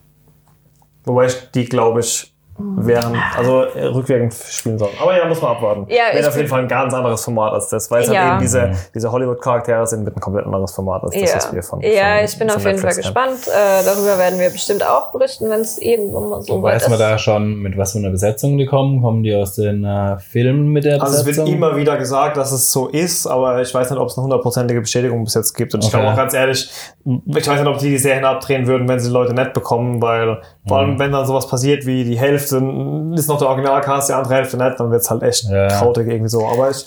Wobei 1.05 1.27
ich 1.27 1.51
die, 1.51 1.67
glaube 1.67 2.01
ich, 2.01 2.34
während, 2.59 3.17
also 3.37 3.63
äh, 3.63 3.87
rückwirkend 3.87 4.33
spielen 4.35 4.79
soll. 4.79 4.91
Aber 5.01 5.17
ja, 5.17 5.27
muss 5.27 5.41
man 5.43 5.53
abwarten. 5.53 5.87
Ja, 5.89 6.13
Wird 6.13 6.23
ich 6.23 6.29
auf 6.29 6.37
jeden 6.37 6.49
Fall 6.49 6.63
ein 6.63 6.69
ganz 6.69 6.95
anderes 6.95 7.25
Format 7.25 7.53
als 7.53 7.69
das, 7.69 7.91
weil 7.91 8.03
es 8.03 8.09
halt 8.09 8.19
Ja. 8.19 8.29
eben 8.31 8.39
diese, 8.41 8.71
diese 8.95 9.11
Hollywood-Charaktere 9.11 9.87
sind 9.87 10.05
mit 10.05 10.17
ein 10.17 10.21
komplett 10.21 10.47
anderes 10.47 10.73
Format 10.73 11.03
als 11.03 11.15
das, 11.15 11.31
Ja, 11.31 11.37
was 11.37 11.53
wir 11.53 11.63
von 11.63 11.81
ja 11.81 12.17
von, 12.17 12.25
ich 12.25 12.39
bin 12.39 12.51
auf 12.51 12.65
jeden 12.65 12.79
Fall 12.79 12.91
Netflix 12.91 12.97
gespannt. 12.97 13.49
Äh, 13.49 13.85
darüber 13.85 14.19
werden 14.19 14.39
wir 14.39 14.51
bestimmt 14.51 14.85
auch 14.87 15.11
berichten, 15.13 15.51
wenn 15.51 15.61
es 15.61 15.79
irgendwann 15.79 16.29
mal 16.29 16.43
so 16.43 16.63
weit 16.63 16.75
Weiß 16.77 16.83
man 16.89 16.93
ist. 16.93 17.01
da 17.01 17.19
schon, 17.19 17.57
mit 17.57 17.77
was 17.77 17.93
für 17.93 17.99
einer 17.99 18.11
Besetzung 18.11 18.57
die 18.59 18.67
kommen? 18.67 19.03
Kommen 19.03 19.23
die 19.25 19.35
aus 19.35 19.55
den 19.57 19.85
äh, 19.85 20.19
Filmen 20.19 20.69
mit 20.69 20.85
der 20.85 21.03
Also 21.03 21.17
es 21.17 21.25
Besetzung? 21.25 21.47
wird 21.47 21.57
immer 21.57 21.77
wieder 21.77 21.97
gesagt, 21.97 22.37
dass 22.37 22.53
es 22.53 22.71
so 22.71 22.89
ist, 22.89 23.27
aber 23.27 23.61
ich 23.63 23.75
weiß 23.75 23.91
nicht, 23.91 23.99
ob 23.99 24.09
es 24.09 24.17
eine 24.17 24.25
hundertprozentige 24.25 24.81
Bestätigung 24.81 25.25
bis 25.25 25.35
jetzt 25.35 25.55
gibt. 25.55 25.75
Und 25.75 25.81
ich 25.81 25.89
Okay. 25.89 25.99
glaube 25.99 26.13
auch 26.13 26.17
ganz 26.17 26.35
ehrlich, 26.35 26.71
ich 27.05 27.47
weiß 27.49 27.61
nicht, 27.61 27.67
ob 27.69 27.79
die 27.79 27.91
die 27.91 27.99
Serien 27.99 28.25
abdrehen 28.25 28.67
würden, 28.67 28.89
wenn 28.89 29.01
sie 29.01 29.09
die 29.09 29.13
Leute 29.15 29.35
nicht 29.35 29.53
bekommen, 29.53 30.01
weil 30.01 30.41
vor 30.67 30.79
Mhm. 30.83 30.89
allem, 30.91 30.99
wenn 30.99 31.13
dann 31.13 31.27
sowas 31.27 31.47
passiert 31.47 31.85
wie 31.87 32.05
die 32.05 32.19
Hälfte 32.19 32.44
ist 32.53 33.29
noch 33.29 33.39
der 33.39 33.49
Originalcast, 33.49 34.09
die 34.09 34.13
andere 34.13 34.35
Hälfte 34.35 34.57
nicht, 34.57 34.79
dann 34.79 34.91
wird's 34.91 35.11
halt 35.11 35.23
echt 35.23 35.45
Ja. 35.45 35.69
krautig 35.69 36.09
irgendwie 36.09 36.29
so. 36.31 36.47
Aber 36.47 36.71
ich, 36.71 36.85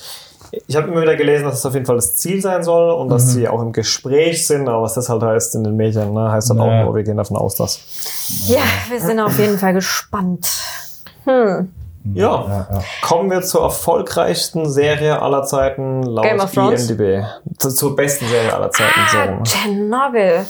ich 0.68 0.76
habe 0.76 0.88
immer 0.88 1.02
wieder 1.02 1.16
gelesen, 1.16 1.46
dass 1.46 1.56
es 1.60 1.66
auf 1.66 1.74
jeden 1.74 1.86
Fall 1.86 1.96
das 1.98 2.16
Ziel 2.16 2.42
sein 2.42 2.64
soll 2.64 2.92
und 2.92 3.08
Mhm. 3.08 3.12
dass 3.12 3.32
sie 3.34 3.48
auch 3.48 3.62
im 3.62 3.72
Gespräch 3.74 4.48
sind, 4.48 4.68
aber 4.70 4.84
was 4.84 4.94
das 4.94 5.10
halt 5.10 5.22
heißt 5.24 5.56
in 5.56 5.64
den 5.64 5.76
Medien, 5.76 6.14
ne, 6.14 6.32
heißt 6.32 6.50
dann 6.50 6.58
Ja. 6.58 6.64
auch 6.64 6.86
nur, 6.86 6.96
wir 6.96 7.04
gehen 7.04 7.18
davon 7.18 7.38
aus, 7.38 7.56
dass. 7.56 7.80
Ja, 8.48 8.60
wir 8.90 9.00
sind 9.02 9.20
auf 9.20 9.38
jeden 9.40 9.58
Fall 9.58 9.74
gespannt. 9.74 10.48
Hm. 11.26 11.72
Ja. 12.14 12.24
Ja, 12.48 12.68
ja. 12.72 12.80
Kommen 13.02 13.30
wir 13.30 13.42
zur 13.42 13.64
erfolgreichsten 13.64 14.70
Serie 14.70 15.22
aller 15.22 15.44
Zeiten 15.44 16.04
laut 16.04 16.24
Game 16.24 16.40
of? 16.40 16.56
IMDb. 16.56 17.26
Zu, 17.58 17.70
zur 17.70 17.98
besten 17.98 18.26
Serie 18.28 18.54
aller 18.54 18.72
Zeiten. 18.72 18.92
so 19.12 19.18
Ah, 19.18 19.24
rum. 19.26 19.44
Tschernobyl. 19.44 20.46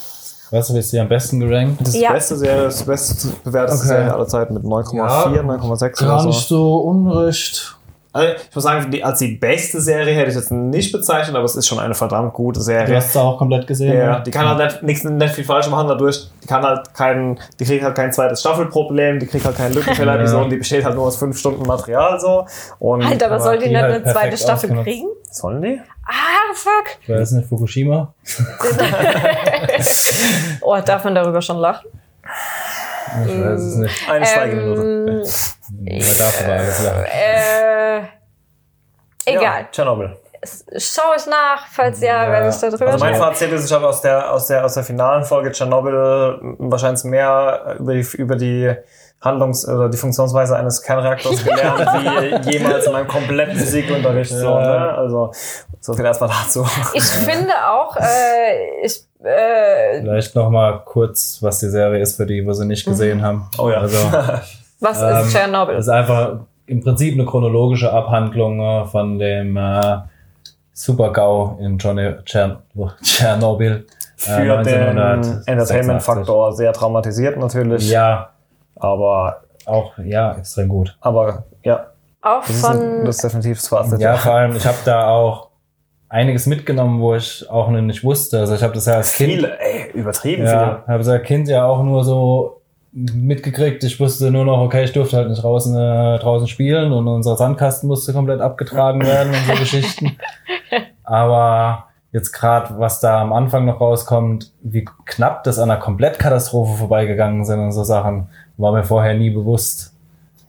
Was 0.52 0.70
ist 0.70 0.94
die 0.94 1.00
am 1.00 1.10
besten 1.10 1.40
gerankt? 1.40 1.82
Das 1.82 1.90
ist 1.90 1.96
Ja. 2.02 2.12
beste 2.14 2.38
Serie, 2.38 2.64
das 2.64 2.84
beste 2.84 3.28
bewerteste 3.44 3.80
Okay. 3.88 3.88
Serie 3.98 4.14
aller 4.14 4.28
Zeiten 4.28 4.54
mit 4.54 4.64
9,4, 4.64 5.42
9,6 5.44 6.02
oder 6.02 6.12
Gar 6.12 6.20
so. 6.22 6.28
nicht 6.30 6.48
so 6.48 6.76
unrecht. 6.78 7.77
Also 8.18 8.34
ich 8.50 8.56
muss 8.56 8.64
sagen, 8.64 8.90
die, 8.90 9.04
als 9.04 9.20
die 9.20 9.36
beste 9.36 9.80
Serie 9.80 10.16
hätte 10.16 10.30
ich 10.30 10.36
jetzt 10.36 10.52
nicht 10.52 10.92
bezeichnet, 10.92 11.36
aber 11.36 11.46
es 11.46 11.56
ist 11.56 11.68
schon 11.68 11.80
eine 11.80 11.94
verdammt 11.94 12.34
gute 12.34 12.60
Du 12.60 12.64
Serie. 12.64 12.96
hast 12.96 13.10
es 13.10 13.18
auch 13.18 13.38
komplett 13.38 13.68
gesehen. 13.68 13.96
Ja, 13.96 14.18
ne? 14.18 14.24
die 14.26 14.32
kann 14.32 14.48
halt 14.48 14.60
nicht, 14.60 14.84
nichts, 14.84 15.04
nicht 15.04 15.36
viel 15.36 15.44
falsch 15.44 15.70
machen 15.70 15.88
dadurch. 15.88 16.28
Die 16.44 16.48
kann 16.48 16.64
halt 16.64 16.94
kein, 16.94 17.40
die 17.60 17.66
kriegt 17.66 17.84
halt 17.84 17.96
kein 17.96 18.12
zweites 18.12 18.40
Staffelproblem, 18.40 19.20
die 19.20 19.28
kriegt 19.28 19.46
halt 19.46 19.58
keine 19.58 19.76
Lückenfäller-Episoden, 19.76 20.50
die 20.50 20.58
besteht 20.58 20.84
halt 20.84 20.96
nur 20.96 21.06
aus 21.06 21.18
fünf 21.18 21.38
Stunden 21.38 21.68
Material 21.68 22.20
so. 22.20 22.46
Und 22.80 23.06
Alter, 23.06 23.28
aber 23.28 23.36
aber 23.36 23.44
soll 23.44 23.58
die 23.60 23.66
die 23.66 23.70
nicht 23.72 23.82
halt 23.82 24.04
eine 24.04 24.14
zweite 24.14 24.38
Staffel 24.38 24.72
ausgenutzt. 24.72 24.86
kriegen? 24.86 25.08
sollen 25.32 25.62
die? 25.62 25.82
Ah, 26.06 26.54
fuck. 26.54 26.98
Ich 27.04 27.10
weiß 27.10 27.32
nicht, 27.34 27.48
Fukushima? 27.48 28.14
oh, 30.62 30.78
darf 30.84 31.04
man 31.04 31.16
darüber 31.16 31.42
schon 31.42 31.58
lachen? 31.58 31.88
Ich 33.26 33.42
weiß 33.44 33.60
es 33.62 33.76
nicht. 33.76 34.10
Eine 34.10 34.26
Schweigeminute. 34.26 34.82
Ähm, 34.82 35.18
Man 35.18 36.18
darf 36.18 36.44
aber 36.44 36.54
alles 36.54 36.84
lachen. 36.84 37.06
äh, 37.06 37.98
egal. 39.26 39.44
Ja, 39.62 39.68
Tschernobyl. 39.72 40.18
Schau 40.78 41.14
ich 41.18 41.26
nach, 41.26 41.66
falls 41.72 42.00
ja, 42.00 42.26
Ja. 42.26 42.32
wenn 42.32 42.50
ich 42.50 42.56
da 42.58 42.70
drüber 42.70 42.88
Also 42.92 43.04
mein. 43.04 43.16
Fazit 43.16 43.52
ist, 43.52 43.66
ich 43.66 43.74
habe 43.74 43.88
aus 43.88 44.02
der, 44.02 44.32
aus 44.32 44.48
der, 44.48 44.64
aus 44.64 44.76
der 44.76 44.84
finalen 44.84 45.24
Folge 45.24 45.52
Tschernobyl 45.52 46.38
wahrscheinlich 46.60 47.04
mehr 47.06 47.76
über 47.80 47.94
die, 47.96 48.08
über 48.18 48.36
die 48.36 48.74
Handlungs- 49.22 49.68
oder 49.68 49.90
die 49.90 49.98
Funktionsweise 49.98 50.56
eines 50.58 50.82
Kernreaktors 50.82 51.44
gelernt, 51.44 52.46
wie 52.46 52.52
jemals 52.52 52.86
in 52.86 52.92
meinem 52.94 53.08
kompletten 53.08 53.56
Physikunterricht. 53.56 54.32
So, 54.32 54.60
ne? 54.60 54.94
Also, 54.96 55.32
so 55.80 55.94
viel 55.94 56.06
erstmal 56.06 56.30
dazu. 56.30 56.66
Ich 56.94 57.04
finde 57.04 57.54
auch, 57.70 57.96
äh, 57.98 58.86
ich, 58.86 59.04
äh, 59.24 60.02
Vielleicht 60.02 60.36
noch 60.36 60.50
mal 60.50 60.82
kurz, 60.86 61.40
was 61.42 61.60
die 61.60 61.70
Serie 61.70 62.00
ist 62.02 62.16
für 62.18 62.26
die, 62.28 62.46
wo 62.46 62.54
sie 62.54 62.66
nicht 62.66 62.86
gesehen 62.86 63.22
haben. 63.24 63.50
Oh 63.58 63.70
ja. 63.70 63.78
Also, 63.80 63.98
was 64.80 65.02
Ähm, 65.02 65.26
ist 65.26 65.32
Tschernobyl? 65.34 65.76
das 65.76 65.86
ist 65.86 65.92
einfach 65.92 66.40
im 66.68 66.84
Prinzip 66.84 67.16
eine 67.16 67.26
chronologische 67.26 67.92
Abhandlung 67.92 68.60
äh, 68.60 68.86
von 68.86 69.18
dem 69.18 69.58
äh, 69.58 69.98
Super-GAU 70.74 71.58
in 71.62 71.78
Johnny 71.80 72.14
Tschern 72.24 72.58
Tschernobyl. 73.02 73.88
Für 74.16 74.32
äh, 74.32 74.64
den 74.64 74.98
1986. 75.00 75.48
Entertainment-Faktor 75.48 76.54
sehr 76.54 76.74
traumatisiert 76.74 77.38
natürlich. 77.38 77.90
Ja, 77.90 78.30
Aber, 78.80 79.42
auch, 79.66 79.98
ja, 79.98 80.38
extrem 80.38 80.70
gut. 80.70 80.98
aber, 81.02 81.46
ja. 81.64 81.88
Auch 82.22 82.42
Das 82.42 82.50
ist, 82.50 82.66
von, 82.66 82.78
ein, 82.78 83.06
das 83.06 83.16
ist 83.18 83.24
definitiv 83.24 83.58
das 83.58 83.68
Fazit. 83.68 84.00
Ja, 84.00 84.18
vor 84.18 84.34
allem, 84.34 84.56
ich 84.56 84.66
habe 84.66 84.78
da 84.86 85.08
auch 85.10 85.50
einiges 86.10 86.46
mitgenommen, 86.46 87.00
wo 87.02 87.16
ich 87.16 87.48
auch 87.50 87.70
noch 87.70 87.82
nicht 87.82 88.04
wusste. 88.04 88.40
Also 88.40 88.56
ich 88.56 88.64
habe 88.64 88.74
das 88.74 88.86
ja 88.86 88.94
als 88.94 89.16
Kind 89.16 89.34
Viele, 89.34 89.60
ey, 89.60 89.92
übertrieben 89.94 90.46
Ja, 90.46 90.84
habe 90.88 91.12
als 91.12 91.24
Kind 91.24 91.48
ja 91.48 91.66
auch 91.66 91.84
nur 91.84 92.04
so 92.04 92.62
mitgekriegt. 92.92 93.84
Ich 93.84 94.00
wusste 94.00 94.32
nur 94.32 94.46
noch, 94.46 94.60
okay, 94.60 94.86
ich 94.86 94.94
durfte 94.94 95.18
halt 95.18 95.30
nicht 95.30 95.44
draußen, 95.44 95.76
äh, 95.76 96.20
draußen 96.20 96.48
spielen 96.48 96.92
und 96.92 97.08
unser 97.08 97.36
Sandkasten 97.36 97.88
musste 97.88 98.14
komplett 98.14 98.42
abgetragen 98.42 99.02
werden 99.06 99.34
und 99.34 99.46
so 99.46 99.54
Geschichten. 99.60 100.18
Aber 101.04 101.88
jetzt 102.12 102.32
gerade, 102.32 102.80
was 102.80 103.00
da 103.00 103.22
am 103.22 103.34
Anfang 103.34 103.66
noch 103.66 103.82
rauskommt, 103.82 104.52
wie 104.62 104.86
knapp 105.06 105.44
das 105.44 105.60
an 105.60 105.70
einer 105.70 105.80
Komplettkatastrophe 105.80 106.78
vorbeigegangen 106.78 107.46
sind 107.46 107.60
und 107.60 107.72
so 107.72 107.84
Sachen, 107.84 108.30
war 108.58 108.72
mir 108.72 108.84
vorher 108.84 109.16
nie 109.16 109.30
bewusst. 109.30 109.94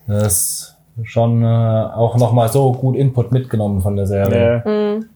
Das 0.07 0.25
ist 0.25 0.77
schon 1.05 1.43
äh, 1.43 1.47
auch 1.47 2.17
nochmal 2.17 2.49
so 2.49 2.73
gut 2.73 2.97
Input 2.97 3.33
mitgenommen 3.33 3.81
von 3.81 3.97
der 3.97 4.07
Serie. 4.07 4.63
viele. 4.65 4.97
Hm. 4.97 5.09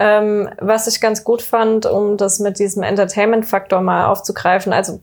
Ähm, 0.00 0.48
was 0.60 0.86
ich 0.86 1.00
ganz 1.00 1.24
gut 1.24 1.42
fand, 1.42 1.84
um 1.84 2.16
das 2.16 2.38
mit 2.38 2.60
diesem 2.60 2.84
Entertainment-Faktor 2.84 3.80
mal 3.80 4.06
aufzugreifen, 4.06 4.72
also 4.72 5.00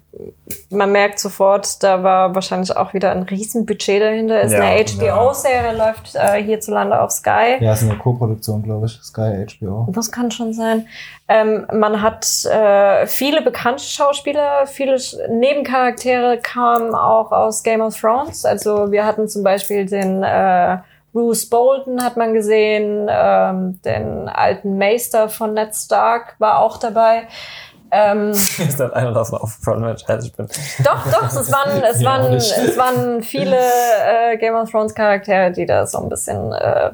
man 0.70 0.93
merkt 0.93 1.20
sofort, 1.20 1.84
da 1.84 2.02
war 2.02 2.34
wahrscheinlich 2.34 2.76
auch 2.78 2.93
wieder 2.93 3.12
ein 3.12 3.24
Riesenbudget 3.24 4.02
dahinter. 4.02 4.39
Ist 4.41 4.54
Ja, 4.54 4.62
eine 4.62 4.86
HBO-Serie, 4.86 5.76
läuft 5.78 6.16
äh, 6.16 6.41
hierzulande 6.41 7.02
auf 7.02 7.12
Sky. 7.12 7.58
Ja, 7.60 7.74
ist 7.74 7.84
eine 7.84 7.98
Co-Produktion, 7.98 8.64
glaube 8.64 8.86
ich. 8.86 8.93
Sky 9.04 9.46
HBO. 9.60 9.88
Das 9.91 10.10
kann 10.10 10.32
schon 10.32 10.54
sein. 10.54 10.88
Ähm, 11.28 11.66
man 11.74 12.02
hat 12.02 12.26
äh, 12.46 13.06
viele 13.08 13.41
bekannte 13.41 13.84
Schauspieler, 13.84 14.66
viele 14.68 14.96
Sch- 14.96 15.18
Nebencharaktere 15.28 16.38
kamen 16.41 16.96
auch 16.96 17.32
aus 17.34 17.64
Game 17.64 17.82
of 17.82 18.00
Thrones. 18.00 18.46
Also 18.46 18.91
wir 18.91 19.06
hatten 19.06 19.28
zum 19.28 19.43
Beispiel 19.43 19.86
den 19.86 20.24
äh, 20.24 20.78
Bruce 21.16 21.49
Bolton 21.49 22.03
hat 22.03 22.18
man 22.18 22.34
gesehen, 22.34 23.07
ähm, 23.09 23.82
den 23.84 24.28
alten 24.28 24.78
Meister 24.78 25.30
von 25.30 25.53
Ned 25.53 25.74
Stark 25.74 26.36
war 26.39 26.59
auch 26.59 26.78
dabei. 26.78 27.30
Ähm, 27.89 28.32
ist 28.32 28.82
dann 28.82 28.91
einer 28.91 29.13
davon 29.13 29.39
aufgefallen, 29.39 29.82
wenn 29.86 29.95
ich 29.95 30.34
bin. 30.34 30.49
doch, 30.84 31.05
doch, 31.09 31.24
es 31.24 31.53
waren, 31.53 31.84
es 31.89 32.01
Ja, 32.01 32.09
waren, 32.09 32.34
es 32.34 32.78
waren 32.78 33.24
viele 33.24 33.55
äh, 33.57 34.36
Game 34.38 34.55
of 34.55 34.70
Thrones 34.70 34.93
Charaktere, 34.93 35.53
die 35.53 35.66
da 35.66 35.88
so 35.88 35.99
ein 35.99 36.09
bisschen 36.09 36.51
äh, 36.51 36.91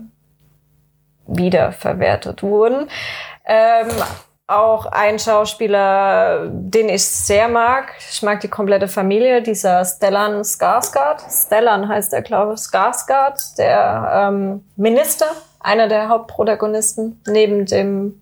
wiederverwertet 1.26 2.44
wurden. 2.44 2.90
Ähm, 3.44 3.88
auch 4.48 4.86
ein 4.88 5.18
Schauspieler, 5.18 6.48
den 6.52 6.90
ich 6.90 7.06
sehr 7.06 7.48
mag. 7.48 7.94
Ich 8.12 8.22
mag 8.22 8.42
die 8.42 8.50
komplette 8.50 8.88
Familie, 8.88 9.42
dieser 9.42 9.86
Stellan 9.86 10.44
Skarsgård. 10.44 11.22
Stellan 11.30 11.88
heißt 11.88 12.14
er, 12.14 12.22
glaube 12.22 12.54
ich, 12.56 12.60
Skarsgård, 12.60 13.58
der 13.58 14.12
ähm, 14.30 14.66
Minister, 14.76 15.28
einer 15.62 15.88
der 15.88 16.10
Hauptprotagonisten. 16.10 17.22
Neben 17.28 17.66
dem 17.66 18.22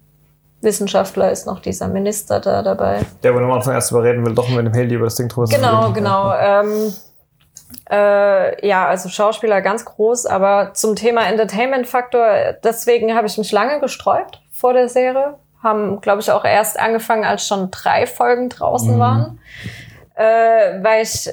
Wissenschaftler 0.61 1.31
ist 1.31 1.47
noch 1.47 1.61
dieser 1.61 1.87
Minister 1.87 2.39
da 2.39 2.61
dabei. 2.61 2.99
Der, 3.23 3.33
wo 3.33 3.39
am 3.39 3.51
Anfang 3.51 3.73
erst 3.73 3.91
überreden 3.91 4.25
will, 4.25 4.35
doch 4.35 4.49
mit 4.49 4.65
dem 4.65 4.73
Handy 4.73 4.95
über 4.95 5.05
das 5.05 5.15
Ding 5.15 5.29
drüber 5.29 5.47
Genau, 5.47 5.81
reden. 5.83 5.93
genau. 5.95 6.33
Ähm, 6.35 6.93
äh, 7.89 8.67
ja, 8.67 8.87
also 8.87 9.09
Schauspieler 9.09 9.61
ganz 9.61 9.83
groß, 9.85 10.25
aber 10.27 10.73
zum 10.73 10.95
Thema 10.95 11.25
Entertainment-Faktor, 11.27 12.53
deswegen 12.63 13.15
habe 13.15 13.25
ich 13.25 13.37
mich 13.37 13.51
lange 13.51 13.79
gesträubt 13.79 14.41
vor 14.51 14.73
der 14.73 14.89
Serie. 14.89 15.35
Haben, 15.61 15.99
glaube 16.01 16.21
ich, 16.21 16.31
auch 16.31 16.45
erst 16.45 16.79
angefangen, 16.79 17.25
als 17.25 17.45
schon 17.47 17.69
drei 17.71 18.07
Folgen 18.07 18.49
draußen 18.49 18.95
Mhm. 18.95 18.99
waren. 18.99 19.39
Äh, 20.15 20.83
weil 20.83 21.03
ich 21.03 21.29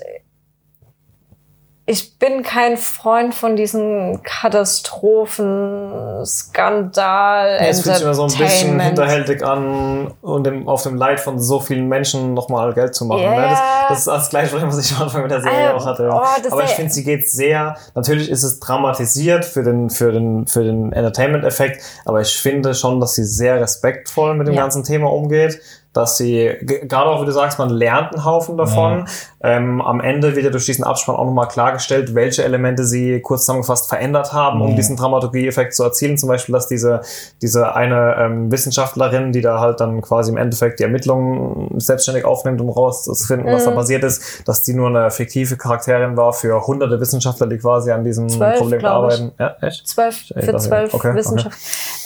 ich 1.88 2.18
bin 2.18 2.42
kein 2.42 2.76
Freund 2.76 3.32
von 3.34 3.54
diesen 3.54 4.20
Katastrophen, 4.24 6.24
Skandal, 6.24 7.58
Ja, 7.60 7.66
es 7.68 7.82
fühlt 7.82 7.94
sich 7.94 8.04
immer 8.04 8.14
so 8.14 8.24
ein 8.24 8.32
bisschen 8.36 8.80
hinterhältig 8.80 9.44
an 9.44 10.12
und 10.20 10.44
dem, 10.44 10.68
auf 10.68 10.82
dem 10.82 10.96
Leid 10.96 11.20
von 11.20 11.38
so 11.40 11.60
vielen 11.60 11.88
Menschen 11.88 12.34
nochmal 12.34 12.72
Geld 12.74 12.94
zu 12.94 13.04
machen. 13.04 13.22
Ja. 13.22 13.30
Ne? 13.34 13.48
Das, 13.48 13.60
das 13.88 13.98
ist 13.98 14.06
das 14.08 14.30
gleiche 14.30 14.48
Problem, 14.50 14.68
was 14.68 14.78
ich 14.84 14.94
am 14.96 15.02
Anfang 15.04 15.22
mit 15.22 15.30
der 15.30 15.42
Serie 15.42 15.70
Ah, 15.70 15.74
auch 15.76 15.86
hatte. 15.86 16.08
oh, 16.12 16.20
Aber 16.50 16.64
ich 16.64 16.70
finde, 16.70 16.92
sie 16.92 17.04
geht 17.04 17.28
sehr, 17.30 17.76
natürlich 17.94 18.30
ist 18.30 18.42
es 18.42 18.58
dramatisiert 18.60 19.44
für 19.44 19.62
den, 19.62 19.90
für 19.90 20.12
den, 20.12 20.46
für 20.46 20.64
den 20.64 20.92
Entertainment-Effekt, 20.92 21.82
aber 22.04 22.20
ich 22.20 22.36
finde 22.36 22.74
schon, 22.74 23.00
dass 23.00 23.14
sie 23.14 23.24
sehr 23.24 23.60
respektvoll 23.60 24.34
mit 24.34 24.48
dem 24.48 24.54
Ja. 24.54 24.62
ganzen 24.62 24.84
Thema 24.84 25.12
umgeht. 25.12 25.60
Dass 25.96 26.18
sie, 26.18 26.54
ge- 26.60 26.86
gerade 26.86 27.08
auch 27.10 27.22
wie 27.22 27.26
du 27.26 27.32
sagst, 27.32 27.58
man 27.58 27.70
lernt 27.70 28.12
einen 28.14 28.24
Haufen 28.24 28.56
davon. 28.58 29.06
Ähm, 29.42 29.80
am 29.80 30.00
Ende 30.00 30.34
wird 30.36 30.44
ja 30.44 30.50
durch 30.50 30.66
diesen 30.66 30.84
Abspann 30.84 31.16
auch 31.16 31.24
nochmal 31.24 31.48
klargestellt, 31.48 32.14
welche 32.14 32.44
Elemente 32.44 32.84
sie 32.84 33.20
kurz 33.20 33.42
zusammengefasst 33.42 33.88
verändert 33.88 34.32
haben, 34.32 34.60
um 34.60 34.72
Mhm. 34.72 34.76
diesen 34.76 34.96
Dramaturgie-Effekt 34.96 35.74
zu 35.74 35.84
erzielen. 35.84 36.18
Zum 36.18 36.28
Beispiel, 36.28 36.52
dass 36.52 36.68
diese, 36.68 37.00
diese 37.40 37.74
eine 37.74 38.16
ähm, 38.18 38.52
Wissenschaftlerin, 38.52 39.32
die 39.32 39.40
da 39.40 39.58
halt 39.60 39.80
dann 39.80 40.02
quasi 40.02 40.30
im 40.32 40.36
Endeffekt 40.36 40.80
die 40.80 40.84
Ermittlungen 40.84 41.80
selbstständig 41.80 42.24
aufnimmt, 42.24 42.60
um 42.60 42.68
rauszufinden, 42.68 43.52
was 43.52 43.64
da 43.64 43.70
Mhm. 43.70 43.74
passiert 43.76 44.04
ist, 44.04 44.46
dass 44.46 44.62
die 44.62 44.74
nur 44.74 44.88
eine 44.88 45.10
fiktive 45.10 45.56
Charakterin 45.56 46.16
war 46.16 46.32
für 46.32 46.66
hunderte 46.66 47.00
Wissenschaftler, 47.00 47.46
die 47.46 47.58
quasi 47.58 47.90
an 47.92 48.04
diesem 48.04 48.28
Zwölf, 48.28 48.58
Problem 48.58 48.84
arbeiten. 48.84 49.32
Ja, 49.38 49.56
echt? 49.62 49.86
zwölf, 49.88 50.24
Ich 50.36 50.44
für 50.44 50.56
zwölf 50.58 50.92
okay, 50.92 51.08
okay. 51.08 51.16
Wissenschaft. 51.18 51.56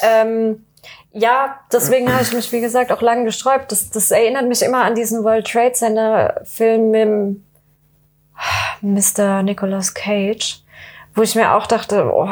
Ähm, 0.02 0.64
ja, 1.12 1.58
deswegen 1.72 2.12
habe 2.12 2.22
ich 2.22 2.32
mich, 2.32 2.52
wie 2.52 2.60
gesagt, 2.60 2.92
auch 2.92 3.02
lange 3.02 3.24
gesträubt. 3.24 3.72
Das, 3.72 3.90
das 3.90 4.10
erinnert 4.10 4.46
mich 4.46 4.62
immer 4.62 4.84
an 4.84 4.94
diesen 4.94 5.24
World 5.24 5.46
Trade 5.46 5.72
Center 5.72 6.40
Film 6.44 6.90
mit 6.90 7.40
Mr. 8.82 9.42
Nicolas 9.42 9.94
Cage, 9.94 10.62
wo 11.14 11.22
ich 11.22 11.34
mir 11.34 11.54
auch 11.54 11.66
dachte, 11.66 12.10
oh, 12.12 12.28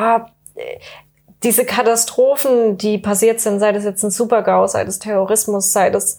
diese 1.43 1.65
Katastrophen, 1.65 2.79
die 2.79 2.99
passiert 2.99 3.41
sind, 3.41 3.61
sei 3.61 3.73
das 3.73 3.85
jetzt 3.85 4.03
ein 4.03 4.11
Supergau, 4.11 4.67
sei 4.67 4.85
das 4.85 4.99
Terrorismus, 4.99 5.73
sei 5.73 5.91
das 5.91 6.19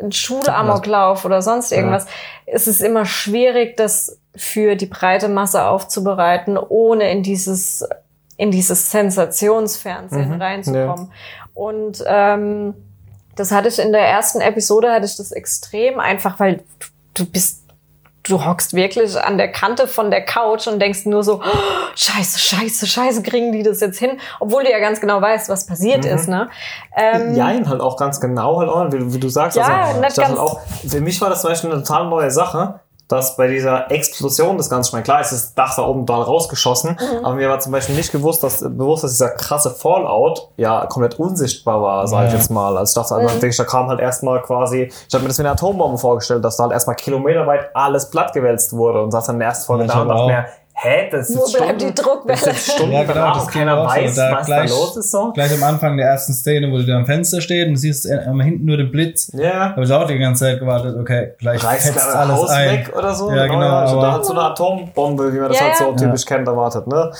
ein 0.00 0.12
Schulamoklauf 0.12 1.24
oder 1.24 1.42
sonst 1.42 1.72
irgendwas, 1.72 2.06
es 2.46 2.66
ist 2.66 2.82
immer 2.82 3.04
schwierig, 3.04 3.76
das 3.76 4.20
für 4.34 4.76
die 4.76 4.86
breite 4.86 5.28
Masse 5.28 5.64
aufzubereiten, 5.64 6.56
ohne 6.56 7.10
in 7.10 7.22
dieses 7.22 7.86
in 8.36 8.50
dieses 8.50 8.90
Sensationsfernsehen 8.90 10.34
Mhm, 10.36 10.42
reinzukommen. 10.42 11.12
Und 11.54 12.02
ähm, 12.06 12.74
das 13.36 13.50
hatte 13.52 13.68
ich 13.68 13.78
in 13.78 13.92
der 13.92 14.06
ersten 14.06 14.40
Episode 14.40 14.90
hatte 14.92 15.06
ich 15.06 15.16
das 15.16 15.32
extrem 15.32 16.00
einfach, 16.00 16.38
weil 16.40 16.62
du 17.14 17.26
bist 17.26 17.60
du 18.24 18.44
hockst 18.44 18.74
wirklich 18.74 19.20
an 19.20 19.36
der 19.36 19.50
Kante 19.50 19.88
von 19.88 20.12
der 20.12 20.24
Couch 20.24 20.68
und 20.68 20.78
denkst 20.78 21.06
nur 21.06 21.24
so, 21.24 21.40
oh, 21.42 21.48
scheiße, 21.96 22.38
scheiße, 22.38 22.86
scheiße, 22.86 23.22
kriegen 23.24 23.50
die 23.50 23.64
das 23.64 23.80
jetzt 23.80 23.98
hin? 23.98 24.12
Obwohl 24.38 24.62
du 24.62 24.70
ja 24.70 24.78
ganz 24.78 25.00
genau 25.00 25.20
weißt, 25.20 25.48
was 25.48 25.66
passiert 25.66 26.04
Mhm. 26.04 26.10
ist, 26.12 26.28
ne? 26.28 26.48
Ähm, 26.96 27.34
Jein, 27.34 27.68
halt 27.68 27.80
auch 27.80 27.96
ganz 27.96 28.20
genau, 28.20 28.60
halt 28.60 28.68
auch, 28.70 28.92
wie, 28.92 29.12
wie 29.12 29.18
du 29.18 29.28
sagst. 29.28 29.56
Ja, 29.56 29.64
also, 29.64 29.98
nicht 30.00 30.10
ich 30.10 30.14
dachte 30.14 30.20
ganz- 30.20 30.38
halt 30.38 30.50
auch, 30.50 30.60
für 30.88 31.00
mich 31.00 31.20
war 31.20 31.30
das 31.30 31.40
zum 31.40 31.50
Beispiel 31.50 31.72
eine 31.72 31.82
total 31.82 32.08
neue 32.08 32.30
Sache, 32.30 32.78
dass 33.12 33.36
bei 33.36 33.46
dieser 33.48 33.90
Explosion 33.90 34.56
des 34.56 34.70
Ganzen, 34.70 34.88
ich 34.88 34.92
meine, 34.94 35.04
klar 35.04 35.20
ist 35.20 35.32
das 35.32 35.54
Dach 35.54 35.76
da 35.76 35.82
oben 35.86 36.06
da 36.06 36.14
rausgeschossen, 36.16 36.92
Mhm. 36.98 37.24
aber 37.24 37.34
mir 37.34 37.48
war 37.48 37.60
zum 37.60 37.72
Beispiel 37.72 37.94
nicht 37.94 38.10
gewusst, 38.12 38.42
dass, 38.42 38.60
bewusst, 38.60 39.04
dass 39.04 39.12
dieser 39.12 39.30
krasse 39.30 39.70
Fallout 39.70 40.48
ja 40.56 40.86
komplett 40.86 41.18
unsichtbar 41.18 41.82
war, 41.82 42.06
sage 42.08 42.28
ich 42.28 42.32
jetzt 42.34 42.50
mal. 42.50 42.76
Also 42.76 42.90
ich 43.00 43.08
dachte, 43.08 43.22
Mhm. 43.22 43.28
mhm. 43.40 43.56
da 43.56 43.64
kam 43.64 43.88
halt 43.88 44.00
erstmal 44.00 44.40
quasi, 44.42 44.90
ich 45.08 45.14
habe 45.14 45.22
mir 45.22 45.28
das 45.28 45.38
wie 45.38 45.42
eine 45.42 45.50
Atombombe 45.52 45.98
vorgestellt, 45.98 46.44
dass 46.44 46.56
da 46.56 46.64
halt 46.64 46.72
erstmal 46.72 46.96
kilometerweit 46.96 47.70
alles 47.74 48.10
plattgewälzt 48.10 48.72
wurde 48.72 49.02
und 49.02 49.10
saß 49.10 49.26
dann 49.26 49.36
in 49.36 49.40
der 49.40 49.48
ersten 49.48 49.66
Folge 49.66 49.84
Ja, 49.84 49.86
ich 49.88 49.92
da 49.94 50.02
und 50.02 50.08
dachte 50.08 50.26
mir, 50.26 50.46
hä, 50.82 51.08
das 51.10 51.30
ist 51.30 51.36
Wo 51.36 51.40
jetzt 51.44 51.56
bleibt 51.56 51.80
die 51.80 51.84
Stunden, 51.86 51.94
Druckwelle? 52.02 52.38
das 52.38 52.40
ist 52.40 52.46
jetzt 52.46 52.72
Stunden 52.72 52.92
Ja, 52.92 53.04
genau, 53.04 53.34
das 53.34 53.46
keiner 53.48 53.84
weiß, 53.84 54.14
Da 54.14 54.32
was 54.32 54.46
gleich- 54.46 54.70
da 54.70 54.76
los 54.76 54.96
ist 54.96 55.10
so. 55.10 55.32
Gleich 55.32 55.52
am 55.54 55.62
Anfang 55.62 55.96
der 55.96 56.06
ersten 56.08 56.32
Szene, 56.32 56.70
wo 56.70 56.76
du 56.78 56.84
da 56.86 56.96
am 56.96 57.06
Fenster 57.06 57.40
steht 57.40 57.68
und 57.68 57.76
siehst 57.76 58.06
äh, 58.06 58.18
am 58.28 58.40
hinten 58.40 58.64
nur 58.66 58.76
den 58.76 58.90
Blitz. 58.90 59.30
Ja. 59.34 59.70
Habe 59.70 59.84
ich 59.84 59.92
auch 59.92 60.06
die 60.06 60.18
ganze 60.18 60.44
Zeit 60.44 60.58
gewartet, 60.58 60.96
okay, 60.98 61.32
gleich 61.38 61.62
reißt 61.64 62.14
alles 62.16 62.36
Haus 62.36 62.50
ein. 62.50 62.70
weg 62.70 62.92
oder 62.96 63.14
so. 63.14 63.30
Ja, 63.32 63.46
genau, 63.46 63.60
Also 63.76 63.94
aber- 63.98 64.06
da 64.06 64.12
hat 64.14 64.24
so 64.26 64.32
eine 64.32 64.42
Atombombe, 64.42 65.32
wie 65.32 65.38
man 65.38 65.48
das 65.48 65.58
Ja, 65.58 65.66
halt 65.66 65.76
so 65.76 65.84
ja. 65.90 65.96
typisch 65.96 66.24
kennt, 66.26 66.46
erwartet, 66.48 66.86
ne? 66.86 67.10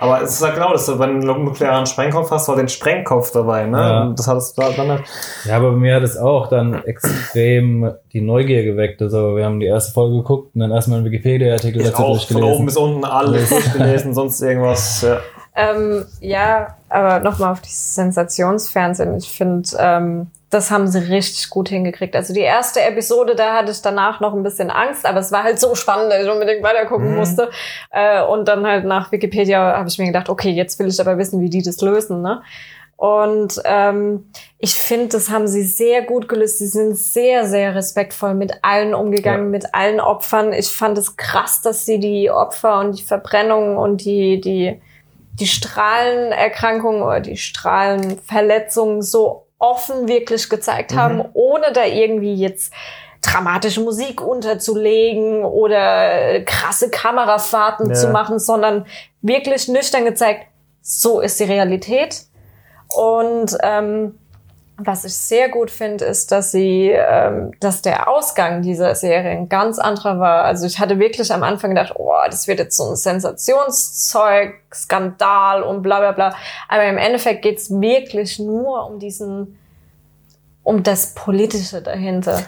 Aber 0.00 0.22
es 0.22 0.34
ist 0.34 0.42
ja 0.42 0.50
genau, 0.50 0.72
dass 0.72 0.86
du 0.86 0.96
bei 0.96 1.06
einem 1.06 1.18
nuklearen 1.18 1.84
Sprengkopf 1.84 2.30
hast, 2.30 2.46
du 2.46 2.52
halt 2.52 2.60
den 2.60 2.68
Sprengkopf 2.68 3.32
dabei, 3.32 3.66
ne? 3.66 3.78
Ja. 3.78 4.12
Das 4.16 4.28
hat 4.28 4.36
es 4.36 4.54
da 4.54 4.70
dann 4.70 5.00
Ja, 5.44 5.56
aber 5.56 5.72
bei 5.72 5.76
mir 5.76 5.96
hat 5.96 6.04
es 6.04 6.16
auch 6.16 6.48
dann 6.48 6.84
extrem 6.84 7.92
die 8.12 8.20
Neugier 8.20 8.62
geweckt. 8.62 9.02
Also 9.02 9.34
wir 9.36 9.44
haben 9.44 9.58
die 9.58 9.66
erste 9.66 9.92
Folge 9.92 10.18
geguckt 10.18 10.54
und 10.54 10.60
dann 10.60 10.70
erstmal 10.70 10.98
einen 10.98 11.06
Wikipedia-Artikel 11.06 11.82
dazu 11.82 12.04
auch 12.04 12.24
von 12.24 12.36
oben 12.36 12.44
durchgelesen. 12.44 12.66
bis 12.66 12.76
unten 12.76 13.04
alles 13.04 13.48
durchgelesen, 13.48 14.14
sonst 14.14 14.40
irgendwas. 14.40 15.02
Ja. 15.02 15.18
Ähm, 15.58 16.06
ja, 16.20 16.76
aber 16.88 17.18
nochmal 17.18 17.52
auf 17.52 17.60
dieses 17.60 17.96
Sensationsfernsehen. 17.96 19.16
Ich 19.16 19.28
finde, 19.28 19.68
ähm, 19.78 20.28
das 20.50 20.70
haben 20.70 20.86
sie 20.86 21.00
richtig 21.00 21.50
gut 21.50 21.68
hingekriegt. 21.68 22.14
Also 22.16 22.32
die 22.32 22.40
erste 22.40 22.80
Episode, 22.80 23.34
da 23.34 23.54
hatte 23.54 23.72
ich 23.72 23.82
danach 23.82 24.20
noch 24.20 24.34
ein 24.34 24.42
bisschen 24.42 24.70
Angst, 24.70 25.04
aber 25.04 25.18
es 25.18 25.32
war 25.32 25.42
halt 25.42 25.58
so 25.60 25.74
spannend, 25.74 26.12
dass 26.12 26.22
ich 26.24 26.30
unbedingt 26.30 26.62
weitergucken 26.62 27.10
Mhm. 27.10 27.16
musste. 27.16 27.50
Äh, 27.90 28.22
und 28.22 28.46
dann 28.46 28.66
halt 28.66 28.84
nach 28.84 29.10
Wikipedia 29.12 29.76
habe 29.76 29.88
ich 29.88 29.98
mir 29.98 30.06
gedacht, 30.06 30.28
okay, 30.28 30.50
jetzt 30.50 30.78
will 30.78 30.86
ich 30.88 31.00
aber 31.00 31.18
wissen, 31.18 31.40
wie 31.42 31.50
die 31.50 31.62
das 31.62 31.80
lösen. 31.80 32.22
Ne? 32.22 32.40
Und 32.96 33.60
ähm, 33.64 34.30
ich 34.58 34.74
finde, 34.74 35.08
das 35.08 35.28
haben 35.30 35.46
sie 35.46 35.62
sehr 35.62 36.02
gut 36.02 36.28
gelöst. 36.28 36.58
Sie 36.58 36.66
sind 36.66 36.96
sehr, 36.96 37.44
sehr 37.46 37.74
respektvoll 37.74 38.34
mit 38.34 38.54
allen 38.62 38.94
umgegangen, 38.94 39.50
mit 39.50 39.72
allen 39.74 40.00
Opfern. 40.00 40.52
Ich 40.52 40.68
fand 40.68 40.98
es 40.98 41.16
krass, 41.16 41.60
dass 41.62 41.84
sie 41.84 41.98
die 42.00 42.30
Opfer 42.30 42.80
und 42.80 42.98
die 42.98 43.04
Verbrennungen 43.04 43.76
und 43.76 44.04
die, 44.04 44.40
die, 44.40 44.80
die 45.40 45.46
Strahlenerkrankungen 45.46 47.02
oder 47.02 47.20
die 47.20 47.36
Strahlenverletzungen 47.36 49.02
so 49.02 49.46
offen 49.58 50.06
wirklich 50.08 50.48
gezeigt 50.48 50.94
haben, 50.94 51.16
Mhm. 51.18 51.24
ohne 51.32 51.72
da 51.72 51.84
irgendwie 51.84 52.34
jetzt 52.34 52.72
dramatische 53.22 53.80
Musik 53.80 54.20
unterzulegen 54.20 55.44
oder 55.44 56.40
krasse 56.42 56.90
Kamerafahrten 56.90 57.88
Ja. 57.90 57.94
zu 57.94 58.08
machen, 58.08 58.38
sondern 58.38 58.86
wirklich 59.22 59.66
nüchtern 59.68 60.04
gezeigt, 60.04 60.46
so 60.80 61.20
ist 61.20 61.40
die 61.40 61.44
Realität. 61.44 62.22
Und 62.94 63.56
ähm, 63.62 64.18
was 64.80 65.04
ich 65.04 65.14
sehr 65.14 65.48
gut 65.48 65.72
finde, 65.72 66.04
ist, 66.04 66.30
dass 66.30 66.52
sie, 66.52 66.90
ähm, 66.90 67.50
dass 67.58 67.82
der 67.82 68.08
Ausgang 68.08 68.62
dieser 68.62 68.94
Serie 68.94 69.30
ein 69.30 69.48
ganz 69.48 69.80
anderer 69.80 70.20
war. 70.20 70.44
Also 70.44 70.66
ich 70.66 70.78
hatte 70.78 71.00
wirklich 71.00 71.32
am 71.32 71.42
Anfang 71.42 71.70
gedacht, 71.70 71.94
oh, 71.96 72.14
das 72.26 72.46
wird 72.46 72.60
jetzt 72.60 72.76
so 72.76 72.90
ein 72.90 72.96
Sensationszeug, 72.96 74.54
Skandal 74.72 75.64
und 75.64 75.82
bla 75.82 75.98
bla 75.98 76.12
bla. 76.12 76.34
Aber 76.68 76.84
im 76.84 76.96
Endeffekt 76.96 77.42
geht's 77.42 77.70
wirklich 77.70 78.38
nur 78.38 78.86
um 78.88 79.00
diesen, 79.00 79.58
um 80.62 80.84
das 80.84 81.12
Politische 81.12 81.82
dahinter. 81.82 82.40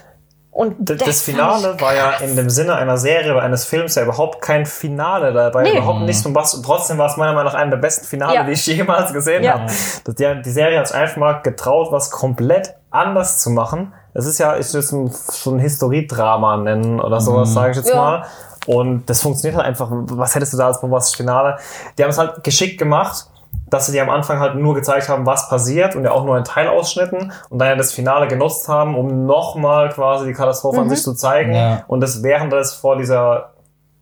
Und 0.53 0.75
das, 0.81 0.99
Das 0.99 1.23
Finale 1.23 1.81
war 1.81 1.95
ja 1.95 2.11
in 2.25 2.35
dem 2.35 2.51
Sinne 2.51 2.75
einer 2.75 2.97
Serie 2.99 3.33
oder 3.33 3.43
eines 3.43 3.65
Films 3.67 3.95
ja 3.95 4.03
überhaupt 4.03 4.43
kein 4.43 4.67
Finale. 4.67 5.33
Da 5.33 5.55
war 5.55 5.63
Nee. 5.63 5.73
überhaupt 5.77 6.01
nichts 6.01 6.23
von 6.23 6.35
was. 6.35 6.55
Und 6.55 6.65
trotzdem 6.65 6.99
war 6.99 7.07
es 7.07 7.17
meiner 7.17 7.33
Meinung 7.35 7.53
nach 7.53 7.59
einer 7.59 7.71
der 7.71 7.77
besten 7.79 8.05
Finale, 8.05 8.35
Ja. 8.35 8.43
die 8.45 8.53
ich 8.53 8.67
jemals 8.67 9.13
gesehen 9.13 9.45
Ja. 9.45 9.61
habe. 9.61 9.73
Die, 10.09 10.43
die 10.43 10.51
Serie 10.51 10.79
hat 10.81 10.89
sich 10.89 10.97
einfach 10.97 11.17
mal 11.19 11.33
getraut, 11.43 11.93
was 11.93 12.11
komplett 12.11 12.75
anders 12.91 13.39
zu 13.39 13.51
machen. 13.51 13.95
Es 14.13 14.27
ist 14.27 14.39
ja, 14.39 14.57
ich 14.57 14.67
würde 14.69 14.79
es 14.81 14.91
ein, 14.93 15.09
so 15.13 15.53
ein 15.53 15.61
Historiedrama 15.61 16.57
nennen 16.57 17.01
oder 17.01 17.21
sowas, 17.21 17.53
sage 17.55 17.71
ich 17.71 17.77
jetzt 17.77 17.91
Ja. 17.91 17.97
mal. 17.97 18.25
Und 18.67 19.09
das 19.09 19.23
funktioniert 19.23 19.57
halt 19.57 19.67
einfach. 19.69 19.89
Was 19.91 20.35
hättest 20.35 20.53
du 20.53 20.57
da 20.59 20.67
als 20.67 20.81
bombastisches 20.81 21.17
Finale? 21.17 21.59
Die 21.97 22.03
haben 22.03 22.11
es 22.11 22.19
halt 22.19 22.43
geschickt 22.43 22.79
gemacht, 22.79 23.27
dass 23.69 23.87
sie 23.87 23.93
dir 23.93 24.03
am 24.03 24.11
Anfang 24.11 24.41
halt 24.41 24.57
nur 24.57 24.75
gezeigt 24.75 25.09
haben, 25.09 25.27
was 25.27 25.49
passiert 25.49 25.95
und 25.95 26.05
ja 26.05 26.11
auch 26.11 26.25
nur 26.25 26.37
in 26.37 26.45
Teilausschnitten 26.45 27.33
und 27.49 27.59
dann 27.59 27.69
ja 27.69 27.77
das 27.77 27.93
Finale 27.93 28.27
genutzt 28.27 28.69
haben, 28.69 28.97
um 28.97 29.27
nochmal 29.27 29.91
quasi 29.91 30.27
die 30.27 30.33
Katastrophe 30.33 30.81
an 30.81 30.91
sich 30.91 31.03
zu 31.03 31.15
zeigen. 31.15 31.55
Ja. 31.55 31.85
Und 31.87 32.01
das 32.01 32.23
während 32.23 32.53
das 32.53 32.75
vor 32.75 32.97
dieser, 32.97 33.53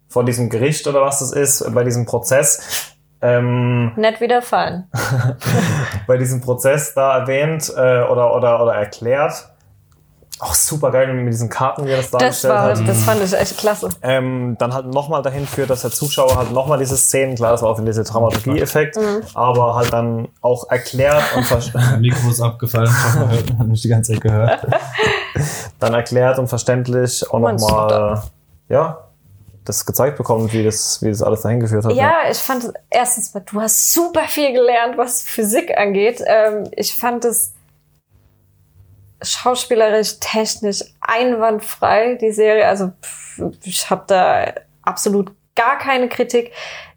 vor 0.09 0.25
diesem 0.25 0.49
Gericht 0.49 0.87
oder 0.87 1.03
was 1.03 1.19
das 1.19 1.33
ist, 1.33 1.75
bei 1.75 1.85
diesem 1.85 2.07
Prozess, 2.07 2.95
ähm, 3.21 3.93
Nett 3.97 4.21
widerfallen. 4.21 4.89
bei 6.07 6.17
diesem 6.19 6.41
Prozess 6.41 6.95
da 6.95 7.19
erwähnt 7.19 7.73
äh, 7.77 8.03
oder, 8.03 8.35
oder, 8.35 8.63
oder 8.63 8.75
erklärt. 8.75 9.49
Auch 10.41 10.55
super 10.55 10.91
geil 10.93 11.13
mit 11.15 11.33
diesen 11.33 11.49
Karten, 11.49 11.85
wie 11.87 11.91
er 11.91 11.97
das 11.97 12.11
Das 12.11 12.21
dargestellt 12.21 12.55
war, 12.55 12.63
hat. 12.77 12.89
das 12.89 13.03
fand 13.03 13.23
ich 13.25 13.33
echt 13.33 13.59
klasse. 13.59 13.89
Ähm, 14.03 14.57
dann 14.59 14.73
halt 14.73 14.87
nochmal 14.87 15.23
dahin 15.23 15.47
führt, 15.47 15.69
dass 15.71 15.83
der 15.83 15.91
Zuschauer 15.91 16.37
halt 16.37 16.53
nochmal 16.53 16.79
diese 16.79 16.97
Szenen, 16.97 17.35
klar, 17.35 17.51
das 17.53 17.63
war 17.63 17.71
auch 17.71 17.81
dieser 17.85 18.05
Dramaturgie-Effekt, 18.05 18.97
Mhm. 18.97 19.23
aber 19.35 19.75
halt 19.75 19.93
dann 19.93 20.29
auch 20.41 20.71
erklärt 20.71 21.23
und 21.37 21.45
ver- 21.45 21.59
Mein 21.75 22.01
Mikro 22.01 22.31
ist 22.31 22.41
abgefallen. 22.41 22.87
Ich 22.89 23.05
hab 23.21 23.29
gehört, 23.29 23.59
hat 23.59 23.67
mich 23.67 23.83
die 23.83 23.89
ganze 23.89 24.13
Zeit 24.13 24.21
gehört. 24.21 24.67
dann 25.81 25.95
erklärt 25.95 26.39
und 26.39 26.49
verständlich 26.49 27.29
auch 27.31 27.39
nochmal, 27.41 28.23
ja, 28.69 28.99
das 29.65 29.85
gezeigt 29.85 30.17
bekommt, 30.17 30.53
wie 30.53 30.65
das, 30.65 31.03
wie 31.03 31.11
das 31.11 31.23
alles 31.23 31.43
dahin 31.43 31.61
geführt 31.61 31.85
hat. 31.85 31.93
Ja, 31.93 32.13
ich 32.31 32.39
fand 32.39 32.65
es- 32.65 32.73
erstens, 32.89 33.35
mal, 33.35 33.43
du 33.45 33.61
hast 33.61 33.93
super 33.93 34.23
viel 34.29 34.53
gelernt, 34.53 34.97
was 34.97 35.23
Physik 35.23 35.77
angeht. 35.77 36.23
Ähm, 36.27 36.69
ich 36.75 36.95
fand 36.95 37.25
es 37.27 37.53
schauspielerisch, 39.23 40.21
technisch 40.21 40.85
einwandfrei, 41.01 42.15
die 42.21 42.33
Serie. 42.33 42.67
Also 42.67 42.93
pff, 43.03 43.43
ich 43.65 43.91
habe 43.91 44.05
da 44.07 44.53
absolut 44.83 45.33
gar 45.55 45.79
keine 45.79 46.09
Kritik. 46.09 46.53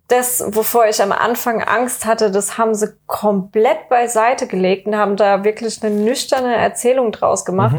Das, 0.08 0.44
wovor 0.46 0.88
ich 0.88 1.02
am 1.02 1.14
Anfang 1.14 1.64
Angst 1.64 2.06
hatte, 2.06 2.32
das 2.32 2.58
haben 2.58 2.76
sie 2.76 2.94
komplett 3.08 3.88
beiseite 3.88 4.46
gelegt 4.46 4.86
und 4.86 4.98
haben 4.98 5.16
da 5.16 5.46
wirklich 5.46 5.82
eine 5.82 5.96
nüchterne 5.96 6.56
Erzählung 6.56 7.14
draus 7.14 7.46
gemacht. 7.46 7.78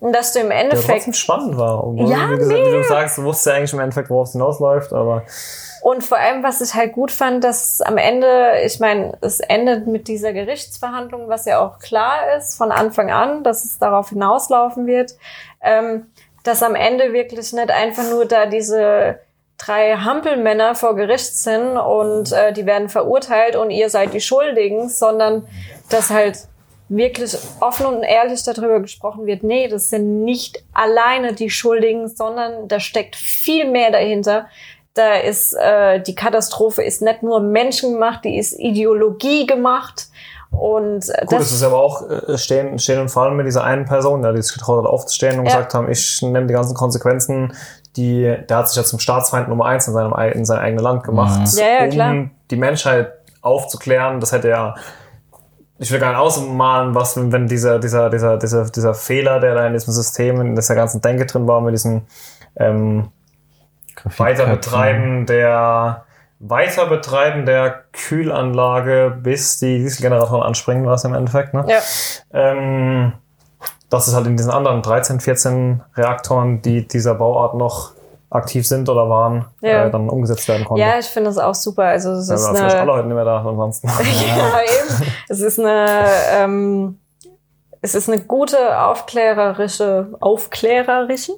Und 0.00 0.12
dass 0.14 0.32
du 0.32 0.40
im 0.40 0.50
Endeffekt 0.50 0.88
trotzdem 0.88 1.14
spannend 1.14 1.56
war. 1.56 1.82
Obwohl, 1.86 2.10
Ja, 2.10 2.30
wie, 2.30 2.36
gesagt, 2.36 2.58
wie 2.58 2.70
du 2.72 2.84
sagst, 2.84 3.18
du 3.18 3.22
wusstest 3.24 3.46
ja 3.46 3.54
eigentlich 3.54 3.72
im 3.72 3.80
Endeffekt, 3.80 4.10
worauf 4.10 4.28
es 4.28 4.32
hinausläuft, 4.32 4.92
aber 4.92 5.24
Und 5.84 6.02
vor 6.02 6.16
allem, 6.16 6.42
was 6.42 6.62
ich 6.62 6.72
halt 6.72 6.94
gut 6.94 7.10
fand, 7.10 7.44
dass 7.44 7.82
am 7.82 7.98
Ende, 7.98 8.52
ich 8.64 8.80
meine, 8.80 9.18
es 9.20 9.40
endet 9.40 9.86
mit 9.86 10.08
dieser 10.08 10.32
Gerichtsverhandlung, 10.32 11.28
was 11.28 11.44
ja 11.44 11.60
auch 11.60 11.78
klar 11.78 12.38
ist 12.38 12.56
von 12.56 12.72
Anfang 12.72 13.10
an, 13.10 13.44
dass 13.44 13.66
es 13.66 13.78
darauf 13.78 14.08
hinauslaufen 14.08 14.86
wird, 14.86 15.12
ähm, 15.60 16.06
dass 16.42 16.62
am 16.62 16.74
Ende 16.74 17.12
wirklich 17.12 17.52
nicht 17.52 17.70
einfach 17.70 18.08
nur 18.08 18.24
da 18.24 18.46
diese 18.46 19.18
drei 19.58 19.96
Hampelmänner 19.96 20.74
vor 20.74 20.96
Gericht 20.96 21.36
sind 21.36 21.76
und 21.76 22.32
äh, 22.32 22.54
die 22.54 22.64
werden 22.64 22.88
verurteilt 22.88 23.54
und 23.54 23.70
ihr 23.70 23.90
seid 23.90 24.14
die 24.14 24.22
Schuldigen, 24.22 24.88
sondern 24.88 25.46
dass 25.90 26.08
halt 26.08 26.38
wirklich 26.88 27.36
offen 27.60 27.84
und 27.84 28.04
ehrlich 28.04 28.42
darüber 28.42 28.80
gesprochen 28.80 29.26
wird, 29.26 29.42
nee, 29.42 29.68
das 29.68 29.90
sind 29.90 30.24
nicht 30.24 30.64
alleine 30.72 31.34
die 31.34 31.50
Schuldigen, 31.50 32.08
sondern 32.08 32.68
da 32.68 32.80
steckt 32.80 33.16
viel 33.16 33.70
mehr 33.70 33.90
dahinter. 33.90 34.46
Da 34.94 35.14
ist 35.16 35.54
äh, 35.54 36.00
die 36.00 36.14
Katastrophe 36.14 36.82
ist 36.82 37.02
nicht 37.02 37.22
nur 37.22 37.40
menschengemacht, 37.40 38.24
die 38.24 38.38
ist 38.38 38.52
Ideologie 38.58 39.46
gemacht. 39.46 40.06
Und 40.52 41.08
äh, 41.08 41.24
Gut, 41.26 41.40
es 41.40 41.50
ist 41.50 41.64
aber 41.64 41.78
auch 41.82 42.08
äh, 42.08 42.38
stehen, 42.38 42.78
stehen 42.78 43.00
und 43.00 43.08
fallen 43.08 43.36
mit 43.36 43.44
dieser 43.46 43.64
einen 43.64 43.86
Person, 43.86 44.22
ja, 44.22 44.32
die 44.32 44.40
sich 44.40 44.54
getraut 44.54 44.84
hat 44.84 44.90
aufzustehen 44.90 45.40
und 45.40 45.46
Ja. 45.46 45.50
gesagt 45.56 45.74
haben, 45.74 45.90
ich 45.90 46.22
nehme 46.22 46.46
die 46.46 46.54
ganzen 46.54 46.74
Konsequenzen, 46.76 47.52
die, 47.96 48.36
der 48.48 48.56
hat 48.58 48.68
sich 48.68 48.76
ja 48.76 48.84
zum 48.84 49.00
Staatsfeind 49.00 49.48
Nummer 49.48 49.64
eins 49.66 49.88
in 49.88 49.94
seinem, 49.94 50.12
ei- 50.14 50.30
in 50.30 50.44
seinem 50.44 50.60
eigenen 50.60 50.84
Land 50.84 51.02
gemacht, 51.02 51.40
Mhm. 51.40 51.58
Ja, 51.58 51.66
ja, 51.66 51.84
um 51.84 51.90
klar. 51.90 52.30
die 52.52 52.56
Menschheit 52.56 53.12
aufzuklären. 53.42 54.20
Das 54.20 54.30
hätte 54.30 54.48
ja, 54.48 54.76
ich 55.78 55.90
will 55.90 55.98
gar 55.98 56.10
nicht 56.10 56.18
ausmalen, 56.20 56.94
was, 56.94 57.16
wenn, 57.16 57.32
wenn 57.32 57.48
dieser, 57.48 57.80
dieser, 57.80 58.10
dieser, 58.10 58.36
dieser, 58.36 58.64
dieser 58.70 58.94
Fehler, 58.94 59.40
der 59.40 59.56
da 59.56 59.66
in 59.66 59.72
diesem 59.72 59.92
System, 59.92 60.40
in 60.40 60.54
dieser 60.54 60.76
ganzen 60.76 61.00
Denke 61.00 61.26
drin 61.26 61.48
war, 61.48 61.60
mit 61.60 61.74
diesem, 61.74 62.02
ähm, 62.56 63.08
Weiterbetreiben 64.18 65.26
der 65.26 66.04
Weiterbetreiben 66.40 67.46
der 67.46 67.84
Kühlanlage, 67.92 69.16
bis 69.22 69.58
die 69.58 69.78
Dieselgeneratoren 69.78 70.42
anspringen, 70.42 70.84
war 70.86 70.94
es 70.94 71.04
im 71.04 71.14
Endeffekt. 71.14 71.54
Ne? 71.54 71.64
ja, 71.68 71.78
Ähm, 72.32 73.12
dass 73.88 74.08
es 74.08 74.14
halt 74.14 74.26
in 74.26 74.36
diesen 74.36 74.50
anderen 74.50 74.82
13, 74.82 75.20
14 75.20 75.82
Reaktoren, 75.96 76.60
die 76.60 76.86
dieser 76.86 77.14
Bauart 77.14 77.54
noch 77.54 77.92
aktiv 78.30 78.66
sind 78.66 78.88
oder 78.88 79.08
waren, 79.08 79.46
Ja. 79.60 79.86
äh, 79.86 79.90
dann 79.90 80.08
umgesetzt 80.10 80.48
werden 80.48 80.64
konnte. 80.64 80.82
ja, 80.82 80.98
ich 80.98 81.06
finde 81.06 81.30
das 81.30 81.38
auch 81.38 81.54
super. 81.54 81.84
Also 81.84 82.12
es 82.12 82.28
Ja, 82.28 82.34
ist 82.34 82.48
vielleicht 82.48 82.74
alle 82.76 82.82
eine, 82.82 82.92
heute 82.92 83.06
nicht 83.06 83.14
mehr 83.14 83.24
da, 83.24 83.38
ansonsten. 83.38 83.88
ja, 83.88 84.60
eben. 84.60 85.12
Es 85.28 85.40
ist 85.40 85.60
eine, 85.60 86.04
ähm, 86.32 86.98
es 87.80 87.94
ist 87.94 88.10
eine 88.10 88.20
gute 88.22 88.80
aufklärerische, 88.82 90.08
aufklärerische. 90.20 91.32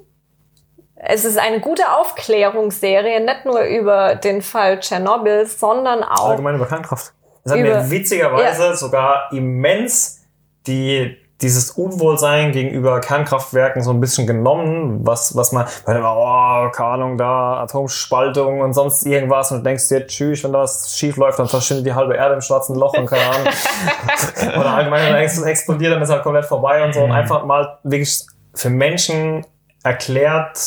Es 1.09 1.23
ist 1.23 1.39
eine 1.39 1.61
gute 1.61 1.83
Aufklärungsserie, 1.93 3.21
nicht 3.21 3.45
nur 3.45 3.61
über 3.61 4.15
den 4.15 4.41
Fall 4.41 4.79
Tschernobyl, 4.81 5.45
sondern 5.45 6.03
auch 6.03 6.31
Allgemein 6.31 6.55
über 6.55 6.65
Kernkraft. 6.65 7.13
Es 7.45 7.51
hat 7.53 7.59
Über- 7.59 7.81
mir 7.81 7.89
witzigerweise 7.89 8.75
sogar 8.75 9.31
immens 9.31 10.21
die, 10.67 11.15
dieses 11.39 11.71
Unwohlsein 11.71 12.51
gegenüber 12.51 12.99
Kernkraftwerken 12.99 13.81
so 13.83 13.91
ein 13.91 14.01
bisschen 14.01 14.27
genommen, 14.27 15.07
was, 15.07 15.33
was 15.33 15.53
man, 15.53 15.65
weil 15.85 16.01
oh, 16.03 16.69
keine 16.71 16.89
Ahnung, 16.89 17.17
da 17.17 17.61
Atomspaltung 17.61 18.59
und 18.59 18.73
sonst 18.73 19.05
irgendwas 19.05 19.49
und 19.53 19.59
du 19.59 19.63
denkst 19.63 19.87
dir, 19.87 20.05
tschüss, 20.07 20.43
wenn 20.43 20.51
da 20.51 20.59
was 20.59 20.97
schief 20.97 21.15
läuft, 21.15 21.39
dann 21.39 21.47
verschwindet 21.47 21.85
die 21.85 21.93
halbe 21.93 22.15
Erde 22.15 22.33
im 22.35 22.41
schwarzen 22.41 22.75
Loch 22.75 22.97
und 22.97 23.05
keine 23.05 23.23
Ahnung. 23.33 23.47
Oder 24.59 24.73
allgemein, 24.73 25.13
wenn 25.13 25.21
ex- 25.21 25.41
explodiert, 25.41 25.93
dann 25.93 26.01
ist 26.01 26.09
halt 26.09 26.23
komplett 26.23 26.45
vorbei 26.45 26.83
und 26.83 26.93
so 26.93 26.99
und 26.99 27.13
einfach 27.13 27.45
mal 27.45 27.79
wirklich 27.83 28.25
für 28.53 28.69
Menschen 28.69 29.45
erklärt, 29.83 30.59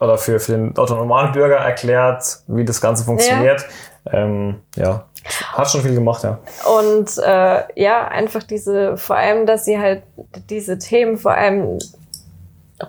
oder 0.00 0.18
für, 0.18 0.40
für 0.40 0.52
den 0.52 0.78
Otto 0.78 0.94
Normalbürger 0.94 1.56
erklärt, 1.56 2.38
wie 2.46 2.64
das 2.64 2.80
Ganze 2.80 3.04
funktioniert. 3.04 3.64
Ähm, 4.10 4.62
ja, 4.76 5.04
hat 5.52 5.70
schon 5.70 5.82
viel 5.82 5.94
gemacht, 5.94 6.24
ja. 6.24 6.38
Und 6.78 7.18
äh, 7.18 7.62
ja, 7.80 8.08
einfach 8.08 8.42
diese, 8.42 8.96
vor 8.96 9.16
allem, 9.16 9.44
dass 9.44 9.66
sie 9.66 9.78
halt 9.78 10.02
diese 10.48 10.78
Themen, 10.78 11.18
vor 11.18 11.32
allem 11.32 11.78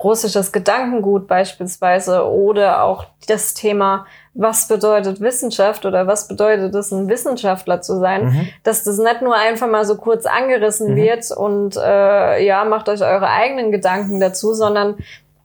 russisches 0.02 0.54
Gedankengut 0.54 1.28
beispielsweise 1.28 2.26
oder 2.26 2.84
auch 2.84 3.06
das 3.28 3.54
Thema, 3.54 4.06
was 4.34 4.70
bedeutet 4.70 5.20
Wissenschaft 5.20 5.86
oder 5.86 6.08
was 6.08 6.30
bedeutet 6.30 6.74
es, 6.76 6.94
ein 6.94 7.10
Wissenschaftler 7.10 7.82
zu 7.82 8.00
sein, 8.00 8.28
Mhm. 8.28 8.48
dass 8.64 8.86
das 8.86 8.98
nicht 8.98 9.22
nur 9.22 9.36
einfach 9.36 9.68
mal 9.68 9.84
so 9.84 9.98
kurz 9.98 10.26
angerissen 10.26 10.96
wird 10.96 11.30
und 11.32 11.76
äh, 11.76 12.42
ja, 12.46 12.64
macht 12.64 12.88
euch 12.88 13.02
eure 13.02 13.28
eigenen 13.28 13.74
Gedanken 13.74 14.22
dazu, 14.22 14.54
sondern 14.54 14.96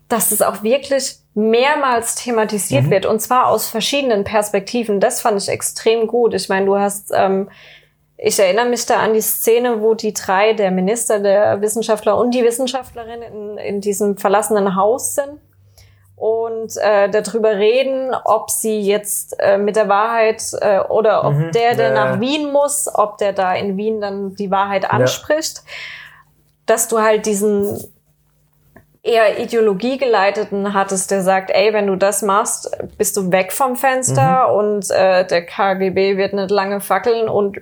dass 0.08 0.30
es 0.30 0.42
auch 0.42 0.62
wirklich 0.62 1.18
mehrmals 1.36 2.14
thematisiert 2.14 2.84
Mhm. 2.84 2.90
wird 2.90 3.06
und 3.06 3.20
zwar 3.20 3.48
aus 3.48 3.68
verschiedenen 3.68 4.24
Perspektiven. 4.24 5.00
Das 5.00 5.20
fand 5.20 5.40
ich 5.40 5.48
extrem 5.50 6.06
gut. 6.06 6.32
Ich 6.32 6.48
meine, 6.48 6.64
du 6.64 6.78
hast, 6.78 7.12
ähm, 7.14 7.50
ich 8.16 8.38
erinnere 8.40 8.64
mich 8.66 8.86
da 8.86 8.96
an 9.00 9.12
die 9.12 9.20
Szene, 9.20 9.82
wo 9.82 9.92
die 9.92 10.14
drei, 10.14 10.54
der 10.54 10.70
Minister, 10.70 11.20
der 11.20 11.60
Wissenschaftler 11.60 12.16
und 12.16 12.30
die 12.32 12.42
Wissenschaftlerin 12.42 13.20
in, 13.20 13.58
in 13.58 13.80
diesem 13.82 14.16
verlassenen 14.16 14.76
Haus 14.76 15.14
sind 15.14 15.38
und 16.16 16.74
äh, 16.78 17.10
darüber 17.10 17.50
reden, 17.56 18.14
ob 18.24 18.50
sie 18.50 18.80
jetzt 18.80 19.36
äh, 19.38 19.58
mit 19.58 19.76
der 19.76 19.90
Wahrheit 19.90 20.42
äh, 20.62 20.78
oder 20.80 21.26
ob 21.26 21.34
Mhm, 21.34 21.52
der, 21.52 21.74
der 21.74 21.88
ja, 21.90 21.94
ja. 21.94 22.04
nach 22.14 22.20
Wien 22.20 22.50
muss, 22.50 22.88
ob 22.94 23.18
der 23.18 23.34
da 23.34 23.52
in 23.54 23.76
Wien 23.76 24.00
dann 24.00 24.34
die 24.36 24.50
Wahrheit 24.50 24.90
anspricht, 24.90 25.62
dass 26.64 26.88
du 26.88 27.00
halt 27.02 27.26
diesen 27.26 27.78
eher 29.06 29.38
ideologiegeleiteten 29.38 30.74
hattest, 30.74 31.10
der 31.10 31.22
sagt, 31.22 31.50
ey, 31.50 31.72
wenn 31.72 31.86
du 31.86 31.96
das 31.96 32.22
machst, 32.22 32.70
bist 32.98 33.16
du 33.16 33.30
weg 33.30 33.52
vom 33.52 33.76
Fenster 33.76 34.52
und 34.52 34.90
äh, 34.90 35.26
der 35.26 35.46
KGB 35.46 36.16
wird 36.16 36.32
nicht 36.34 36.50
lange 36.50 36.80
fackeln 36.80 37.28
und 37.28 37.58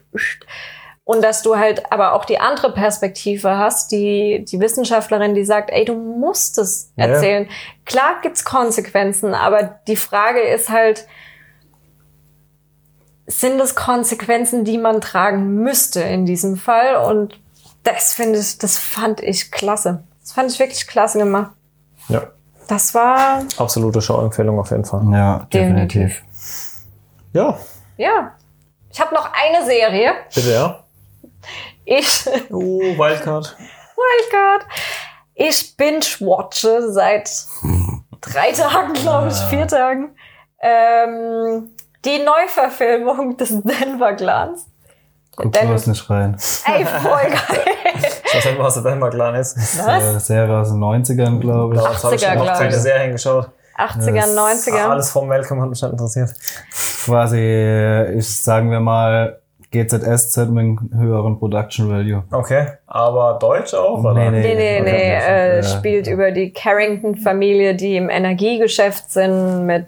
Und 1.07 1.23
dass 1.23 1.43
du 1.43 1.57
halt 1.59 1.93
aber 1.93 2.15
auch 2.15 2.25
die 2.25 2.39
andere 2.41 2.73
Perspektive 2.73 3.59
hast, 3.59 3.93
die, 3.93 4.43
die 4.49 4.59
Wissenschaftlerin, 4.59 5.35
die 5.35 5.45
sagt, 5.45 5.69
ey, 5.71 5.85
du 5.85 5.95
musst 5.95 6.57
es 6.57 6.93
Ja. 6.97 7.05
erzählen. 7.09 7.47
Klar 7.85 8.21
gibt's 8.23 8.43
Konsequenzen, 8.47 9.35
aber 9.35 9.81
die 9.87 9.97
Frage 9.97 10.41
ist 10.41 10.71
halt, 10.71 11.07
sind 13.27 13.61
es 13.61 13.75
Konsequenzen, 13.75 14.65
die 14.65 14.79
man 14.79 15.01
tragen 15.01 15.57
müsste 15.57 16.01
in 16.01 16.25
diesem 16.27 16.57
Fall? 16.57 16.97
Und 16.97 17.39
das 17.83 18.15
finde 18.15 18.39
ich, 18.39 18.57
das 18.59 18.79
fand 18.79 19.23
ich 19.23 19.51
klasse. 19.51 20.05
Das 20.25 20.33
fand 20.33 20.51
ich 20.51 20.59
wirklich 20.59 20.87
klasse 20.87 21.19
gemacht. 21.19 21.53
Ja, 22.09 22.23
Das 22.67 22.95
war, 22.95 23.43
absolute 23.59 24.01
Showempfehlung 24.01 24.59
auf 24.59 24.71
jeden 24.71 24.87
Fall. 24.87 25.03
Ja, 25.13 25.47
definitiv. 25.53 26.23
Ja, 27.35 27.59
ja. 27.99 28.33
Ich 28.91 29.01
habe 29.01 29.15
noch 29.15 29.31
eine 29.33 29.67
Serie. 29.67 30.13
bitte, 30.35 30.51
ja. 30.53 30.85
Ich, 31.85 32.27
Uh, 32.51 32.81
Wildcard. 32.99 33.55
Wildcard. 33.97 34.67
Ich 35.35 35.77
binge-watche 35.77 36.91
seit 36.91 37.29
drei 38.23 38.53
Tagen, 38.53 38.95
glaube 38.95 39.29
ich, 39.29 39.37
vier 39.51 39.67
Tagen. 39.67 40.17
Ähm, 40.61 41.71
die 42.05 42.19
Neuverfilmung 42.25 43.37
des 43.37 43.51
Denver 43.63 44.15
Clans. 44.15 44.67
Guck 45.37 45.53
Denver- 45.53 45.69
bloß 45.69 45.87
nicht 45.89 46.09
rein. 46.11 46.37
Ey, 46.67 46.85
voll 46.85 47.11
geil. 47.23 47.65
Ich 48.27 48.35
weiß 48.37 48.45
nicht, 48.47 48.59
was 48.59 48.75
der 48.75 48.83
Denver 48.83 49.11
Clan 49.11 49.35
ist. 49.37 49.57
Äh, 49.57 50.19
Serie 50.19 50.59
aus 50.59 50.69
den 50.71 50.79
90ern, 50.81 51.41
glaube 51.41 51.75
ich. 51.77 51.83
Ja, 51.83 51.89
das 51.89 52.05
habe 52.05 52.15
ich 52.15 52.23
80er, 52.23 52.29
schon 52.29 52.39
noch 52.39 52.45
glaub 52.45 52.57
keine 52.59 52.69
ich. 52.71 52.77
Serien 52.77 53.13
geschaut. 53.13 53.49
80er, 53.77 54.15
Das- 54.15 54.37
90er. 54.37 54.89
Alles 54.91 55.11
vom 55.11 55.27
Malcolm 55.29 55.61
hat 55.63 55.69
mich 55.71 55.83
nicht 55.83 55.91
interessiert. 55.93 56.35
Quasi, 57.05 57.39
äh, 57.41 58.13
ich 58.15 58.29
sagen 58.43 58.71
wir 58.71 58.81
mal, 58.81 59.41
GZSZ 59.73 60.37
mit 60.51 60.59
einem 60.61 60.91
höheren 60.97 61.37
Production 61.39 61.91
Value. 61.91 62.23
Okay, 62.31 62.67
aber 62.87 63.39
Deutsch 63.41 63.75
auch, 63.75 63.99
oder? 63.99 64.15
Nee, 64.15 64.31
Nee, 64.31 64.55
nee, 64.55 64.81
Okay. 64.81 64.83
nee. 64.85 65.15
Äh, 65.15 65.57
Ja. 65.57 65.63
spielt 65.65 66.07
über 66.07 66.31
die 66.31 66.53
Carrington-Familie, 66.53 67.75
die 67.75 67.97
im 67.97 68.09
Energiegeschäft 68.09 69.11
sind 69.11 69.67
mit, 69.67 69.87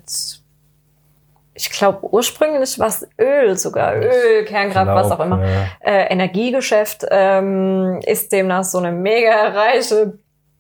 ich 1.57 1.70
glaube, 1.70 2.07
ursprünglich 2.12 2.78
was 2.78 3.09
Öl 3.18 3.57
sogar. 3.57 3.96
Öl, 3.96 4.44
Kernkraft, 4.44 4.88
was 4.88 5.11
auch 5.11 5.20
immer. 5.20 5.38
Glaub, 5.38 5.50
Äh, 5.80 6.12
Energiegeschäft 6.12 7.07
ähm, 7.11 8.00
ist 8.04 8.30
demnach 8.30 8.64
so 8.64 8.78
eine 8.78 8.92
mega 8.92 9.48
reiche 9.48 10.18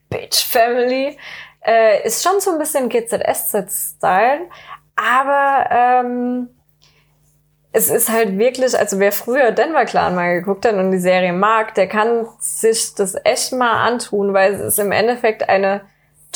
Bitch-Family. 0.08 1.18
Äh, 1.60 2.06
ist 2.06 2.22
schon 2.22 2.40
so 2.40 2.52
ein 2.52 2.58
bisschen 2.58 2.88
GZSZ-Style, 2.88 4.40
aber 4.94 5.66
ähm, 5.70 6.48
es 7.72 7.90
ist 7.90 8.08
halt 8.08 8.38
wirklich, 8.38 8.78
also 8.78 8.98
wer 8.98 9.12
früher 9.12 9.50
Denver 9.50 9.84
Clan 9.84 10.14
mal 10.14 10.34
geguckt 10.40 10.64
hat 10.64 10.74
und 10.74 10.92
die 10.92 10.98
Serie 10.98 11.34
mag, 11.34 11.74
der 11.74 11.88
kann 11.88 12.26
sich 12.38 12.94
das 12.94 13.16
echt 13.24 13.52
mal 13.52 13.86
antun, 13.86 14.32
weil 14.32 14.54
es 14.54 14.60
ist 14.60 14.78
im 14.78 14.92
Endeffekt 14.92 15.48
eine 15.48 15.82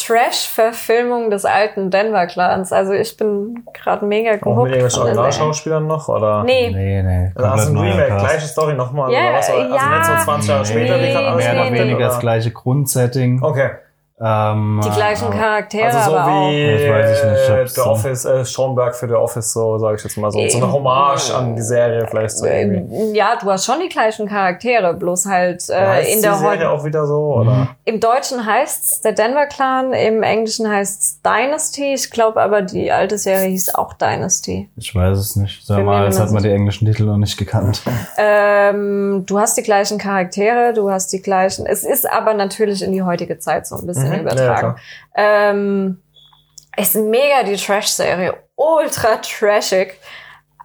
Trash-Verfilmung 0.05 1.30
des 1.30 1.44
alten 1.44 1.90
Denver 1.90 2.26
Clans. 2.26 2.72
Also 2.72 2.92
ich 2.92 3.16
bin 3.16 3.64
gerade 3.72 4.05
mega 4.05 4.30
Auch 4.30 4.34
mit 4.34 4.42
gehuckt. 4.42 4.68
irgendwelchen. 4.70 5.03
Originalschauspielern 5.03 5.86
noch, 5.86 6.09
oder? 6.09 6.44
Nee, 6.44 6.70
Nee, 6.70 7.03
nee. 7.03 7.32
Also 7.34 7.51
hast 7.51 7.68
du 7.68 7.72
ein 7.72 7.78
Remake, 7.78 8.09
Cast. 8.09 8.26
gleiche 8.26 8.46
Story 8.46 8.74
nochmal, 8.74 9.12
Ja, 9.12 9.20
oder 9.30 9.38
was? 9.38 9.51
Also 9.51 9.61
ja. 9.74 9.96
nicht 9.98 10.07
so 10.07 10.24
20 10.24 10.48
Jahre 10.51 10.64
später, 10.66 10.94
wie 10.96 11.01
Nee, 11.03 11.14
alles 11.16 11.44
Mehr 11.44 11.53
oder 11.55 11.70
nee, 11.70 11.78
weniger 11.80 11.98
das 12.07 12.18
gleiche 12.20 12.51
Grundsetting. 12.51 13.42
Okay, 13.42 13.70
Ähm, 14.23 14.81
die 14.85 14.91
gleichen 14.91 15.29
aber- 15.29 15.37
Charaktere, 15.37 15.87
also 15.87 16.11
so 16.11 16.16
aber 16.16 16.31
auch. 16.31 16.51
wie 16.51 16.91
weiß 16.91 17.18
ich 17.18 17.25
nicht, 17.25 17.43
ich 17.45 17.51
äh, 17.51 17.66
The 17.68 17.81
Office, 17.81 18.25
äh, 18.27 18.45
Stromberg 18.45 18.95
für 18.95 19.09
The 19.09 19.14
Office, 19.14 19.53
so 19.55 19.79
sage 19.79 19.97
ich 19.97 20.05
jetzt 20.05 20.16
mal 20.18 20.31
so. 20.31 20.47
So 20.47 20.59
eine 20.59 20.71
Hommage 20.71 21.31
an 21.35 21.57
die 21.57 21.62
Serie 21.62 22.07
vielleicht 22.07 22.37
so 22.37 22.45
irgendwie. 22.45 22.95
Ähm, 22.95 23.14
Ja, 23.14 23.37
du 23.41 23.51
hast 23.51 23.64
schon 23.64 23.81
die 23.81 23.89
gleichen 23.89 24.29
Charaktere, 24.29 24.93
bloß 24.93 25.25
halt 25.25 25.68
äh, 25.71 25.75
Heißt 25.75 26.11
in 26.11 26.16
die 26.16 26.23
der 26.23 26.35
Serie 26.35 26.51
Heute. 26.51 26.71
auch 26.71 26.85
wieder 26.85 27.07
so, 27.07 27.18
oder? 27.37 27.68
Im 27.87 27.99
Deutschen 27.99 28.45
heißt's 28.45 29.01
der 29.01 29.12
Denver 29.12 29.47
Clan, 29.47 29.93
im 29.95 30.23
Englischen 30.23 30.68
heißt's 30.71 31.21
Dynasty. 31.23 31.95
Ich 31.95 32.11
glaube 32.11 32.43
aber, 32.43 32.61
die 32.61 32.93
alte 32.93 33.16
Serie 33.16 33.49
hieß 33.49 33.75
auch 33.75 33.95
Dynasty. 33.95 34.68
Ich 34.77 34.95
weiß 34.95 35.16
es 35.16 35.37
nicht. 35.37 35.66
Mir 35.68 35.77
Damals 35.77 36.16
nicht 36.16 36.23
hat 36.27 36.33
man 36.33 36.43
die 36.43 36.51
englischen 36.51 36.87
Titel 36.87 37.05
noch 37.05 37.16
nicht 37.16 37.39
gekannt. 37.39 37.83
Ähm, 38.18 39.25
du 39.27 39.39
hast 39.39 39.57
die 39.57 39.62
gleichen 39.62 39.97
Charaktere, 39.99 40.75
du 40.75 40.91
hast 40.91 41.12
die 41.12 41.23
gleichen. 41.23 41.64
Es 41.66 41.85
ist 41.85 42.11
aber 42.11 42.35
natürlich 42.35 42.83
in 42.83 42.93
die 42.93 43.03
heutige 43.03 43.39
Zeit 43.39 43.66
so 43.66 43.77
ein 43.77 43.87
bisschen 43.87 44.09
Mhm, 44.09 44.09
ja, 44.14 44.20
übertragen. 44.20 44.58
klar. 44.58 44.76
ähm, 45.14 46.02
ist 46.76 46.94
mega 46.94 47.42
die 47.42 47.56
Trash-Serie, 47.56 48.34
ultra 48.56 49.16
trashig, 49.16 49.98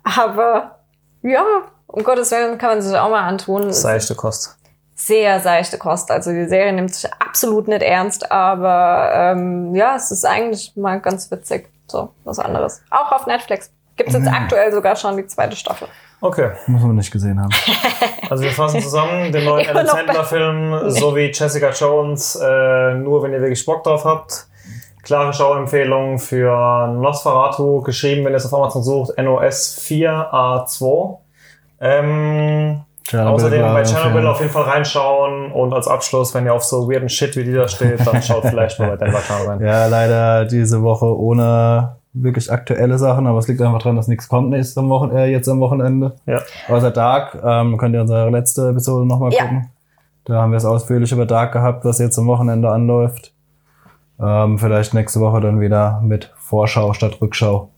aber 0.04 0.80
ja, 1.24 1.44
um 1.88 2.04
Gottes 2.04 2.32
Willen 2.32 2.58
kann 2.58 2.70
man 2.70 2.82
sich 2.82 2.96
auch 2.98 3.10
mal 3.10 3.28
antun. 3.28 3.72
Seichte 3.74 4.16
Kost. 4.16 4.58
sehr 4.96 5.40
seichte 5.40 5.78
Kost. 5.78 6.12
Also 6.12 6.32
die 6.32 6.48
Serie 6.48 6.74
nimmt 6.74 6.94
sich 6.94 7.12
absolut 7.14 7.68
nicht 7.68 7.82
ernst, 7.82 8.32
aber 8.32 9.12
ähm, 9.14 9.76
ja, 9.76 9.96
es 9.96 10.12
ist 10.12 10.26
eigentlich 10.26 10.76
mal 10.76 11.00
ganz 11.00 11.30
witzig. 11.32 11.70
So, 11.88 12.14
was 12.24 12.40
anderes. 12.40 12.82
Auch 12.90 13.12
auf 13.12 13.28
Netflix. 13.28 13.72
Gibt's 13.96 14.14
jetzt 14.14 14.28
aktuell 14.28 14.72
sogar 14.72 14.96
schon 14.96 15.18
die 15.18 15.28
zweite 15.28 15.56
Staffel. 15.56 15.88
Okay, 16.26 16.50
Muss 16.66 16.82
man 16.82 16.96
nicht 16.96 17.12
gesehen 17.12 17.40
haben. 17.40 17.52
also 18.32 18.44
wir 18.44 18.50
fassen 18.50 18.82
zusammen 18.82 19.32
den 19.32 19.46
neuen 19.46 19.70
Adam 19.70 19.86
noch 19.86 19.94
Sandler 19.94 20.24
Film 20.24 20.90
sowie 20.90 21.32
Jessica 21.32 21.70
Jones, 21.70 22.36
äh, 22.36 22.96
nur 22.96 23.22
wenn 23.22 23.32
ihr 23.32 23.42
wirklich 23.42 23.64
Bock 23.64 23.84
drauf 23.84 24.06
habt. 24.06 24.48
Klare 25.04 25.32
Schauempfehlung 25.34 26.18
für 26.18 26.88
Nosferatu, 26.88 27.82
geschrieben, 27.82 28.26
wenn 28.26 28.34
ihr 28.34 28.38
es 28.38 28.52
auf 28.52 28.60
Amazon 28.60 28.82
sucht, 28.82 29.16
NOS 29.20 29.80
4A2. 29.88 31.18
Ähm, 31.82 32.82
Außerdem 33.14 33.62
bei 33.62 33.84
Chernobyl 33.84 34.26
auf 34.26 34.40
jeden 34.40 34.52
Fall 34.52 34.64
reinschauen 34.64 35.52
und 35.52 35.74
als 35.76 35.88
Abschluss, 35.88 36.34
wenn 36.34 36.48
ihr 36.48 36.56
auf 36.56 36.64
so 36.64 36.90
weirden 36.90 37.08
Shit 37.08 37.36
wie 37.36 37.44
dieser 37.44 37.68
steht, 37.68 38.00
dann 38.04 38.20
schaut 38.24 38.46
vielleicht 38.48 38.80
mal 38.80 38.90
bei 38.90 38.96
Denver 38.96 39.20
Clan 39.20 39.48
rein. 39.48 39.62
Ja, 39.64 39.86
leider 39.86 40.46
diese 40.46 40.82
Woche 40.82 41.06
ohne 41.06 41.98
wirklich 42.16 42.52
aktuelle 42.52 42.98
Sachen, 42.98 43.28
aber 43.28 43.40
es 43.40 43.48
liegt 43.48 43.62
einfach 43.62 43.80
daran, 43.80 43.96
dass 43.96 44.08
nichts 44.08 44.28
kommt 44.30 44.50
nächstes 44.50 44.78
am 44.78 44.90
Wochen 44.90 45.16
äh, 45.16 45.28
jetzt 45.28 45.48
am 45.50 45.60
Wochenende. 45.60 46.16
Ja. 46.26 46.40
Außer 46.70 46.92
Dark, 46.92 47.38
ähm, 47.44 47.78
könnt 47.78 47.94
ihr 47.94 48.02
unsere 48.02 48.30
letzte 48.30 48.70
Episode 48.70 49.06
nochmal 49.08 49.32
Ja. 49.34 49.44
gucken. 49.44 49.70
Da 50.24 50.42
haben 50.42 50.52
wir 50.52 50.58
es 50.58 50.66
ausführlich 50.66 51.12
über 51.12 51.26
Dark 51.26 51.52
gehabt, 51.52 51.86
was 51.86 52.00
jetzt 52.00 52.18
am 52.18 52.26
Wochenende 52.28 52.70
anläuft. 52.72 53.32
Ähm, 54.20 54.58
vielleicht 54.58 54.94
nächste 54.94 55.20
Woche 55.20 55.42
dann 55.42 55.60
wieder 55.60 56.00
mit 56.02 56.34
Vorschau 56.38 56.94
statt 56.94 57.20
Rückschau. 57.22 57.70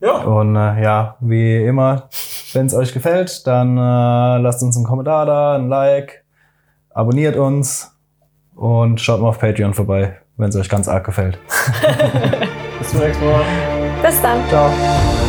Ja, 0.00 0.18
Und 0.18 0.54
äh, 0.54 0.82
ja, 0.82 1.16
wie 1.20 1.64
immer, 1.64 2.08
wenn 2.52 2.66
es 2.66 2.74
euch 2.74 2.92
gefällt, 2.92 3.46
dann 3.46 3.76
äh, 3.78 4.38
lasst 4.38 4.62
uns 4.62 4.76
einen 4.76 4.84
Kommentar 4.84 5.24
da, 5.24 5.54
ein 5.56 5.68
Like, 5.68 6.24
abonniert 6.90 7.36
uns 7.36 7.90
und 8.54 9.00
schaut 9.00 9.20
mal 9.20 9.28
auf 9.30 9.38
Patreon 9.40 9.72
vorbei, 9.74 10.18
wenn 10.36 10.50
es 10.50 10.56
euch 10.56 10.68
ganz 10.68 10.86
arg 10.88 11.04
gefällt. 11.04 11.38
bis 12.84 12.90
zum 12.90 13.00
nächsten 13.00 13.24
Mal. 13.24 13.44
Bis 14.02 14.20
dann. 14.22 14.48
Ciao. 14.48 15.23